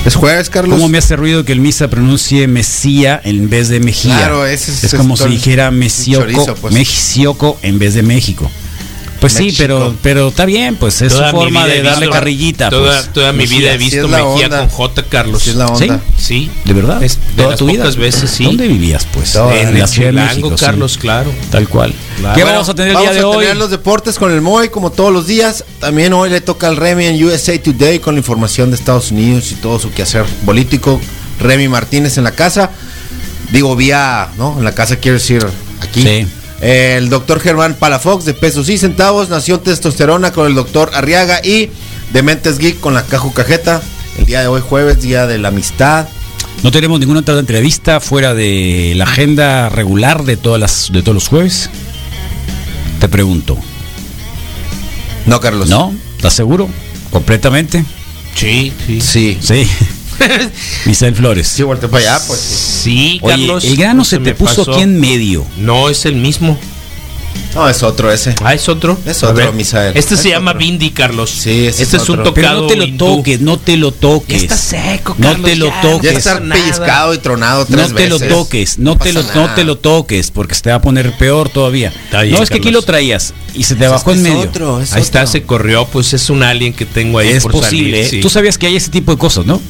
¿Es 0.05 0.15
jueves, 0.15 0.49
Carlos? 0.49 0.73
¿Cómo 0.75 0.89
me 0.89 0.97
hace 0.97 1.15
ruido 1.15 1.45
que 1.45 1.51
el 1.51 1.59
misa 1.59 1.87
pronuncie 1.89 2.47
Mesía 2.47 3.21
en 3.23 3.49
vez 3.51 3.69
de 3.69 3.79
Mejía? 3.79 4.17
Claro, 4.17 4.45
ese 4.47 4.71
es- 4.71 4.83
es 4.85 4.93
como 4.95 5.15
si 5.15 5.25
dijera 5.29 5.69
chorizo, 6.21 6.55
pues. 6.55 6.73
En 7.61 7.77
vez 7.77 7.93
de 7.93 8.01
México. 8.01 8.49
Pues 9.21 9.33
sí, 9.33 9.53
pero, 9.57 9.95
pero 10.01 10.29
está 10.29 10.45
bien, 10.45 10.75
pues 10.77 10.99
es 11.03 11.13
Toda 11.13 11.29
su 11.29 11.35
mi 11.37 11.43
forma 11.43 11.63
vida 11.65 11.73
de 11.75 11.79
he 11.79 11.83
darle 11.83 11.99
visto- 12.07 12.11
carrillita. 12.13 12.69
Toda, 12.71 12.97
pues. 13.01 13.13
toda 13.13 13.31
mi 13.31 13.37
Mejía, 13.43 13.59
vida 13.59 13.73
he 13.73 13.77
visto 13.77 14.07
la 14.07 14.17
Mejía 14.25 14.45
onda. 14.45 14.59
con 14.61 14.69
J, 14.69 15.03
Carlos. 15.09 15.41
Así 15.41 15.49
es 15.51 15.55
la 15.57 15.67
onda. 15.67 15.99
Sí. 16.17 16.49
¿De 16.65 16.73
verdad? 16.73 17.03
Es 17.03 17.17
de 17.17 17.21
Toda 17.37 17.49
las 17.51 17.59
tu 17.59 17.67
vida. 17.67 17.87
veces, 17.91 18.31
sí. 18.31 18.43
¿Dónde 18.45 18.67
vivías, 18.67 19.05
pues? 19.13 19.35
En 19.35 19.73
la 19.77 19.81
el 19.83 19.87
Ciudad 19.87 20.07
de 20.07 20.13
México, 20.13 20.49
sí. 20.57 20.65
Carlos, 20.65 20.97
claro. 20.97 21.31
Tal 21.51 21.69
cual. 21.69 21.93
Claro. 22.19 22.35
¿Qué 22.35 22.41
Bueno, 22.41 22.55
vamos 22.57 22.69
a 22.69 22.73
tener 22.73 22.89
el 22.89 22.95
vamos 22.95 23.11
día 23.11 23.19
de 23.19 23.25
a 23.25 23.27
hoy? 23.27 23.39
tener 23.45 23.57
los 23.57 23.69
deportes 23.69 24.17
con 24.17 24.31
el 24.31 24.41
Moy, 24.41 24.69
como 24.69 24.91
todos 24.91 25.13
los 25.13 25.27
días. 25.27 25.63
También 25.79 26.13
hoy 26.13 26.31
le 26.31 26.41
toca 26.41 26.67
al 26.67 26.75
Remy 26.77 27.05
en 27.05 27.23
USA 27.23 27.57
Today 27.61 27.99
con 27.99 28.15
la 28.15 28.19
información 28.19 28.71
de 28.71 28.75
Estados 28.75 29.11
Unidos 29.11 29.51
y 29.51 29.55
todo 29.55 29.77
su 29.77 29.91
quehacer 29.91 30.25
político. 30.45 30.99
Remy 31.39 31.67
Martínez 31.67 32.17
en 32.17 32.23
la 32.23 32.31
casa. 32.31 32.71
Digo, 33.51 33.75
vía, 33.75 34.29
¿no? 34.37 34.55
En 34.57 34.63
la 34.63 34.73
casa 34.73 34.95
quiero 34.95 35.19
decir 35.19 35.45
aquí. 35.79 36.01
Sí. 36.01 36.27
El 36.61 37.09
doctor 37.09 37.39
Germán 37.39 37.75
Palafox 37.75 38.23
de 38.25 38.33
pesos 38.33 38.69
y 38.69 38.77
centavos. 38.77 39.29
Nación 39.29 39.61
Testosterona 39.61 40.31
con 40.31 40.47
el 40.47 40.55
doctor 40.55 40.91
Arriaga. 40.93 41.41
Y 41.43 41.69
Dementes 42.13 42.59
Geek 42.59 42.79
con 42.79 42.93
la 42.93 43.03
Caju 43.03 43.33
Cajeta. 43.33 43.81
El 44.17 44.25
día 44.25 44.41
de 44.41 44.47
hoy, 44.47 44.61
jueves, 44.61 45.01
día 45.01 45.25
de 45.25 45.39
la 45.39 45.47
amistad. 45.47 46.07
No 46.63 46.71
tenemos 46.71 46.99
ninguna 46.99 47.21
otra 47.21 47.39
entrevista 47.39 47.99
fuera 47.99 48.35
de 48.35 48.93
la 48.95 49.05
agenda 49.05 49.69
regular 49.69 50.23
de 50.23 50.37
todas 50.37 50.59
las 50.59 50.91
de 50.91 51.01
todos 51.01 51.15
los 51.15 51.27
jueves. 51.27 51.69
Te 52.99 53.09
pregunto. 53.09 53.57
No, 55.25 55.39
Carlos. 55.39 55.69
¿No? 55.69 55.93
¿Estás 56.17 56.33
seguro? 56.33 56.69
¿Completamente? 57.09 57.83
Sí, 58.35 58.71
sí. 58.85 59.01
Sí. 59.01 59.37
Sí. 59.41 59.67
Misael 60.85 61.15
Flores. 61.15 61.47
Sí, 61.47 61.63
volteé 61.63 61.89
para 61.89 62.15
allá, 62.15 62.25
pues. 62.27 62.39
sí. 62.39 63.19
Oye, 63.21 63.33
Carlos. 63.35 63.63
el 63.65 63.77
grano 63.77 63.93
no 63.95 64.05
se 64.05 64.17
te 64.17 64.21
me 64.21 64.35
puso 64.35 64.57
pasó. 64.65 64.73
aquí 64.73 64.81
en 64.81 64.99
medio. 64.99 65.45
No, 65.57 65.89
es 65.89 66.05
el 66.05 66.15
mismo. 66.15 66.57
No, 67.55 67.67
es 67.67 67.83
otro 67.83 68.11
ese. 68.11 68.33
Ah, 68.43 68.53
es 68.53 68.69
otro. 68.69 68.97
Es 69.05 69.23
otro, 69.23 69.35
ver. 69.35 69.53
Misael. 69.53 69.95
Este 69.97 70.15
Es 70.15 70.21
se 70.21 70.29
llama. 70.29 70.53
Bindi, 70.53 70.91
Carlos. 70.91 71.29
Sí, 71.29 71.65
ese 71.65 71.83
este 71.83 71.97
es 71.97 72.03
es 72.03 72.09
un 72.09 72.19
otro. 72.19 72.33
Pero 72.33 72.47
tocado. 72.47 72.61
no 72.61 72.67
te 72.67 72.75
lo 72.77 72.83
hindú. 72.85 73.05
toques, 73.17 73.41
no 73.41 73.57
te 73.57 73.77
lo 73.77 73.91
toques. 73.91 74.37
Ya 74.37 74.55
está 74.55 74.57
seco, 74.57 75.15
No 75.17 75.27
Carlos, 75.29 75.49
te 75.49 75.55
lo 75.57 75.67
ya, 75.67 75.81
toques. 75.81 76.01
Ya 76.03 76.11
no 76.13 76.17
está 76.17 76.39
nada. 76.39 76.61
pellizcado 76.61 77.13
y 77.13 77.17
tronado 77.17 77.65
tres 77.65 77.89
No 77.89 77.95
te 77.95 78.09
lo 78.09 78.19
toques, 78.19 78.79
no 78.79 78.97
te 78.97 79.11
lo, 79.13 79.23
no 79.35 79.53
te 79.53 79.65
toques, 79.75 80.31
porque 80.31 80.55
se 80.55 80.61
te 80.61 80.69
va 80.69 80.77
a 80.77 80.81
poner 80.81 81.11
peor 81.17 81.49
todavía. 81.49 81.89
Está 82.05 82.21
bien, 82.21 82.35
no, 82.35 82.43
es 82.43 82.49
que 82.49 82.57
aquí 82.57 82.71
lo 82.71 82.81
traías 82.83 83.33
y 83.53 83.63
se 83.63 83.75
te 83.75 83.87
bajó 83.87 84.11
en 84.11 84.17
es 84.17 84.23
medio. 84.23 84.39
otro, 84.39 84.81
es 84.81 84.93
Ahí 84.93 85.01
está, 85.01 85.27
se 85.27 85.43
corrió. 85.43 85.85
Pues 85.85 86.13
es 86.13 86.29
un 86.29 86.43
alien 86.43 86.73
que 86.73 86.85
tengo 86.85 87.19
ahí 87.19 87.29
es 87.29 87.43
por 87.43 87.51
posible. 87.51 87.91
salir, 87.91 87.95
¿eh? 87.95 88.07
sí. 88.09 88.21
Tú 88.21 88.29
sabías 88.29 88.57
que 88.57 88.67
hay 88.67 88.77
ese 88.77 88.91
tipo 88.91 89.11
de 89.11 89.17
cosas, 89.17 89.45
¿no? 89.45 89.61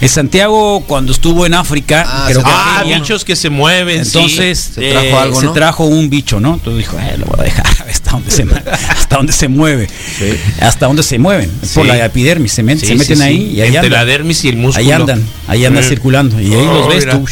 En 0.00 0.08
Santiago, 0.08 0.84
cuando 0.86 1.12
estuvo 1.12 1.46
en 1.46 1.54
África, 1.54 2.04
Ah, 2.06 2.26
creo 2.28 2.42
que 2.42 2.50
Ah, 2.52 2.82
bichos 2.84 3.24
que 3.24 3.34
se 3.36 3.48
mueven. 3.50 4.04
sí. 4.04 4.18
entonces 4.18 4.58
Se 4.74 4.90
trajo 4.90 5.06
eh, 5.06 5.12
algo, 5.14 5.40
se 5.40 5.46
¿no? 5.46 5.52
trajo 5.52 5.84
un 5.86 6.10
bicho, 6.10 6.38
¿no? 6.40 6.54
Entonces 6.54 6.78
dijo, 6.78 6.98
eh, 6.98 7.16
lo 7.18 7.26
voy 7.26 7.40
a 7.40 7.42
dejar 7.44 7.66
hasta 7.88 8.10
donde 8.12 8.30
se, 8.30 8.42
hasta 8.70 9.16
donde 9.16 9.32
se 9.32 9.48
mueve. 9.48 9.88
Hasta 10.60 10.86
donde 10.86 11.02
se 11.02 11.18
mueven. 11.18 11.50
Por 11.74 11.86
la 11.86 12.04
epidermis, 12.04 12.52
se, 12.52 12.62
met- 12.62 12.78
Sí, 12.78 12.86
se 12.86 12.94
meten 12.94 13.16
sí, 13.16 13.22
ahí 13.22 13.36
sí. 13.36 13.42
y 13.54 13.60
ahí 13.62 13.68
Entre 13.74 13.90
la 13.90 14.00
andan. 14.00 14.06
dermis 14.08 14.44
y 14.44 14.48
el 14.48 14.56
músculo. 14.56 14.84
Ahí 14.86 14.92
andan, 14.92 15.22
ahí 15.48 15.64
andan 15.64 15.82
Sí. 15.82 15.88
circulando. 15.90 16.40
Y 16.40 16.52
ahí 16.54 16.66
Oh, 16.68 16.74
los 16.74 16.88
ves 16.88 17.04
mira. 17.06 17.12
tú. 17.18 17.24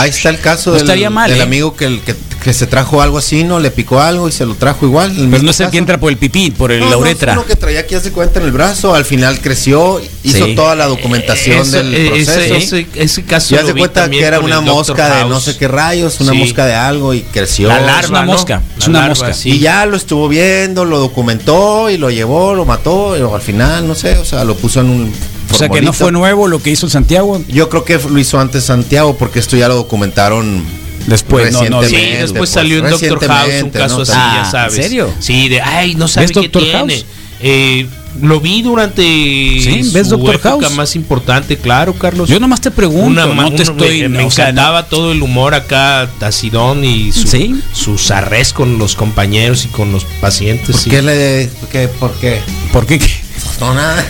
Ahí 0.00 0.10
está 0.10 0.30
el 0.30 0.40
caso 0.40 0.70
No 0.70 0.76
del, 0.78 0.86
del 0.86 1.02
¿eh? 1.02 1.42
amigo 1.42 1.76
que, 1.76 1.84
el- 1.86 2.00
que, 2.00 2.14
que 2.46 2.52
se 2.54 2.68
trajo 2.68 3.02
algo 3.02 3.18
así, 3.18 3.42
¿no? 3.42 3.58
Le 3.58 3.72
picó 3.72 3.98
algo 4.00 4.28
y 4.28 4.32
se 4.32 4.46
lo 4.46 4.54
trajo 4.54 4.86
igual. 4.86 5.12
Pero 5.32 5.42
no 5.42 5.50
es 5.50 5.58
el 5.58 5.68
que 5.68 5.78
entra 5.78 5.98
por 5.98 6.12
el 6.12 6.16
pipí, 6.16 6.52
por 6.52 6.70
el, 6.70 6.78
No, 6.78 6.84
la 6.86 6.92
no, 6.92 6.98
uretra. 6.98 7.32
uno 7.32 7.44
que 7.44 7.56
traía 7.56 7.80
aquí 7.80 7.96
hace 7.96 8.12
cuenta 8.12 8.38
en 8.38 8.46
el 8.46 8.52
brazo, 8.52 8.94
al 8.94 9.04
final 9.04 9.40
creció, 9.40 10.00
hizo 10.22 10.46
Sí. 10.46 10.54
toda 10.54 10.76
la 10.76 10.86
documentación 10.86 11.58
Eso, 11.62 11.72
del 11.78 11.92
eh, 11.92 12.08
proceso. 12.10 12.40
ese, 12.54 12.56
ese- 12.56 12.86
ese 12.94 13.24
caso 13.24 13.56
ya 13.56 13.66
se 13.66 13.74
cuenta 13.74 14.08
que 14.08 14.22
era 14.22 14.38
una 14.38 14.60
mosca 14.60 15.16
de 15.16 15.24
no 15.28 15.40
sé 15.40 15.56
qué 15.56 15.66
rayos, 15.66 16.20
una 16.20 16.30
Sí. 16.30 16.38
mosca 16.38 16.66
de 16.66 16.74
algo 16.74 17.14
y 17.14 17.22
creció. 17.22 17.66
La 17.66 17.80
Es 17.80 17.86
larva, 17.86 18.08
una 18.10 18.26
¿no? 18.26 18.32
mosca, 18.34 18.62
es 18.78 18.86
una 18.86 19.00
larva, 19.00 19.14
mosca. 19.16 19.34
sí. 19.34 19.50
Y 19.50 19.58
ya 19.58 19.84
lo 19.84 19.96
estuvo 19.96 20.28
viendo, 20.28 20.84
lo 20.84 21.00
documentó 21.00 21.90
y 21.90 21.96
lo 21.98 22.10
llevó, 22.10 22.54
lo 22.54 22.64
mató, 22.64 23.16
y 23.18 23.22
al 23.22 23.42
final, 23.42 23.88
no 23.88 23.96
sé, 23.96 24.18
o 24.18 24.24
sea, 24.24 24.44
lo 24.44 24.54
puso 24.54 24.80
en 24.82 24.90
un... 24.90 25.12
O 25.50 25.54
sea 25.58 25.68
que 25.68 25.82
no 25.82 25.92
fue 25.92 26.12
nuevo 26.12 26.46
lo 26.46 26.62
que 26.62 26.70
hizo 26.70 26.86
el 26.86 26.92
Santiago. 26.92 27.42
Yo 27.48 27.68
creo 27.68 27.84
que 27.84 27.98
lo 27.98 28.18
hizo 28.20 28.38
antes 28.38 28.62
Santiago 28.62 29.16
porque 29.16 29.40
esto 29.40 29.56
ya 29.56 29.66
lo 29.66 29.74
documentaron 29.74 30.62
Después, 31.06 31.52
no, 31.52 31.64
no, 31.68 31.82
Sí, 31.84 31.96
después 31.96 32.32
pues, 32.36 32.50
salió 32.50 32.78
en 32.78 32.90
Doctor 32.90 33.26
House 33.28 33.62
un 33.62 33.70
caso 33.70 33.96
¿no? 33.96 34.02
así, 34.02 34.12
Ah, 34.14 34.40
ya 34.44 34.50
sabes. 34.50 34.76
¿en 34.76 34.82
serio? 34.82 35.14
Sí, 35.20 35.48
de 35.48 35.60
ay, 35.60 35.94
no 35.94 36.08
sabe 36.08 36.26
¿Ves 36.26 36.34
qué 36.34 36.40
Doctor 36.42 36.62
tiene. 36.62 36.78
House? 36.94 37.06
Eh, 37.40 37.86
lo 38.22 38.40
vi 38.40 38.62
durante 38.62 39.02
Sí, 39.02 39.90
¿ves 39.92 40.08
su 40.08 40.16
Doctor 40.16 40.36
época 40.36 40.48
House? 40.48 40.72
más 40.74 40.96
importante, 40.96 41.58
claro, 41.58 41.92
Carlos. 41.92 42.28
Yo 42.30 42.40
nomás 42.40 42.60
te 42.62 42.70
pregunto, 42.70 43.06
Una- 43.06 43.26
no 43.26 43.48
te 43.50 43.54
una- 43.54 43.62
estoy... 43.62 44.08
me, 44.08 44.30
sea, 44.30 44.44
encantaba 44.48 44.86
todo 44.88 45.12
el 45.12 45.22
humor 45.22 45.52
acá, 45.54 46.08
Tacidón 46.18 46.82
y 46.84 47.12
su, 47.12 47.28
Sí. 47.28 47.60
su 47.72 47.98
sarrés 47.98 48.52
con 48.54 48.78
los 48.78 48.96
compañeros 48.96 49.64
y 49.66 49.68
con 49.68 49.92
los 49.92 50.04
pacientes. 50.20 50.70
¿Por 50.76 50.80
sí. 50.80 50.90
qué 50.90 51.02
le.? 51.02 51.46
¿Por 51.60 51.68
qué? 51.68 51.88
¿Por 51.88 52.12
qué? 52.14 52.40
¿Por 52.72 52.86
qué? 52.86 53.00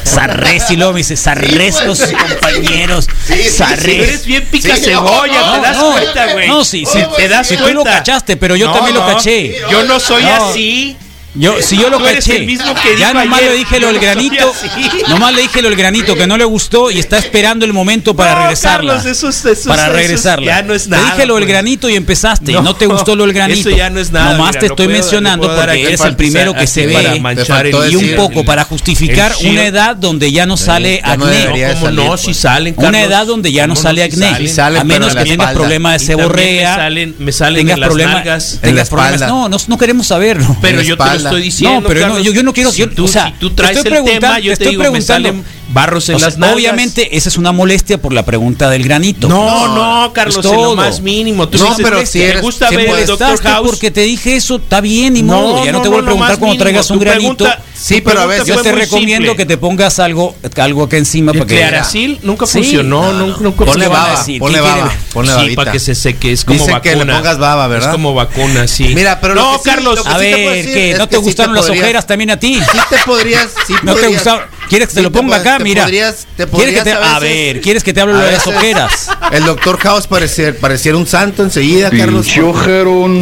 Sarres 0.04 0.70
y 0.70 0.76
luego 0.76 0.92
me 0.92 0.98
dice 0.98 1.16
Sarres 1.16 1.76
con 1.80 1.96
sus 1.96 2.10
compañeros. 2.12 3.08
Sarres. 3.56 4.08
Eres 4.08 4.26
bien 4.26 4.44
pica 4.46 4.76
Sí, 4.76 4.84
cebolla, 4.84 5.40
no, 5.40 5.52
te 5.54 5.60
das 5.60 5.76
no. 5.76 5.92
cuenta, 5.92 6.32
güey. 6.32 6.48
No, 6.48 6.64
sí, 6.64 6.84
sí, 6.84 6.98
te 7.16 7.28
das 7.28 7.46
sí, 7.48 7.56
tú 7.56 7.62
cuenta. 7.62 7.78
lo 7.78 7.84
cachaste, 7.84 8.36
pero 8.36 8.56
yo 8.56 8.70
también 8.72 8.94
lo 8.96 9.06
caché. 9.06 9.56
Yo 9.70 9.84
no 9.84 10.00
soy 10.00 10.24
No. 10.24 10.50
así. 10.50 10.96
Yo, 11.38 11.54
si 11.60 11.76
yo 11.76 11.90
lo 11.90 12.02
caché, 12.02 12.36
el 12.36 12.46
mismo 12.46 12.74
que 12.82 12.98
ya 12.98 13.12
nomás 13.12 13.38
ayer, 13.40 13.52
le 13.52 13.58
dije 13.58 13.80
lo 13.80 13.86
del 13.88 13.96
no 13.96 14.02
granito, 14.02 14.52
nomás 15.08 15.34
le 15.34 15.42
dije 15.42 15.62
lo 15.62 15.68
del 15.68 15.76
granito 15.78 16.14
que 16.14 16.26
no 16.26 16.36
le 16.36 16.44
gustó 16.44 16.90
y 16.90 16.98
está 16.98 17.18
esperando 17.18 17.64
el 17.64 17.72
momento 17.72 18.14
para 18.16 18.34
No, 18.34 18.40
regresarla. 18.42 18.94
Carlos, 18.94 19.10
eso 19.16 19.28
es- 19.28 19.44
eso 19.44 19.68
para 19.68 19.84
eso 19.84 19.92
regresarla. 19.92 20.46
ya 20.46 20.62
no 20.62 20.74
es 20.74 20.84
Te 20.84 20.90
nada, 20.90 21.04
dije 21.14 21.26
lo 21.26 21.34
del 21.34 21.44
pues. 21.44 21.52
granito 21.52 21.88
y 21.90 21.94
empezaste. 21.96 22.52
y 22.52 22.54
No, 22.54 22.62
no 22.62 22.74
te 22.76 22.86
gustó 22.86 23.14
lo 23.16 23.24
del 23.24 23.32
granito. 23.34 23.68
eso 23.68 23.76
ya 23.76 23.90
no 23.90 24.00
es 24.00 24.10
nada, 24.12 24.32
Nomás 24.32 24.48
mira, 24.50 24.60
te 24.60 24.66
estoy 24.66 24.86
puedo- 24.86 24.98
mencionando 24.98 25.54
porque 25.54 25.82
eres 25.82 26.00
el 26.00 26.16
primero 26.16 26.54
que 26.54 26.66
se 26.66 26.86
ve 26.86 26.94
Te 26.94 27.90
y 27.90 27.96
un 27.96 28.16
poco 28.16 28.44
para 28.44 28.64
justificar 28.64 29.32
una 29.44 29.66
edad 29.66 29.96
donde 29.96 30.32
ya 30.32 30.46
no 30.46 30.56
sale 30.56 31.00
no 31.04 31.12
acné. 31.12 31.38
debería 31.38 31.68
de 31.68 31.74
¿Cómo 31.74 31.86
salir, 31.86 32.00
no? 32.00 32.06
pues. 32.08 32.20
Si 32.22 32.34
salen, 32.34 32.74
Una 32.76 33.02
edad 33.02 33.26
donde 33.26 33.52
ya 33.52 33.66
no 33.66 33.74
¿Cómo 33.74 33.82
sale 33.82 34.02
acné. 34.02 34.26
a 34.28 34.84
menos 34.84 35.12
en 35.14 35.22
que 35.24 35.30
tengas 35.30 35.52
problemas 35.52 36.00
de 36.00 36.06
seborrea. 36.06 36.70
Me 36.76 36.82
salen, 36.82 37.14
me 37.18 37.32
salen 37.32 37.66
tengas 37.66 37.88
problemas, 37.88 38.58
tengas. 38.60 39.20
No, 39.28 39.48
no, 39.48 39.56
no 39.66 39.78
queremos 39.78 40.06
saberlo. 40.06 40.56
Pero 40.60 40.80
yo 40.82 40.96
te. 40.96 41.04
Estoy 41.26 41.42
diciendo. 41.42 41.80
No, 41.82 41.88
pero 41.88 42.08
no, 42.08 42.18
yo- 42.20 42.32
yo 42.32 42.42
no 42.42 42.52
quiero- 42.52 42.70
Si 42.72 42.78
yo- 42.80 42.90
tú, 42.90 43.04
o 43.04 43.08
sea, 43.08 43.26
si 43.26 43.32
tú 43.38 43.50
traes 43.50 43.76
el 43.84 44.04
tema, 44.04 44.38
yo 44.38 44.52
te 44.52 44.56
te 44.58 44.64
estoy 44.64 44.66
digo, 44.70 44.82
me 44.82 44.90
preguntando- 44.90 45.28
barros 45.68 46.08
en 46.08 46.16
O 46.16 46.18
sea, 46.18 46.28
las 46.28 46.38
nalgas. 46.38 46.54
obviamente 46.56 47.16
esa 47.16 47.28
es 47.28 47.36
una 47.36 47.52
molestia 47.52 47.98
por 48.00 48.12
la 48.12 48.24
pregunta 48.24 48.70
del 48.70 48.84
granito. 48.84 49.28
No, 49.28 49.74
no, 49.74 50.12
Carlos, 50.12 50.38
es 50.44 50.44
en 50.52 50.62
lo 50.62 50.76
más 50.76 51.00
mínimo. 51.00 51.48
Tú 51.48 51.58
No, 51.58 51.64
dices, 51.70 51.80
pero 51.82 51.98
"Ves, 51.98 52.10
si 52.10 52.18
me 52.20 52.24
eres- 52.26 52.42
gusta 52.42 52.68
si 52.68 52.76
ver 52.76 52.84
el 52.86 52.90
molestaste 52.92 53.24
Doctor 53.24 53.50
House. 53.52 53.66
porque 53.68 53.90
te 53.90 54.02
dije 54.02 54.36
eso, 54.36 54.56
está 54.56 54.80
bien 54.80 55.16
y 55.16 55.22
modo. 55.22 55.64
ya 55.64 55.72
no, 55.72 55.82
te 55.82 55.88
voy 55.88 55.98
a 56.00 56.02
preguntar 56.02 56.28
cuando 56.38 56.46
mínimo. 56.46 56.62
traigas 56.62 56.90
un 56.90 56.98
Tu 56.98 57.04
granito. 57.04 57.36
pregunta- 57.44 57.62
Sí, 57.78 58.00
pero 58.00 58.20
a 58.22 58.26
veces 58.26 58.46
Yo 58.46 58.62
te 58.62 58.72
recomiendo 58.72 59.28
simple. 59.28 59.36
que 59.36 59.46
te 59.46 59.58
pongas 59.58 59.98
algo, 59.98 60.34
algo 60.56 60.84
acá 60.84 60.96
encima 60.96 61.32
¿El 61.32 61.38
para 61.40 61.48
que 61.48 61.56
Claracil 61.58 62.18
nunca 62.22 62.46
Sí. 62.46 62.58
funcionó, 62.58 63.12
nunca, 63.12 63.40
nunca 63.42 63.64
Ponle 63.66 63.86
baba, 63.88 64.24
ponle 64.38 64.54
¿Qué 64.58 64.60
baba, 64.62 64.92
ponle 65.12 65.32
sí, 65.50 65.54
para 65.56 65.72
que 65.72 65.78
se 65.78 65.94
seque, 65.94 66.32
es 66.32 66.44
como 66.44 66.58
vacuna. 66.60 66.80
que 66.80 66.96
le 66.96 67.04
pongas 67.04 67.38
baba, 67.38 67.66
¿verdad? 67.68 67.90
Es 67.90 67.92
como 67.94 68.14
vacuna, 68.14 68.66
sí. 68.66 68.92
Mira, 68.94 69.20
pero 69.20 69.34
no, 69.34 69.54
sí- 69.56 69.60
Carlos, 69.64 70.00
A 70.06 70.14
sí 70.14 70.24
ver, 70.24 70.98
¿No 70.98 71.06
te 71.08 71.16
sí 71.16 71.22
gustaron 71.22 71.54
las 71.54 71.68
ojeras 71.68 72.06
también 72.06 72.30
a 72.30 72.38
ti? 72.38 72.54
Sí 72.72 72.78
te 72.88 72.96
podrías, 73.04 73.48
sí 73.66 73.74
¿No 73.82 73.94
te 73.94 74.06
gustaron? 74.08 74.42
¿Quieres 74.68 74.88
que 74.88 74.94
te 74.94 75.02
lo 75.02 75.12
ponga 75.12 75.36
acá? 75.36 75.58
Mira. 75.58 75.82
podrías- 75.82 76.26
te 76.36 76.46
¿Quieres 76.46 76.74
que 76.74 76.82
te, 76.82 76.90
podrías 76.94 77.14
a 77.14 77.18
ver, 77.20 77.60
¿quieres 77.60 77.84
que 77.84 77.92
te 77.92 78.00
hable 78.00 78.14
de 78.14 78.32
las 78.32 78.46
ojeras? 78.46 79.08
El 79.32 79.44
doctor 79.44 79.78
House 79.78 80.06
parecer, 80.06 80.58
pareciera 80.58 80.98
un 80.98 81.06
santo 81.06 81.42
enseguida, 81.42 81.90
Carlos. 81.90 82.26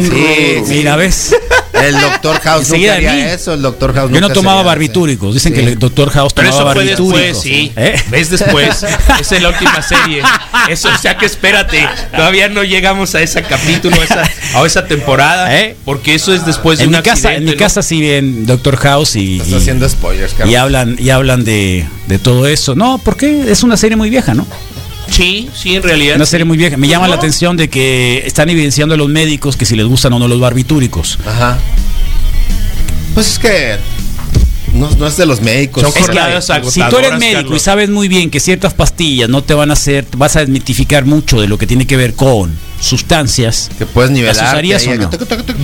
Sí. 0.03 0.63
Mira, 0.67 0.95
¿ves? 0.95 1.35
El 1.83 1.99
doctor 1.99 2.39
House 2.41 2.69
nunca 2.69 2.93
haría 2.93 3.33
eso, 3.33 3.53
el 3.53 3.61
doctor 3.61 3.93
House 3.93 4.11
Yo 4.11 4.21
no 4.21 4.29
tomaba 4.29 4.63
barbitúricos. 4.63 5.33
Dicen 5.33 5.53
Sí. 5.53 5.59
que 5.61 5.67
el 5.73 5.79
doctor 5.79 6.09
House 6.11 6.33
Pero 6.33 6.49
tomaba 6.51 6.71
eso 6.71 6.73
fue 6.73 6.85
barbitúricos. 6.85 7.21
después, 7.21 7.43
sí. 7.43 7.71
¿Eh? 7.75 8.01
¿Ves 8.09 8.29
después? 8.29 8.83
Esa 9.19 9.35
es 9.35 9.41
la 9.41 9.49
última 9.49 9.81
serie. 9.81 10.21
Eso, 10.69 10.89
o 10.93 10.97
sea 10.97 11.17
que 11.17 11.25
espérate. 11.25 11.87
Todavía 12.15 12.49
no 12.49 12.63
llegamos 12.63 13.13
a 13.15 13.21
ese 13.21 13.43
capítulo, 13.43 13.97
a 13.99 14.03
esa, 14.03 14.23
a 14.55 14.65
esa 14.65 14.85
temporada. 14.87 15.55
¿Eh? 15.59 15.75
Porque 15.85 16.15
eso 16.15 16.33
es 16.33 16.45
después 16.45 16.77
de 16.79 16.85
En 16.85 16.89
un 16.91 16.95
mi 16.97 17.03
casa, 17.03 17.33
en 17.33 17.45
mi 17.45 17.51
¿no? 17.51 17.57
casa 17.57 17.83
sí 17.83 18.01
ven 18.01 18.45
Doctor 18.45 18.77
House 18.77 19.15
y, 19.15 19.35
Estás 19.37 19.49
y- 19.49 19.55
haciendo 19.55 19.87
spoilers, 19.89 20.33
Carlos. 20.33 20.51
y 20.51 20.55
hablan 20.55 20.95
y 20.99 21.09
hablan 21.09 21.43
de, 21.43 21.85
de 22.07 22.19
todo 22.19 22.47
eso. 22.47 22.75
No, 22.75 22.99
porque 23.03 23.51
es 23.51 23.63
una 23.63 23.77
serie 23.77 23.97
muy 23.97 24.09
vieja, 24.09 24.33
¿no? 24.33 24.47
Sí, 25.09 25.49
sí, 25.53 25.75
en 25.75 25.83
realidad. 25.83 26.15
Una 26.15 26.25
sí. 26.25 26.31
serie 26.31 26.45
muy 26.45 26.57
vieja. 26.57 26.77
Me 26.77 26.87
llama 26.87 27.05
No. 27.05 27.11
la 27.11 27.15
atención 27.17 27.57
de 27.57 27.69
que 27.69 28.23
están 28.25 28.49
evidenciando 28.49 28.95
a 28.95 28.97
los 28.97 29.09
médicos 29.09 29.55
que 29.57 29.65
si 29.65 29.75
les 29.75 29.85
gustan 29.85 30.13
o 30.13 30.19
no 30.19 30.27
los 30.27 30.39
barbitúricos. 30.39 31.19
Ajá. 31.25 31.57
Pues 33.13 33.27
es 33.33 33.39
que 33.39 33.77
no, 34.75 34.89
no 34.91 35.07
es 35.07 35.17
de 35.17 35.25
los 35.25 35.41
médicos. 35.41 35.81
Son 35.83 35.89
Es 35.91 35.95
que, 36.07 36.71
si 36.71 36.81
tú 36.89 36.97
eres 36.97 37.17
médico 37.17 37.55
y 37.55 37.59
sabes 37.59 37.89
muy 37.89 38.07
bien 38.07 38.29
que 38.29 38.39
ciertas 38.39 38.73
pastillas 38.73 39.29
no 39.29 39.43
te 39.43 39.53
van 39.53 39.69
a 39.69 39.73
hacer, 39.73 40.05
vas 40.17 40.35
a 40.35 40.41
desmitificar 40.41 41.05
mucho 41.05 41.39
de 41.41 41.47
lo 41.47 41.57
que 41.57 41.65
tiene 41.67 41.87
que 41.87 41.97
ver 41.97 42.13
con 42.13 42.55
sustancias, 42.81 43.69
que 43.77 43.85
puedes 43.85 44.11
nivelar. 44.11 44.35
¿Las 44.35 44.53
usarías 44.53 44.83
que 44.83 44.89
o 44.89 44.95
no? 44.97 45.09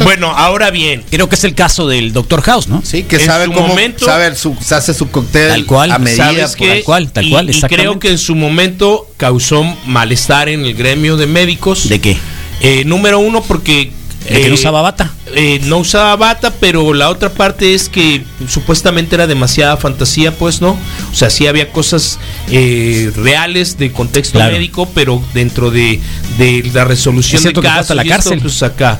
Bueno, 0.03 0.31
ahora 0.35 0.71
bien. 0.71 1.03
creo 1.09 1.29
que 1.29 1.35
es 1.35 1.43
el 1.43 1.53
caso 1.55 1.87
del 1.87 2.13
Doctor 2.13 2.41
House, 2.41 2.67
¿no? 2.67 2.81
Sí, 2.83 3.03
que 3.03 3.17
en 3.17 3.25
sabe 3.25 3.45
su 3.45 3.51
cómo 3.53 3.67
momento- 3.67 4.05
sabe 4.05 4.35
su, 4.35 4.55
se 4.61 4.75
hace 4.75 4.93
su 4.93 5.09
cóctel 5.09 5.49
Tal 5.49 5.65
cual, 5.65 5.91
a 5.91 5.99
medida. 5.99 6.25
¿Sabes 6.25 6.55
por- 6.55 6.67
qué? 6.67 6.67
tal 6.75 6.83
cual, 6.83 7.11
tal 7.11 7.25
Y- 7.25 7.29
cual, 7.31 7.49
y, 7.49 7.61
creo 7.61 7.99
que 7.99 8.09
en 8.09 8.17
su 8.17 8.35
momento 8.35 9.07
causó 9.17 9.63
malestar 9.85 10.49
en 10.49 10.65
el 10.65 10.73
gremio 10.73 11.17
de 11.17 11.27
médicos. 11.27 11.89
¿De 11.89 11.99
qué? 11.99 12.17
Eh, 12.61 12.83
número 12.85 13.19
uno, 13.19 13.41
porque. 13.43 13.91
¿De 14.23 14.29
que 14.41 14.45
eh, 14.45 14.49
no 14.49 14.53
usaba 14.55 14.81
bata? 14.81 15.11
eh, 15.35 15.59
no 15.65 15.77
usaba 15.79 16.15
bata, 16.15 16.53
pero 16.59 16.93
la 16.93 17.09
otra 17.09 17.29
parte 17.33 17.73
es 17.73 17.89
que 17.89 18.23
supuestamente 18.47 19.15
era 19.15 19.27
demasiada 19.27 19.77
fantasía, 19.77 20.35
pues 20.37 20.61
no. 20.61 20.71
O 21.11 21.15
sea, 21.15 21.29
sí 21.29 21.47
había 21.47 21.71
cosas 21.71 22.19
eh, 22.49 23.11
reales 23.15 23.77
de 23.77 23.91
contexto 23.91 24.37
Claro. 24.39 24.53
médico, 24.53 24.87
pero 24.93 25.21
dentro 25.33 25.71
de, 25.71 25.99
de 26.37 26.69
la 26.73 26.85
resolución 26.85 27.37
Es 27.37 27.41
cierto 27.41 27.61
de 27.61 27.67
que 27.67 27.71
fue 27.71 27.77
casos 27.77 27.91
hasta 27.91 27.95
la 27.95 28.01
esto, 28.03 28.13
cárcel. 28.15 28.39
pues, 28.41 28.63
acá. 28.63 28.99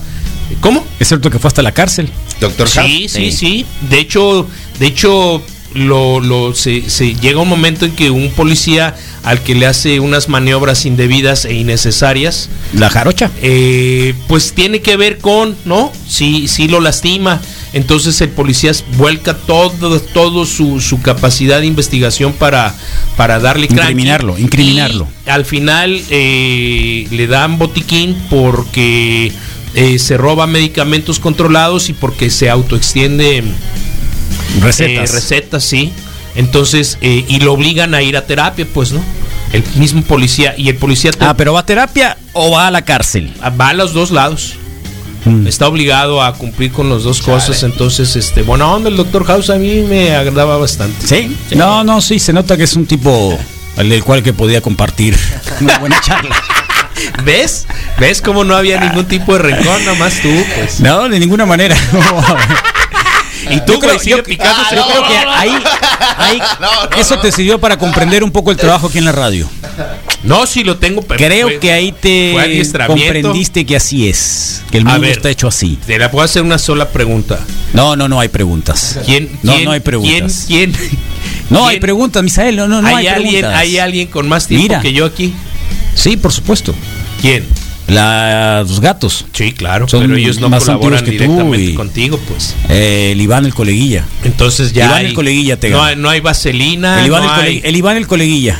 ¿Cómo? 0.59 0.85
Es 0.99 1.07
cierto 1.07 1.29
que 1.29 1.39
fue 1.39 1.47
hasta 1.47 1.61
la 1.61 1.71
cárcel. 1.71 2.09
Doctor 2.39 2.67
sí, 2.67 3.07
Sí. 3.07 3.31
sí. 3.31 3.65
De 3.89 3.99
hecho, 3.99 4.47
de 4.79 4.87
hecho, 4.87 5.41
lo, 5.73 6.19
lo- 6.19 6.53
se, 6.53 6.89
se 6.89 7.15
llega 7.15 7.39
un 7.41 7.47
momento 7.49 7.85
en 7.85 7.91
que 7.95 8.09
un 8.11 8.29
policía 8.31 8.95
al 9.23 9.41
que 9.43 9.55
le 9.55 9.67
hace 9.67 9.99
unas 9.99 10.29
maniobras 10.29 10.85
indebidas 10.85 11.45
e 11.45 11.53
innecesarias, 11.53 12.49
La 12.73 12.89
jarocha. 12.89 13.29
eh, 13.41 14.13
pues 14.27 14.53
tiene 14.53 14.81
que 14.81 14.97
ver 14.97 15.19
con, 15.19 15.55
¿no? 15.65 15.91
Si, 16.07 16.47
si 16.47 16.67
lo 16.67 16.79
lastima. 16.81 17.41
Entonces 17.73 18.19
el 18.19 18.29
policía 18.29 18.71
vuelca 18.97 19.33
todo, 19.37 19.99
todo 20.01 20.45
su, 20.45 20.81
su 20.81 21.01
capacidad 21.01 21.61
de 21.61 21.67
investigación 21.67 22.33
para, 22.33 22.75
para 23.15 23.39
darle 23.39 23.67
cranky. 23.67 23.83
Incriminarlo, 23.83 24.37
incriminarlo. 24.37 25.07
Y 25.25 25.29
al 25.29 25.45
final 25.45 26.01
eh, 26.09 27.07
le 27.11 27.27
dan 27.27 27.57
botiquín 27.57 28.17
porque 28.29 29.31
eh, 29.75 29.99
se 29.99 30.17
roba 30.17 30.47
medicamentos 30.47 31.19
controlados 31.19 31.87
y 31.87 31.93
porque 31.93 32.29
se 32.29 32.49
autoextiende 32.49 33.41
Recetas. 34.59 35.09
eh, 35.09 35.13
recetas, 35.13 35.63
sí. 35.63 35.93
Entonces, 36.35 36.97
eh, 37.01 37.25
y 37.27 37.39
lo 37.39 37.53
obligan 37.53 37.93
a 37.93 38.01
ir 38.01 38.15
a 38.17 38.25
terapia, 38.25 38.65
pues, 38.73 38.91
¿no? 38.91 39.01
El 39.53 39.63
mismo 39.75 40.01
policía. 40.01 40.53
Y 40.57 40.69
el 40.69 40.75
policía 40.77 41.11
Ah, 41.19 41.33
pero 41.35 41.53
va 41.53 41.61
a 41.61 41.65
terapia 41.65 42.17
o 42.33 42.51
va 42.51 42.67
a 42.67 42.71
la 42.71 42.83
cárcel. 42.83 43.33
va 43.59 43.69
a 43.69 43.73
los 43.73 43.93
dos 43.93 44.11
lados. 44.11 44.53
Mm. 45.25 45.45
Está 45.45 45.67
obligado 45.67 46.23
a 46.23 46.33
cumplir 46.33 46.71
con 46.71 46.89
las 46.89 47.03
dos 47.03 47.21
cosas. 47.21 47.61
Entonces, 47.63 48.15
este, 48.15 48.41
bueno, 48.43 48.73
onda 48.73 48.89
el 48.89 48.95
doctor 48.95 49.25
House 49.25 49.49
a 49.49 49.55
mí 49.55 49.81
me 49.81 50.15
agradaba 50.15 50.57
bastante. 50.57 51.05
¿Sí? 51.05 51.35
No, 51.55 51.83
no, 51.83 52.01
sí, 52.01 52.17
se 52.17 52.33
nota 52.33 52.55
que 52.57 52.63
es 52.63 52.73
un 52.75 52.85
tipo 52.85 53.37
al 53.77 53.89
del 53.89 54.03
cual 54.03 54.23
que 54.23 54.33
podía 54.33 54.61
compartir 54.61 55.15
una 55.61 55.77
buena 55.79 55.99
charla. 56.01 56.35
¿Ves? 57.25 57.67
¿Ves 57.99 58.21
cómo 58.21 58.43
no 58.43 58.55
había 58.55 58.79
ningún 58.79 59.05
tipo 59.05 59.33
de 59.33 59.39
rencor? 59.39 59.81
Nomás 59.81 60.21
tú, 60.21 60.29
pues. 60.55 60.79
No, 60.79 61.07
de 61.09 61.19
ninguna 61.19 61.45
manera. 61.45 61.75
Y 63.49 63.59
tú, 63.61 63.73
Yo 63.73 63.79
creo, 63.79 63.93
güey, 63.93 63.99
sigue 63.99 64.17
yo- 64.17 64.23
picando. 64.23 64.61
yo 64.75 64.85
creo 64.85 65.07
que 65.07 65.17
ahí, 65.17 65.51
ahí 66.17 66.39
eso 66.97 67.17
te 67.19 67.31
sirvió 67.31 67.59
para 67.59 67.77
comprender 67.77 68.23
un 68.23 68.31
poco 68.31 68.51
el 68.51 68.57
trabajo 68.57 68.87
aquí 68.87 68.97
en 68.99 69.05
la 69.05 69.11
radio. 69.11 69.49
No, 70.23 70.45
sí 70.45 70.63
lo 70.63 70.77
tengo. 70.77 71.01
pero 71.01 71.17
Creo 71.17 71.47
fue- 71.47 71.59
que 71.59 71.71
ahí 71.71 71.91
te 71.91 72.35
comprendiste 72.87 73.65
que 73.65 73.75
así 73.75 74.07
es, 74.07 74.61
que 74.71 74.77
el 74.77 74.85
mundo 74.85 75.01
ver. 75.01 75.11
está 75.11 75.29
hecho 75.29 75.47
así. 75.47 75.77
Te 75.85 75.97
la 75.97 76.11
puedo 76.11 76.23
hacer 76.23 76.43
una 76.43 76.57
sola 76.57 76.89
pregunta. 76.89 77.39
No, 77.73 77.95
no, 77.95 78.07
no 78.07 78.19
hay 78.19 78.29
preguntas. 78.29 78.99
¿Quién, 79.05 79.29
No, 79.43 79.53
quién- 79.53 79.65
no 79.65 79.71
hay 79.71 79.79
preguntas. 79.79 80.43
¿Quién? 80.47 80.71
quién 80.73 80.99
No 81.49 81.67
hay 81.67 81.79
preguntas, 81.79 82.21
Misael, 82.23 82.55
no, 82.55 82.67
no, 82.67 82.81
no 82.81 82.87
hay, 82.87 82.95
¿Hay, 82.95 83.07
alguien, 83.07 83.33
preguntas. 83.41 83.59
¿Hay 83.59 83.77
alguien 83.79 84.07
con 84.07 84.29
más 84.29 84.47
tiempo 84.47 84.63
Mira. 84.63 84.81
que 84.81 84.93
yo 84.93 85.05
aquí? 85.05 85.33
Sí, 85.95 86.15
por 86.17 86.31
supuesto. 86.31 86.73
¿Quién? 87.21 87.45
La- 87.93 88.63
los 88.67 88.79
gatos. 88.79 89.25
Sí, 89.33 89.51
claro, 89.53 89.87
Son 89.87 90.01
pero 90.01 90.15
ellos 90.15 90.39
no 90.39 90.49
más 90.49 90.63
colaboran 90.65 91.03
que 91.03 91.11
tú 91.11 91.17
directamente 91.23 91.63
y- 91.71 91.73
contigo, 91.75 92.19
pues. 92.27 92.55
Eh, 92.69 93.09
el 93.13 93.21
Iván 93.21 93.45
el 93.45 93.53
coleguilla. 93.53 94.05
Entonces 94.23 94.73
ya 94.73 94.85
Iván 94.85 94.97
hay- 94.99 95.05
el 95.07 95.13
coleguilla 95.13 95.59
te 95.59 95.69
no, 95.69 95.83
hay, 95.83 95.95
no 95.95 96.09
hay 96.09 96.19
vaselina, 96.21 96.99
el, 97.01 97.07
Iván 97.07 97.23
no 97.23 97.33
el, 97.35 97.39
hay- 97.41 97.59
cole- 97.59 97.69
el 97.69 97.75
Iván 97.75 97.97
el 97.97 98.07
coleguilla. 98.07 98.59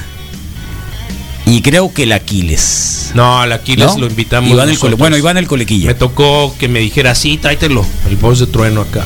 Y 1.46 1.62
creo 1.62 1.94
que 1.94 2.04
el 2.04 2.12
Aquiles. 2.14 3.12
No, 3.14 3.42
al 3.42 3.52
Aquiles 3.52 3.88
¿No? 3.88 3.98
lo 4.00 4.08
invitamos. 4.08 4.50
Iván 4.50 4.70
el 4.70 4.78
bueno, 4.96 5.18
Iván 5.18 5.38
el 5.38 5.48
coleguilla. 5.48 5.88
Me 5.88 5.96
tocó 5.96 6.56
que 6.60 6.68
me 6.68 6.80
dijera, 6.80 7.14
sí, 7.16 7.38
tráetelo, 7.38 7.86
el 8.10 8.16
voz 8.16 8.40
de 8.40 8.48
trueno 8.48 8.82
acá. 8.82 9.04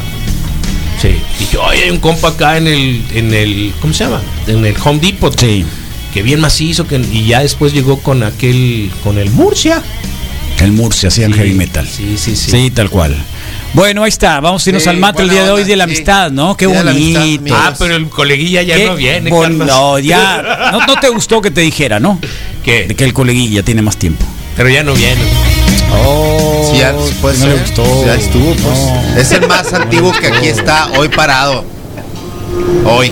Sí. 1.02 1.10
Y 1.40 1.54
yo, 1.54 1.64
"Oye, 1.64 1.84
hay 1.86 1.90
un 1.90 1.98
compa 2.00 2.30
acá 2.30 2.58
en 2.58 2.68
el, 2.68 3.04
en 3.14 3.34
el, 3.34 3.74
¿cómo 3.82 3.94
se 3.94 4.04
llama? 4.04 4.22
En 4.48 4.66
el 4.66 4.76
Home 4.84 5.00
Depot. 5.00 5.38
Sí. 5.40 5.66
Que 6.14 6.22
bien 6.24 6.40
macizo, 6.40 6.88
que, 6.88 6.98
y 6.98 7.26
ya 7.26 7.40
después 7.42 7.74
llegó 7.74 8.00
con 8.00 8.24
aquel, 8.24 8.92
con 9.04 9.18
el 9.18 9.30
Murcia. 9.32 9.82
El 10.62 10.72
Murcia 10.72 11.10
hacía 11.10 11.26
el 11.26 11.34
Sí, 11.34 11.40
heavy 11.40 11.54
metal. 11.54 11.88
Sí, 11.88 12.18
sí, 12.18 12.36
sí. 12.36 12.52
Sí, 12.52 12.72
tal 12.72 12.90
cual. 12.90 13.16
Bueno, 13.74 14.04
ahí 14.04 14.10
está. 14.10 14.40
Vamos 14.40 14.66
a 14.66 14.70
irnos 14.70 14.84
Sí, 14.84 14.90
al 14.90 14.98
mate 14.98 15.24
el 15.24 15.30
día 15.30 15.44
de 15.44 15.52
hoy 15.52 15.62
onda, 15.62 15.68
de 15.70 15.76
la 15.76 15.86
sí. 15.86 15.92
amistad, 15.92 16.32
¿no? 16.32 16.56
Qué 16.56 16.66
amistad, 16.66 16.94
bonito. 16.94 17.56
Ah, 17.56 17.74
pero 17.78 17.96
el 17.96 18.08
coleguilla 18.10 18.62
ya 18.62 18.76
Qué 18.76 18.86
no 18.86 18.96
viene, 18.96 19.30
Carlos. 19.30 19.68
No, 19.68 20.00
ya. 20.00 20.70
No, 20.72 20.86
no 20.88 20.96
te 21.00 21.10
gustó 21.10 21.42
que 21.42 21.52
te 21.52 21.62
dijera, 21.62 22.00
¿no? 22.00 22.20
¿Qué? 22.64 22.86
De 22.88 22.96
que 22.96 23.04
el 23.04 23.14
coleguilla 23.14 23.64
tiene 23.64 23.82
más 23.82 23.98
tiempo. 23.98 24.26
Pero 24.56 24.70
ya 24.70 24.84
no 24.84 24.94
viene. 24.94 25.22
Oh, 26.06 26.70
Sí, 26.72 26.80
ya 26.80 26.94
puede 27.22 27.38
no 27.38 27.46
le 27.48 27.52
ser. 27.52 27.62
gustó. 27.62 28.06
Ya 28.06 28.16
estuvo, 28.16 28.54
pues. 28.56 28.64
No. 28.64 29.18
Es 29.20 29.32
el 29.34 29.48
más 29.48 29.74
antiguo 29.74 30.14
que 30.14 30.28
aquí 30.28 30.48
está 30.48 30.88
hoy 30.98 31.10
parado. 31.10 31.66
Hoy. 32.86 33.12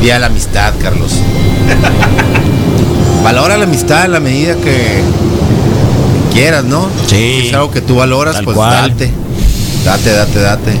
Día 0.00 0.14
de 0.14 0.20
la 0.20 0.26
amistad, 0.26 0.72
Carlos. 0.80 1.12
Valora 3.24 3.56
la 3.56 3.64
amistad 3.64 4.04
en 4.04 4.12
la 4.12 4.20
medida 4.20 4.54
que 4.56 5.00
quieras, 6.34 6.64
¿no? 6.64 6.88
Sí. 7.06 7.38
Si 7.42 7.46
es 7.48 7.54
algo 7.54 7.70
que 7.70 7.80
tú 7.80 7.96
valoras, 7.96 8.34
Tal 8.34 8.44
pues 8.44 8.56
cual. 8.56 8.90
date. 8.90 9.10
Date, 9.84 10.10
date, 10.10 10.38
date. 10.40 10.72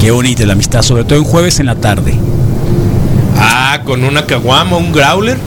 Qué 0.00 0.10
bonita 0.10 0.46
la 0.46 0.52
amistad, 0.54 0.82
sobre 0.82 1.04
todo 1.04 1.18
en 1.18 1.24
jueves 1.24 1.58
en 1.60 1.66
la 1.66 1.74
tarde. 1.74 2.14
Ah, 3.36 3.80
con 3.84 4.04
una 4.04 4.24
caguama, 4.26 4.76
un 4.76 4.92
growler. 4.92 5.38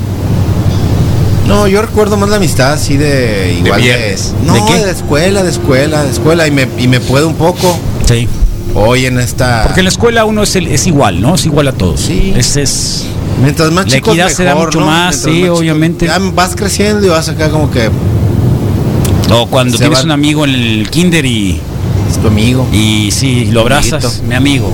No, 1.48 1.68
yo 1.68 1.82
recuerdo 1.82 2.18
más 2.18 2.30
la 2.30 2.38
amistad 2.38 2.74
así 2.74 2.98
de 2.98 3.56
igual 3.60 3.82
de, 3.82 3.88
viernes. 3.88 4.34
no, 4.46 4.54
¿De 4.54 4.86
de, 4.86 4.92
escuela, 4.92 5.44
de 5.44 5.50
escuela, 5.50 6.04
de 6.04 6.12
escuela 6.12 6.48
y 6.48 6.52
me 6.52 6.68
y 6.78 6.88
me 6.88 7.00
puedo 7.00 7.28
un 7.28 7.36
poco 7.36 7.78
Sí. 8.08 8.28
hoy 8.76 9.06
en 9.06 9.20
esta 9.20 9.64
Porque 9.64 9.82
en 9.82 9.86
la 9.86 9.89
escuela 9.89 10.24
uno 10.26 10.44
es, 10.44 10.56
el- 10.56 10.68
es 10.68 10.88
igual, 10.88 11.20
¿no? 11.20 11.36
Es 11.36 11.46
igual 11.46 11.68
a 11.68 11.74
todos. 11.74 12.00
Sí. 12.02 12.34
Es, 12.38 12.56
es, 12.56 13.06
mientras 13.42 13.72
más 13.72 13.86
la 13.86 13.92
chicos 13.92 14.14
equidad 14.14 14.30
se 14.30 14.44
da 14.46 14.54
mejor, 14.54 14.68
mucho 14.68 14.80
¿no? 14.82 14.86
más, 14.86 15.26
Mientras 15.26 15.36
sí, 15.36 15.50
obviamente. 15.50 16.06
ya 16.08 16.20
vas 16.34 16.56
creciendo 16.56 17.06
y 17.06 17.10
vas 17.10 17.28
acá 17.28 17.50
como 17.50 17.70
que 17.70 17.89
o 19.32 19.47
cuando 19.47 19.77
Se 19.77 19.84
tienes 19.84 20.03
un 20.03 20.11
amigo 20.11 20.45
en 20.45 20.55
el 20.55 20.89
kinder 20.89 21.25
y, 21.25 21.59
es 22.09 22.17
tu 22.19 22.27
amigo. 22.27 22.67
y 22.73 23.09
sí, 23.11 23.45
lo 23.51 23.61
abrazas, 23.61 24.03
Amiguito. 24.05 24.27
mi 24.27 24.36
amigo. 24.36 24.71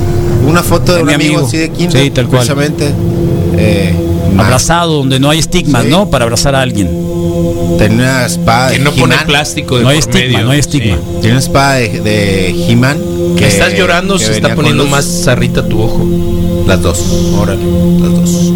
Una 0.47 0.63
foto 0.63 0.93
de 0.95 1.01
un 1.01 1.07
mi 1.07 1.13
amigo, 1.13 1.33
amigo. 1.35 1.47
así 1.47 1.57
de 1.57 1.69
kinder, 1.69 2.03
Sí, 2.03 2.09
tal 2.11 2.25
cual. 2.27 2.37
precisamente. 2.39 2.91
Eh, 3.57 3.95
Abrazado, 4.37 4.97
donde 4.97 5.19
no 5.19 5.29
hay 5.31 5.39
estigmas, 5.39 5.83
Sí. 5.85 5.89
¿no? 5.89 6.09
Para 6.11 6.25
abrazar 6.25 6.53
a 6.53 6.61
alguien. 6.61 6.87
Tenía 7.79 7.95
una 7.97 8.25
espada 8.25 8.69
Que 8.71 8.77
de 8.77 8.83
no 8.83 8.91
pone 8.91 9.15
plástico 9.25 9.77
de 9.77 9.83
No 9.83 9.89
hay 9.89 9.99
por 9.99 10.09
estigma, 10.09 10.31
medio. 10.33 10.45
no 10.45 10.51
hay 10.51 10.59
estigma. 10.59 10.95
Sí. 10.95 11.01
Tenía 11.15 11.31
una 11.31 11.39
espada 11.39 11.73
de, 11.75 12.01
de 12.01 12.65
He-Man. 12.71 12.97
Que 13.35 13.47
estás 13.47 13.73
llorando, 13.75 14.17
que 14.17 14.25
se 14.25 14.31
está 14.33 14.53
poniendo 14.55 14.85
más 14.85 15.05
zarrita 15.23 15.67
tu 15.67 15.81
ojo. 15.81 16.05
Las 16.67 16.81
dos. 16.81 16.99
Órale. 17.35 17.61
Las 17.99 18.11
dos. 18.13 18.51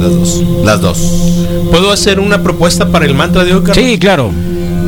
Las 0.00 0.10
dos. 0.10 0.42
Las 0.64 0.80
dos. 0.80 0.98
¿Puedo 1.70 1.92
hacer 1.92 2.18
una 2.18 2.42
propuesta 2.42 2.88
para 2.88 3.04
el 3.06 3.14
mantra 3.14 3.44
de 3.44 3.54
hoy, 3.54 3.60
Carlos? 3.62 3.76
Sí, 3.86 3.98
claro. 3.98 4.30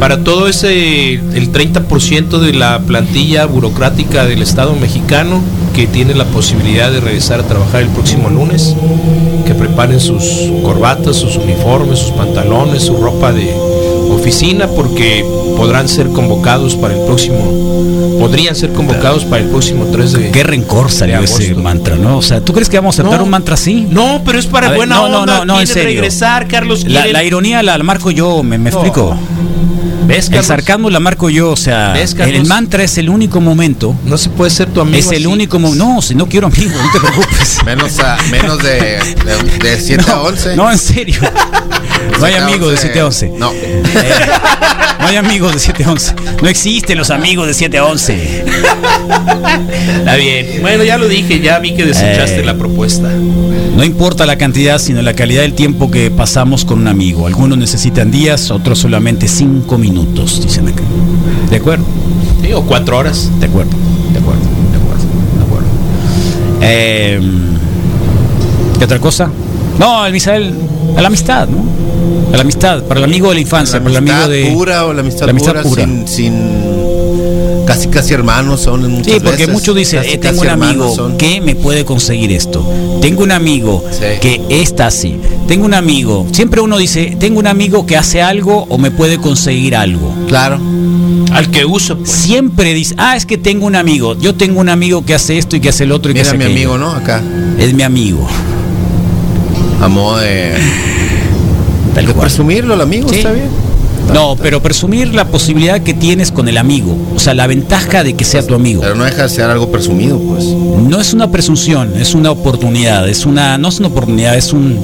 Para 0.02 0.24
todo 0.24 0.48
ese, 0.48 1.12
el 1.12 1.52
30% 1.52 2.40
de 2.40 2.52
la 2.54 2.80
plantilla 2.80 3.46
burocrática 3.46 4.24
del 4.24 4.42
Estado 4.42 4.74
mexicano 4.74 5.40
que 5.76 5.86
tiene 5.86 6.12
la 6.16 6.24
posibilidad 6.24 6.90
de 6.90 6.98
regresar 6.98 7.38
a 7.38 7.44
trabajar 7.44 7.82
el 7.82 7.88
próximo 7.88 8.28
lunes, 8.28 8.74
que 9.46 9.54
preparen 9.54 10.00
sus 10.00 10.24
corbatas, 10.64 11.14
sus 11.14 11.36
uniformes, 11.36 12.00
sus 12.00 12.10
pantalones, 12.10 12.82
su 12.82 12.96
ropa 12.96 13.30
de 13.32 13.54
oficina, 14.10 14.66
porque 14.66 15.24
podrán 15.56 15.88
ser 15.88 16.08
convocados 16.08 16.74
para 16.74 16.94
el 16.94 17.04
próximo, 17.04 18.16
podrían 18.18 18.56
ser 18.56 18.72
convocados 18.72 19.24
para 19.24 19.44
el 19.44 19.50
próximo 19.50 19.84
3 19.92 20.12
de... 20.14 20.30
Qué 20.32 20.42
rencor 20.42 20.90
salió 20.90 21.20
ese 21.20 21.54
mantra, 21.54 21.94
¿no? 21.94 22.18
O 22.18 22.22
sea, 22.22 22.40
¿tú 22.44 22.52
crees 22.52 22.68
que 22.68 22.76
vamos 22.76 22.98
a 22.98 23.02
aceptar 23.02 23.20
No. 23.20 23.24
un 23.24 23.30
mantra 23.30 23.54
así? 23.54 23.86
No, 23.88 24.20
pero 24.26 24.40
es 24.40 24.46
para 24.46 24.68
ver, 24.70 24.78
buena 24.78 24.96
no, 24.96 25.08
no, 25.08 25.20
onda. 25.20 25.38
no, 25.38 25.44
no, 25.44 25.60
en 25.60 25.66
quieren 25.66 25.74
serio. 25.84 26.00
regresar, 26.00 26.48
Carlos. 26.48 26.84
La, 26.88 27.22
ironía 27.22 27.62
la, 27.62 27.78
marco 27.84 28.10
yo, 28.10 28.42
me, 28.42 28.58
me 28.58 28.70
No. 28.72 28.78
explico. 28.78 29.16
¿Ves, 30.06 30.28
El 30.32 30.44
sarcasmo 30.44 30.90
la 30.90 31.00
marco 31.00 31.30
yo, 31.30 31.50
o 31.52 31.56
sea, 31.56 31.92
¿Ves, 31.92 32.14
el, 32.18 32.46
mantra 32.46 32.82
es 32.84 32.98
el 32.98 33.08
único 33.08 33.40
momento. 33.40 33.94
No 34.04 34.18
se 34.18 34.28
puede 34.30 34.50
ser 34.50 34.68
tu 34.68 34.80
amigo. 34.80 34.98
Es 34.98 35.06
el 35.10 35.18
así. 35.18 35.26
único 35.26 35.58
momento. 35.58 35.84
No, 35.84 36.02
si 36.02 36.14
no 36.14 36.28
quiero 36.28 36.48
amigos, 36.48 36.74
no 36.74 36.92
te 36.92 37.00
preocupes. 37.00 37.58
Menos, 37.64 37.98
a, 38.00 38.16
menos 38.30 38.58
de, 38.62 38.74
de, 38.80 39.58
de 39.70 39.80
7 39.80 40.04
a 40.10 40.20
11. 40.20 40.56
No, 40.56 40.70
en 40.70 40.78
serio. 40.78 41.20
No 42.18 42.26
hay 42.26 42.32
7 42.34 42.38
a 42.38 42.46
amigos 42.46 42.70
de 42.72 42.76
7 42.76 43.00
a 43.00 43.06
11. 43.06 43.32
No. 43.38 43.52
Eh, 43.52 43.82
no 45.00 45.06
hay 45.06 45.16
amigos 45.16 45.52
de 45.54 45.60
7 45.60 45.84
a 45.84 45.90
11. 45.92 46.14
No 46.42 46.48
existen 46.48 46.98
los 46.98 47.10
amigos 47.10 47.46
de 47.46 47.54
7 47.54 47.78
a 47.78 47.84
11. 47.84 48.44
Está 49.98 50.16
bien. 50.16 50.58
Bueno, 50.62 50.84
ya 50.84 50.98
lo 50.98 51.08
dije, 51.08 51.40
ya 51.40 51.58
vi 51.58 51.74
que 51.74 51.84
desechaste 51.84 52.40
Eh. 52.40 52.44
la 52.44 52.54
propuesta. 52.54 53.08
No 53.08 53.84
importa 53.84 54.26
la 54.26 54.36
cantidad, 54.36 54.78
sino 54.78 55.00
la 55.02 55.14
calidad 55.14 55.42
del 55.42 55.54
tiempo 55.54 55.90
que 55.90 56.10
pasamos 56.10 56.64
con 56.64 56.80
un 56.80 56.88
amigo. 56.88 57.26
Algunos 57.26 57.56
necesitan 57.58 58.10
días, 58.10 58.50
otros 58.50 58.78
solamente 58.80 59.28
5 59.28 59.78
minutos, 59.78 59.91
dicen 59.96 60.68
acá. 60.68 60.82
¿De 61.50 61.56
acuerdo? 61.56 61.84
Sí, 62.42 62.52
o 62.52 62.62
cuatro 62.62 62.98
horas. 62.98 63.30
De 63.38 63.46
acuerdo, 63.46 63.70
de 64.12 64.18
acuerdo, 64.18 64.40
de 64.70 64.78
acuerdo, 64.78 65.04
de 65.36 65.44
acuerdo. 65.44 65.68
Eh, 66.62 67.20
¿Qué 68.78 68.84
otra 68.84 68.98
cosa? 68.98 69.28
No, 69.78 70.04
el 70.06 70.12
Misael, 70.12 70.54
a 70.96 71.00
la 71.02 71.08
amistad, 71.08 71.48
¿no? 71.48 71.62
A 72.32 72.36
la 72.36 72.42
amistad, 72.42 72.82
para 72.84 72.98
el 73.00 73.04
amigo 73.04 73.28
de 73.28 73.34
la 73.34 73.40
infancia, 73.40 73.78
La 73.78 73.84
para 73.84 73.90
el 73.92 73.96
amigo 73.98 74.14
amistad 74.16 74.30
de. 74.30 74.52
pura 74.54 74.86
o 74.86 74.92
la 74.92 75.00
amistad, 75.00 75.26
la 75.26 75.30
amistad 75.30 75.52
pura, 75.52 75.62
pura. 75.62 75.84
Sin, 75.84 76.08
sin- 76.08 76.71
casi 77.74 77.88
casi 77.88 78.14
hermanos 78.14 78.60
son 78.60 78.84
en 78.84 78.90
muchas 78.92 79.14
Sí, 79.14 79.20
porque 79.20 79.42
veces. 79.46 79.52
muchos 79.54 79.74
dicen, 79.76 80.00
Casi, 80.02 80.14
eh, 80.14 80.18
tengo 80.18 80.42
un 80.42 80.48
amigo 80.48 80.94
son. 80.94 81.16
que 81.16 81.40
me 81.40 81.54
puede 81.54 81.84
conseguir 81.84 82.32
esto. 82.32 82.66
Tengo 83.00 83.22
un 83.22 83.32
amigo 83.32 83.84
Sí. 83.90 84.04
que 84.20 84.40
está 84.48 84.86
así. 84.88 85.16
Tengo 85.48 85.64
un 85.64 85.74
amigo. 85.74 86.26
Siempre 86.32 86.60
uno 86.60 86.78
dice, 86.78 87.16
tengo 87.18 87.38
un 87.38 87.46
amigo 87.46 87.86
que 87.86 87.96
hace 87.96 88.20
algo 88.22 88.66
o 88.68 88.78
me 88.78 88.90
puede 88.90 89.18
conseguir 89.18 89.74
algo. 89.76 90.12
Claro. 90.28 90.60
Al 91.32 91.50
que 91.50 91.64
uso, 91.64 91.96
pues. 91.98 92.10
Siempre 92.10 92.74
dice, 92.74 92.94
ah, 92.98 93.16
es 93.16 93.24
que 93.26 93.38
tengo 93.38 93.66
un 93.66 93.74
amigo. 93.76 94.18
Yo 94.18 94.34
tengo 94.34 94.60
un 94.60 94.68
amigo 94.68 95.04
que 95.04 95.14
hace 95.14 95.38
esto 95.38 95.56
y 95.56 95.60
que 95.60 95.70
hace 95.70 95.84
el 95.84 95.92
otro 95.92 96.10
y 96.10 96.14
que 96.14 96.20
Mira 96.20 96.28
hace 96.30 96.38
mi 96.38 96.44
aquello". 96.44 96.72
amigo, 96.74 96.78
¿no? 96.78 96.92
Acá. 96.92 97.22
Es 97.58 97.72
mi 97.72 97.82
amigo. 97.82 98.26
A 99.80 99.88
modo 99.88 100.18
de, 100.18 100.52
Tal 101.94 102.06
de 102.06 102.12
cual. 102.12 102.26
presumirlo, 102.28 102.74
el 102.74 102.80
amigo, 102.82 103.08
Sí. 103.08 103.16
está 103.16 103.32
bien. 103.32 103.46
No, 104.12 104.36
pero 104.36 104.62
presumir 104.62 105.14
la 105.14 105.26
posibilidad 105.26 105.80
que 105.80 105.94
tienes 105.94 106.30
con 106.30 106.48
el 106.48 106.58
amigo. 106.58 106.96
O 107.14 107.18
sea, 107.18 107.34
la 107.34 107.46
ventaja 107.46 108.04
de 108.04 108.14
que 108.14 108.24
sea 108.24 108.46
tu 108.46 108.54
amigo. 108.54 108.82
Pero 108.82 108.94
no 108.94 109.04
deja 109.04 109.22
de 109.22 109.28
ser 109.28 109.44
algo 109.44 109.70
presumido, 109.70 110.18
pues. 110.18 110.44
No 110.44 111.00
es 111.00 111.12
una 111.14 111.30
presunción, 111.30 111.94
es 111.98 112.14
una 112.14 112.30
oportunidad. 112.30 113.08
Es 113.08 113.24
una, 113.24 113.58
no 113.58 113.68
es 113.68 113.78
una 113.78 113.88
oportunidad, 113.88 114.36
es 114.36 114.52
un. 114.52 114.78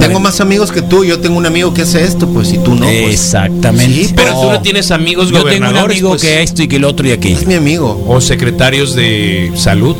Tengo 0.00 0.20
más 0.20 0.40
amigos 0.40 0.72
que 0.72 0.82
tú, 0.82 1.04
yo 1.04 1.20
tengo 1.20 1.36
un 1.36 1.46
amigo 1.46 1.72
que 1.72 1.82
hace 1.82 2.04
esto, 2.04 2.28
pues, 2.28 2.52
y 2.52 2.58
tú 2.58 2.74
no. 2.74 2.86
pues. 2.86 3.12
Exactamente. 3.12 4.06
Sí, 4.06 4.12
Pero 4.14 4.40
tú 4.40 4.50
no 4.50 4.60
tienes 4.60 4.90
amigos 4.90 5.28
Yo 5.28 5.34
tengo 5.34 5.44
un 5.44 5.50
gobernadores, 5.50 5.96
amigo 5.96 6.10
pues, 6.10 6.22
que 6.22 6.42
esto 6.42 6.62
y 6.62 6.68
que 6.68 6.76
el 6.76 6.84
otro 6.84 7.06
y 7.06 7.12
aquello. 7.12 7.38
Es 7.38 7.46
mi 7.46 7.54
amigo. 7.54 8.04
o 8.08 8.20
secretarios 8.20 8.94
de 8.94 9.52
salud. 9.54 9.96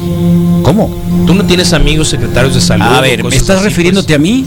¿Cómo? 0.63 0.91
Tú 1.27 1.35
no 1.35 1.45
tienes 1.45 1.73
amigos 1.73 2.09
secretarios 2.09 2.55
de 2.55 2.61
salud. 2.61 2.85
A 2.87 3.01
ver, 3.01 3.23
¿me 3.23 3.37
estás 3.37 3.59
así, 3.59 3.65
refiriéndote 3.69 4.15
a 4.15 4.19
mí? 4.19 4.45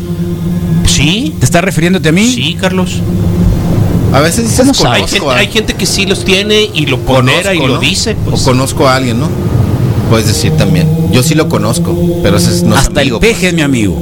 pues? 0.81 0.91
Sí, 0.93 1.33
¿Te 1.39 1.45
estás 1.45 1.63
refiriéndote 1.63 2.09
a 2.09 2.11
mí? 2.11 2.27
sí, 2.27 2.55
Carlos. 2.59 3.01
A 4.13 4.21
veces 4.21 4.43
dices 4.45 4.59
¿Cómo 4.59 4.73
conozco? 4.73 4.91
Hay 4.91 5.07
gente, 5.07 5.27
a- 5.29 5.35
hay 5.37 5.47
gente 5.47 5.73
que 5.75 5.85
sí 5.85 6.05
los 6.05 6.25
tiene 6.25 6.69
y 6.73 6.85
lo 6.87 6.99
pondera 6.99 7.53
y 7.53 7.59
lo 7.59 7.79
dice. 7.79 8.15
pues. 8.15 8.41
O 8.41 8.45
conozco 8.45 8.87
a 8.87 8.95
alguien, 8.95 9.19
¿no? 9.19 9.27
Puedes 10.09 10.25
decir 10.27 10.51
también. 10.53 10.87
Yo 11.11 11.21
sí 11.21 11.35
lo 11.35 11.47
conozco, 11.49 11.95
pero 12.23 12.37
ese 12.37 12.49
es 12.49 12.63
no 12.63 12.75
Hasta 12.75 13.01
amigo, 13.01 13.17
el 13.17 13.21
peje 13.21 13.49
es 13.49 13.53
mi 13.53 13.61
amigo. 13.61 13.95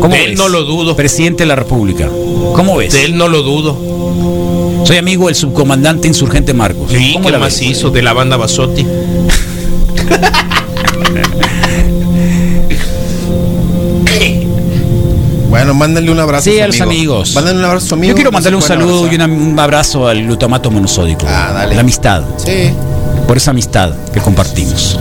¿Cómo 0.00 0.14
De 0.14 0.24
él 0.24 0.30
ves? 0.30 0.38
no 0.38 0.48
lo 0.48 0.64
dudo. 0.64 0.96
Presidente 0.96 1.44
de 1.44 1.46
la 1.48 1.54
República. 1.56 2.08
¿Cómo 2.54 2.76
ves? 2.76 2.92
De 2.92 3.04
él 3.04 3.16
no 3.16 3.28
lo 3.28 3.42
dudo. 3.42 3.78
Soy 4.84 4.96
amigo 4.96 5.26
del 5.26 5.34
subcomandante 5.36 6.08
insurgente 6.08 6.54
Marcos. 6.54 6.90
Sí, 6.90 7.12
¿Cómo 7.14 7.30
la 7.30 7.38
más 7.38 7.58
ves? 7.60 7.62
hizo 7.70 7.90
de 7.90 8.02
la 8.02 8.12
banda 8.14 8.36
Basotti. 8.36 8.84
Bueno, 15.58 15.74
mándale 15.74 16.08
un 16.12 16.20
abrazo 16.20 16.48
Sí, 16.48 16.60
a 16.60 16.68
los 16.68 16.80
amigo. 16.80 17.14
amigos. 17.14 17.34
Mándale 17.34 17.58
un 17.58 17.64
abrazo 17.64 17.86
a 17.86 17.88
su 17.88 17.94
amigo. 17.96 18.10
Yo 18.10 18.14
quiero 18.14 18.30
mandarle 18.30 18.56
un 18.56 18.62
saludo 18.62 19.06
y 19.10 19.14
abrazar. 19.16 19.30
un 19.30 19.58
abrazo 19.58 20.06
al 20.06 20.22
glutamato 20.22 20.70
monosódico. 20.70 21.26
Ah, 21.28 21.50
dale. 21.52 21.74
La 21.74 21.80
amistad. 21.80 22.22
Sí. 22.36 22.70
Por 23.26 23.36
esa 23.36 23.50
amistad 23.50 23.92
que 24.14 24.20
compartimos. 24.20 25.00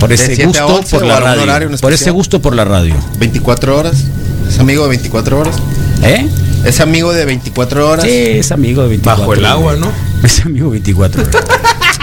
Por 0.00 0.10
ese 0.10 0.34
7 0.34 0.42
a 0.58 0.64
gusto 0.64 0.66
11 0.76 0.96
por 0.96 1.06
la 1.06 1.20
radio. 1.20 1.70
Por 1.82 1.92
ese 1.92 2.10
gusto 2.10 2.40
por 2.40 2.56
la 2.56 2.64
radio. 2.64 2.94
24 3.18 3.78
horas. 3.78 4.04
Es 4.48 4.58
amigo 4.58 4.84
de 4.84 4.88
24 4.88 5.38
horas. 5.40 5.56
¿Eh? 6.02 6.26
Es 6.64 6.80
amigo 6.80 7.12
de 7.12 7.26
24 7.26 7.90
horas. 7.90 8.06
Sí, 8.06 8.10
es 8.10 8.52
amigo 8.52 8.82
de 8.84 8.88
24 8.88 9.20
Bajo 9.20 9.34
el 9.34 9.44
agua, 9.44 9.76
¿no? 9.76 9.92
Es 10.22 10.40
amigo 10.46 10.68
de 10.68 10.72
24 10.80 11.22
horas. 11.22 11.36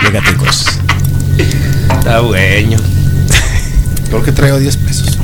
Legatecos. 0.03 0.65
Está 1.97 2.19
bueno. 2.19 2.77
Creo 4.09 4.23
que 4.23 4.31
traigo 4.31 4.59
10 4.59 4.77
pesos. 4.77 5.18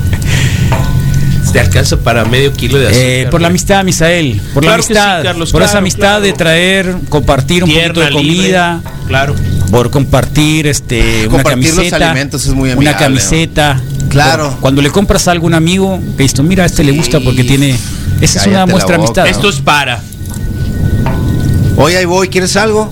Te 1.55 1.61
alcanza 1.61 1.95
para 1.95 2.25
medio 2.25 2.51
kilo 2.51 2.77
de 2.77 2.87
azúcar. 2.87 3.01
Eh, 3.05 3.27
por 3.31 3.39
la 3.39 3.47
amistad, 3.47 3.81
Misael. 3.85 4.41
Por 4.53 4.63
Claro 4.63 4.79
la 4.79 4.83
sí, 4.83 4.91
amistad. 4.91 5.23
Carlos, 5.23 5.51
por 5.53 5.63
esa 5.63 5.77
amistad 5.77 5.99
claro. 6.01 6.21
de 6.23 6.33
traer, 6.33 6.95
compartir 7.07 7.63
un 7.63 7.69
Tierna, 7.69 7.93
poquito 7.93 8.01
de 8.01 8.11
comida. 8.11 8.73
libre, 8.83 8.91
Claro. 9.07 9.35
Por 9.71 9.89
compartir 9.89 10.67
este, 10.67 11.21
una 11.29 11.37
Compartir 11.43 11.67
los 11.69 11.75
camiseta. 11.77 12.09
alimentos 12.09 12.45
es 12.45 12.53
muy 12.53 12.71
Una 12.71 12.73
amigable, 12.91 13.05
camiseta. 13.05 13.81
Claro. 14.09 14.49
Por- 14.51 14.59
Cuando 14.59 14.81
le 14.81 14.89
compras 14.89 15.29
algo 15.29 15.45
a 15.45 15.47
un 15.47 15.53
amigo, 15.53 15.97
dices, 16.17 16.37
mira, 16.41 16.63
a 16.63 16.65
este 16.65 16.83
le 16.83 16.91
gusta 16.91 17.21
porque 17.21 17.45
tiene. 17.45 17.77
Esa 18.19 18.41
es 18.41 18.47
una 18.47 18.65
muestra 18.65 18.97
de 18.97 19.05
boca. 19.05 19.21
amistad. 19.21 19.27
Esto 19.27 19.47
es 19.47 19.61
para. 19.61 20.01
Oye, 21.77 21.95
ahí 21.95 22.05
voy, 22.05 22.27
¿quieres 22.27 22.57
algo? 22.57 22.91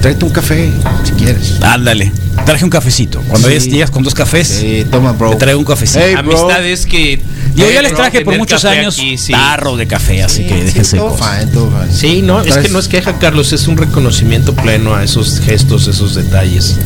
Tráete 0.00 0.24
un 0.24 0.30
café, 0.30 0.70
si 1.04 1.12
quieres. 1.12 1.60
Ándale. 1.60 2.10
Traje 2.48 2.64
un 2.64 2.70
cafecito. 2.70 3.20
Cuando 3.28 3.48
Sí. 3.50 3.70
llegas 3.70 3.90
con 3.90 4.02
dos 4.02 4.14
cafés, 4.14 4.48
Sí, 4.48 4.86
toma, 4.90 5.12
bro. 5.12 5.30
te 5.32 5.36
traigo 5.36 5.58
un 5.60 5.66
cafecito. 5.66 6.00
Hey. 6.02 6.14
Amistades 6.16 6.86
que. 6.86 7.20
Digo, 7.54 7.68
ya 7.70 7.82
les 7.82 7.90
bro, 7.92 8.00
traje 8.00 8.22
por 8.22 8.38
muchos 8.38 8.64
años 8.64 8.96
aquí, 8.98 9.18
sí. 9.18 9.32
tarro 9.32 9.76
de 9.76 9.86
café, 9.86 10.22
así 10.22 10.44
que 10.44 10.54
Sí, 10.54 10.60
déjense 10.62 10.96
todo 10.96 11.10
cosas. 11.10 11.40
fine, 11.40 11.52
todo 11.52 11.70
fine. 11.70 11.94
Sí, 11.94 12.22
no, 12.22 12.40
es 12.40 12.56
que 12.56 12.68
no 12.70 12.78
es 12.78 12.88
queja, 12.88 13.18
Carlos, 13.18 13.52
es 13.52 13.68
un 13.68 13.76
reconocimiento 13.76 14.54
pleno 14.54 14.94
a 14.94 15.04
esos 15.04 15.40
gestos, 15.40 15.88
esos 15.88 16.14
detalles 16.14 16.76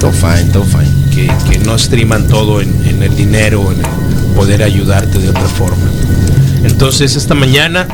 Todo 0.00 0.12
fine, 0.12 0.44
todo 0.52 0.64
fine. 0.64 0.88
que, 1.14 1.30
que 1.50 1.58
no 1.58 1.74
estriman 1.76 2.26
todo 2.26 2.62
en, 2.62 2.72
en 2.86 3.02
el 3.02 3.14
dinero, 3.14 3.70
en 3.70 3.80
el 3.80 3.86
poder 4.34 4.62
ayudarte 4.62 5.18
de 5.18 5.28
otra 5.28 5.46
forma. 5.46 5.90
Entonces, 6.64 7.16
esta 7.16 7.34
mañana, 7.34 7.86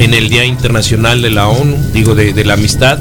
en 0.00 0.14
el 0.14 0.28
Día 0.28 0.44
Internacional 0.44 1.22
de 1.22 1.30
la 1.30 1.46
ONU, 1.48 1.76
digo, 1.92 2.14
de, 2.16 2.32
de 2.32 2.44
la 2.44 2.54
amistad, 2.54 2.98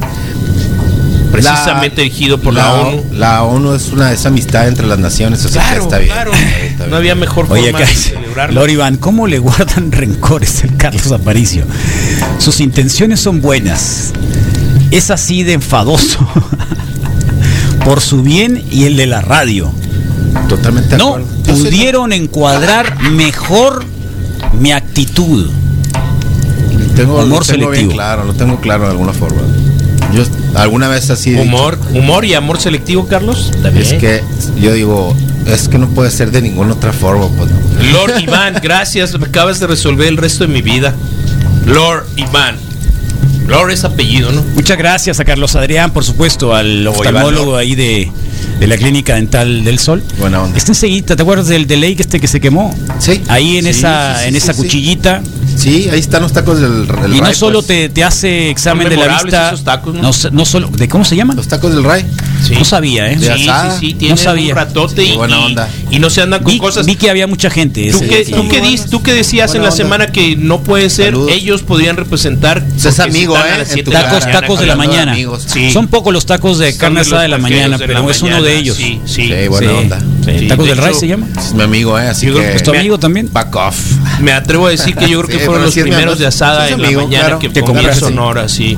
precisamente 1.41 2.01
dirigido 2.01 2.39
por 2.39 2.53
la, 2.53 2.73
ONU. 2.73 3.03
La 3.13 3.43
ONU 3.43 3.73
es 3.73 3.89
una 3.89 4.11
es 4.11 4.25
amistad 4.25 4.67
entre 4.67 4.87
las 4.87 4.99
naciones, 4.99 5.43
o 5.45 5.49
sea 5.49 5.61
que 5.61 5.67
Claro, 5.67 5.83
está 5.83 5.97
bien. 5.99 6.11
claro. 6.11 6.31
Está 6.33 6.83
bien. 6.83 6.89
No 6.89 6.95
había 6.97 7.15
mejor 7.15 7.45
Oye, 7.49 7.71
forma 7.71 7.79
de 7.85 7.93
celebrarlo. 7.95 8.59
Lorivan, 8.61 8.97
¿cómo 8.97 9.27
le 9.27 9.39
guardan 9.39 9.91
rencores 9.91 10.63
al 10.63 10.77
Carlos 10.77 11.11
Aparicio? 11.11 11.65
Sus 12.39 12.59
intenciones 12.59 13.19
son 13.19 13.41
buenas. 13.41 14.13
Es 14.91 15.11
así 15.11 15.43
de 15.43 15.53
enfadoso. 15.53 16.27
Por 17.85 18.01
su 18.01 18.21
bien 18.21 18.63
y 18.71 18.85
el 18.85 18.97
de 18.97 19.07
la 19.07 19.21
radio. 19.21 19.71
Totalmente 20.49 20.97
No 20.97 21.15
acuerdo. 21.15 21.27
Pudieron 21.43 22.11
encuadrar 22.13 23.01
mejor 23.11 23.85
mi 24.59 24.71
actitud. 24.71 25.49
tengo, 26.95 27.23
humor 27.23 27.39
lo 27.39 27.45
tengo 27.45 27.69
bien 27.69 27.73
selectivo. 27.73 27.91
claro, 27.93 28.25
lo 28.25 28.33
tengo 28.33 28.59
claro 28.59 28.83
de 28.85 28.91
alguna 28.91 29.13
forma. 29.13 29.41
Yo 30.13 30.23
alguna 30.55 30.87
vez 30.87 31.09
así 31.09 31.31
dicho, 31.31 31.41
Humor, 31.43 31.77
humor 31.93 32.25
y 32.25 32.33
amor 32.33 32.59
selectivo, 32.59 33.07
Carlos. 33.07 33.51
También. 33.61 33.85
es 33.85 33.93
que 33.93 34.21
yo 34.61 34.73
digo, 34.73 35.15
es 35.45 35.67
que 35.67 35.77
no 35.77 35.87
puede 35.89 36.11
ser 36.11 36.31
de 36.31 36.41
ninguna 36.41 36.73
otra 36.73 36.93
forma, 36.93 37.27
pues. 37.37 37.49
Lord 37.91 38.19
Iván, 38.21 38.55
gracias. 38.61 39.17
Me 39.19 39.25
acabas 39.27 39.59
de 39.59 39.67
resolver 39.67 40.07
el 40.07 40.17
resto 40.17 40.45
de 40.45 40.53
mi 40.53 40.61
vida. 40.61 40.93
Lord 41.65 42.05
Iván. 42.15 42.55
Lord 43.47 43.71
es 43.71 43.83
apellido, 43.85 44.31
¿no? 44.33 44.41
Muchas 44.55 44.77
gracias 44.77 45.19
a 45.21 45.25
Carlos 45.25 45.55
Adrián, 45.55 45.91
por 45.91 46.03
supuesto, 46.03 46.53
al 46.53 46.85
oftalmólogo 46.85 47.55
ahí 47.55 47.75
de, 47.75 48.11
de 48.59 48.67
la 48.67 48.75
Clínica 48.77 49.15
Dental 49.15 49.63
del 49.63 49.79
Sol. 49.79 50.03
Buena 50.19 50.43
onda. 50.43 50.57
Está 50.57 50.71
enseguida, 50.71 51.15
¿te 51.15 51.21
acuerdas 51.21 51.47
del 51.47 51.65
de 51.65 51.77
Lake 51.77 51.95
este 51.99 52.19
que 52.19 52.27
se 52.27 52.41
quemó? 52.41 52.75
Sí. 52.99 53.21
Ahí 53.29 53.57
en 53.57 53.63
Sí, 53.63 53.69
esa, 53.69 54.15
sí, 54.15 54.21
sí, 54.23 54.27
en 54.27 54.31
sí, 54.33 54.37
esa 54.37 54.53
sí. 54.53 54.61
cuchillita. 54.61 55.21
Sí, 55.57 55.89
ahí 55.91 55.99
están 55.99 56.21
los 56.21 56.31
tacos 56.33 56.59
del, 56.61 56.85
del 56.87 57.13
y 57.15 57.17
no 57.17 57.23
Ray, 57.25 57.33
solo 57.35 57.59
pues. 57.59 57.67
te, 57.67 57.89
te 57.89 58.03
hace 58.03 58.49
examen 58.49 58.87
de 58.89 58.95
la 58.95 59.07
vista. 59.07 59.47
esos 59.47 59.63
tacos, 59.63 59.95
¿no? 59.95 60.09
s- 60.11 60.29
no 60.31 60.45
solo. 60.45 60.67
¿De 60.69 60.87
cómo 60.87 61.03
se 61.03 61.15
llaman? 61.15 61.35
los 61.35 61.47
tacos 61.47 61.73
del 61.73 61.83
Ray. 61.83 62.05
Sí. 62.45 62.53
No 62.53 62.63
sabía, 62.63 63.11
¿eh? 63.11 63.15
De 63.17 63.25
Sí, 63.35 63.49
asada. 63.49 63.71
sí, 63.79 63.87
sí, 63.87 63.93
No 63.93 63.99
tiene 63.99 64.17
sabía. 64.17 64.53
un 64.53 64.55
ratote 64.57 65.01
Sí, 65.03 65.11
y, 65.13 65.15
buena 65.17 65.39
onda. 65.39 65.67
y 65.89 65.99
no 65.99 66.09
se 66.09 66.21
andan 66.21 66.43
con 66.43 66.53
Vi, 66.53 66.59
cosas. 66.59 66.85
vi 66.85 66.95
que 66.95 67.09
había 67.09 67.25
mucha 67.27 67.49
gente. 67.49 67.89
¿Tú 67.91 67.99
día. 67.99 68.09
tú 68.35 68.47
qué 68.49 68.61
dis- 68.61 68.89
tú 68.89 69.01
qué 69.01 69.13
decías 69.13 69.49
en 69.55 69.61
Buena 69.61 69.63
la 69.63 69.69
onda. 69.73 69.83
semana 69.83 70.07
que 70.11 70.35
no 70.35 70.61
pueden 70.61 70.89
ser? 70.89 71.07
Saludos. 71.07 71.31
Ellos 71.31 71.63
podían 71.63 71.97
representar. 71.97 72.63
Pues 72.63 72.85
es 72.85 72.99
amigo, 72.99 73.35
¿eh? 73.37 73.41
En 73.69 73.75
de 73.83 73.91
Tacos, 73.91 74.23
mañana, 74.25 74.41
tacos 74.41 74.59
de 74.59 74.65
la 74.67 74.73
de 74.73 74.77
mañana. 74.77 75.11
amigos. 75.13 75.43
Sí. 75.47 75.71
Son 75.71 75.87
pocos 75.87 76.13
los 76.13 76.25
tacos 76.27 76.59
de 76.59 76.77
carne 76.77 76.97
de 76.97 77.01
asada 77.07 77.23
de 77.23 77.27
la 77.29 77.37
mañana, 77.39 77.77
de 77.77 77.87
pero 77.87 78.09
es 78.09 78.21
uno 78.21 78.41
de 78.43 78.57
ellos. 78.57 78.77
Sí, 78.77 79.01
sí. 79.05 79.27
Sí, 79.27 79.47
buena 79.47 79.71
onda. 79.73 79.99
¿Tacos 80.47 80.65
de 80.65 80.75
del 80.75 80.77
Ray 80.77 80.93
se 80.93 81.07
llama? 81.07 81.27
Es 81.37 81.53
mi 81.53 81.63
amigo, 81.63 81.97
¿eh? 81.99 82.07
Así 82.07 82.27
que 82.27 82.33
que 82.33 82.55
¿Es 82.55 82.63
tu 82.63 82.71
amigo 82.71 82.99
también? 82.99 83.29
back 83.33 83.55
off. 83.55 83.75
Me 84.19 84.31
atrevo 84.31 84.67
a 84.67 84.71
decir 84.71 84.95
que 84.95 85.09
yo 85.09 85.21
creo 85.23 85.37
que 85.39 85.45
fueron 85.45 85.63
los 85.65 85.73
sí 85.73 85.81
primeros 85.81 86.17
de 86.19 86.25
asada 86.27 86.67
Sí 86.67 86.73
en 86.73 86.81
la 86.81 86.87
amigo, 86.87 87.03
mañana 87.03 87.23
claro. 87.25 87.39
que 87.39 87.49
Que 87.51 87.61
comí 87.61 87.71
en 87.71 87.75
compraste. 87.75 87.99
Sonora, 87.99 88.49
sí. 88.49 88.77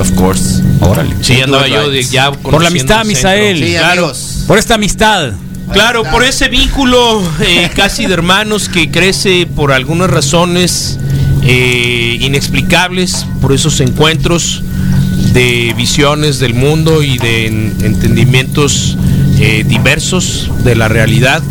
Of 0.00 0.12
course. 0.12 0.62
Órale. 0.80 1.14
Sí, 1.20 1.40
andaba 1.40 1.66
yo 1.68 1.90
de 1.90 2.02
ya 2.04 2.30
Por 2.32 2.62
la 2.62 2.68
amistad. 2.68 3.04
Misael. 3.04 3.58
Sí, 3.58 3.72
claro. 3.72 3.92
amigos. 4.06 4.44
Por 4.46 4.58
esta 4.58 4.74
amistad. 4.74 5.32
Claro, 5.72 6.02
por 6.04 6.24
ese 6.24 6.48
vínculo 6.48 7.22
eh, 7.40 7.68
casi 7.76 8.06
de 8.06 8.14
hermanos 8.14 8.68
que 8.70 8.90
crece 8.90 9.46
por 9.46 9.70
algunas 9.72 10.08
razones 10.08 10.98
eh, 11.42 12.16
inexplicables, 12.20 13.26
por 13.42 13.52
esos 13.52 13.80
encuentros 13.80 14.62
de 15.34 15.74
visiones 15.76 16.38
del 16.38 16.54
mundo 16.54 17.02
y 17.02 17.18
de 17.18 17.48
en- 17.48 17.76
entendimientos 17.82 18.96
eh, 19.40 19.64
diversos 19.66 20.50
de 20.64 20.74
la 20.74 20.88
realidad, 20.88 21.42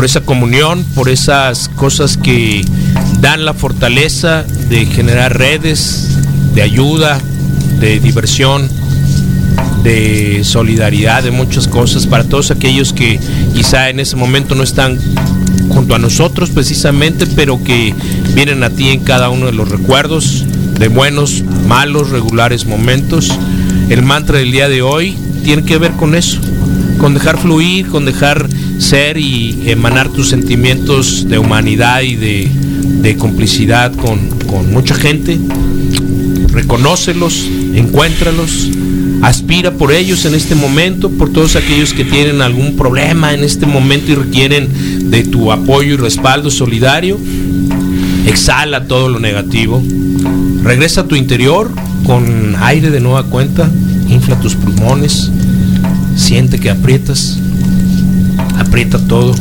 por 0.00 0.06
esa 0.06 0.22
comunión, 0.22 0.82
por 0.94 1.10
esas 1.10 1.68
cosas 1.68 2.16
que 2.16 2.64
dan 3.20 3.44
la 3.44 3.52
fortaleza 3.52 4.44
de 4.70 4.86
generar 4.86 5.36
redes 5.36 6.16
de 6.54 6.62
ayuda, 6.62 7.20
de 7.80 8.00
diversión, 8.00 8.66
de 9.82 10.40
solidaridad, 10.42 11.22
de 11.22 11.32
muchas 11.32 11.68
cosas 11.68 12.06
para 12.06 12.24
todos 12.24 12.50
aquellos 12.50 12.94
que 12.94 13.20
quizá 13.54 13.90
en 13.90 14.00
ese 14.00 14.16
momento 14.16 14.54
no 14.54 14.62
están 14.62 14.98
junto 15.68 15.94
a 15.94 15.98
nosotros 15.98 16.48
precisamente, 16.48 17.26
pero 17.26 17.62
que 17.62 17.94
vienen 18.32 18.64
a 18.64 18.70
ti 18.70 18.88
en 18.88 19.00
cada 19.00 19.28
uno 19.28 19.44
de 19.44 19.52
los 19.52 19.68
recuerdos, 19.68 20.46
de 20.78 20.88
buenos, 20.88 21.44
malos, 21.68 22.08
regulares 22.08 22.64
momentos. 22.64 23.30
El 23.90 24.00
mantra 24.00 24.38
del 24.38 24.50
día 24.50 24.70
de 24.70 24.80
hoy 24.80 25.18
tiene 25.44 25.62
que 25.62 25.76
ver 25.76 25.92
con 25.92 26.14
eso, 26.14 26.40
con 26.96 27.12
dejar 27.12 27.36
fluir, 27.36 27.88
con 27.88 28.06
dejar 28.06 28.48
ser 28.80 29.16
y 29.16 29.70
emanar 29.70 30.08
tus 30.08 30.28
sentimientos 30.28 31.28
de 31.28 31.38
humanidad 31.38 32.02
y 32.02 32.16
de, 32.16 32.50
de 33.02 33.16
complicidad 33.16 33.94
con, 33.94 34.28
con 34.46 34.72
mucha 34.72 34.94
gente 34.94 35.38
reconócelos, 36.52 37.48
encuéntralos, 37.74 38.68
aspira 39.22 39.72
por 39.72 39.92
ellos 39.92 40.24
en 40.24 40.34
este 40.34 40.54
momento, 40.54 41.10
por 41.10 41.32
todos 41.32 41.56
aquellos 41.56 41.92
que 41.92 42.04
tienen 42.04 42.42
algún 42.42 42.76
problema 42.76 43.32
en 43.32 43.44
este 43.44 43.66
momento 43.66 44.12
y 44.12 44.14
requieren 44.14 45.10
de 45.10 45.24
tu 45.24 45.52
apoyo 45.52 45.94
y 45.94 45.96
respaldo 45.96 46.50
solidario. 46.50 47.18
Exhala 48.26 48.86
todo 48.86 49.08
lo 49.08 49.18
negativo. 49.18 49.82
Regresa 50.62 51.02
a 51.02 51.08
tu 51.08 51.16
interior 51.16 51.70
con 52.04 52.56
aire 52.60 52.90
de 52.90 53.00
nueva 53.00 53.24
cuenta, 53.24 53.70
infla 54.08 54.38
tus 54.40 54.54
pulmones, 54.54 55.30
siente 56.16 56.58
que 56.58 56.70
aprietas, 56.70 57.38
aprieta 58.70 59.00
todo, 59.00 59.34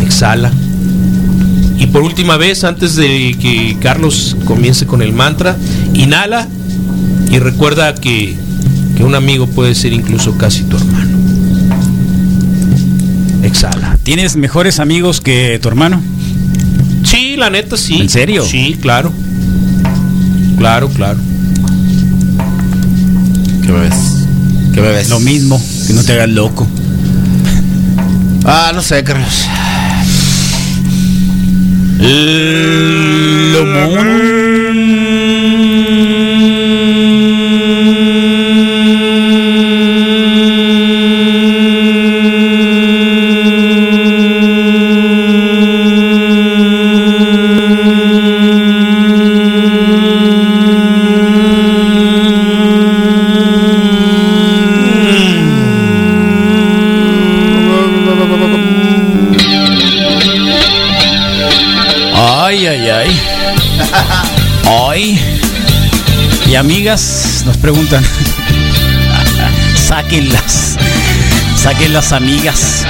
exhala. 0.00 0.52
Y 1.76 1.88
por 1.88 2.02
última 2.02 2.36
vez, 2.36 2.62
antes 2.62 2.94
de 2.94 3.36
que 3.40 3.76
Carlos 3.80 4.36
comience 4.44 4.86
con 4.86 5.02
el 5.02 5.12
mantra, 5.12 5.56
inhala 5.94 6.46
y 7.28 7.40
recuerda 7.40 7.92
que, 7.96 8.36
que 8.96 9.02
un 9.02 9.16
amigo 9.16 9.48
puede 9.48 9.74
ser 9.74 9.92
incluso 9.92 10.38
casi 10.38 10.62
tu 10.62 10.76
hermano. 10.76 11.18
Exhala. 13.42 13.98
¿Tienes 14.04 14.36
mejores 14.36 14.78
amigos 14.78 15.20
que 15.20 15.58
tu 15.60 15.66
hermano? 15.66 16.00
Sí, 17.02 17.34
la 17.36 17.50
neta 17.50 17.76
sí. 17.76 17.96
¿En 18.00 18.08
serio? 18.08 18.44
Sí, 18.44 18.78
claro. 18.80 19.12
Claro, 20.56 20.88
claro. 20.90 21.18
¿Qué 23.62 23.72
me 23.72 23.80
ves? 23.80 23.94
¿Qué 24.72 24.80
me 24.80 24.88
ves? 24.90 25.08
Lo 25.08 25.18
mismo, 25.18 25.60
que 25.88 25.94
no 25.94 26.04
te 26.04 26.12
hagas 26.12 26.28
loco. 26.28 26.68
Ah, 28.52 28.72
no 28.74 28.82
sé, 28.82 29.04
Carlos. 29.04 29.46
Ay, 32.00 33.52
sáquenlas. 70.10 70.76
Saquen 71.54 71.92
las 71.92 72.12
amigas. 72.12 72.84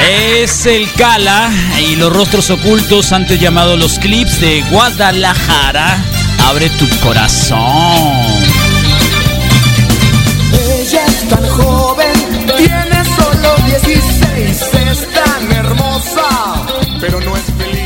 Es 0.00 0.66
el 0.66 0.90
Cala 0.92 1.48
y 1.80 1.94
los 1.94 2.12
rostros 2.12 2.50
ocultos, 2.50 3.12
antes 3.12 3.38
llamados 3.40 3.78
los 3.78 4.00
clips 4.00 4.40
de 4.40 4.62
Guadalajara. 4.70 5.96
Abre 6.44 6.70
tu 6.70 6.88
corazón. 7.00 7.58
Ella 10.80 11.06
es 11.06 11.28
tan 11.28 11.48
joven, 11.50 12.46
tiene 12.56 13.04
solo 13.16 13.54
16, 13.66 14.62
es 14.90 15.08
tan 15.12 15.52
hermosa, 15.52 16.66
pero 17.00 17.20
no 17.20 17.36
es 17.36 17.44
feliz. 17.56 17.83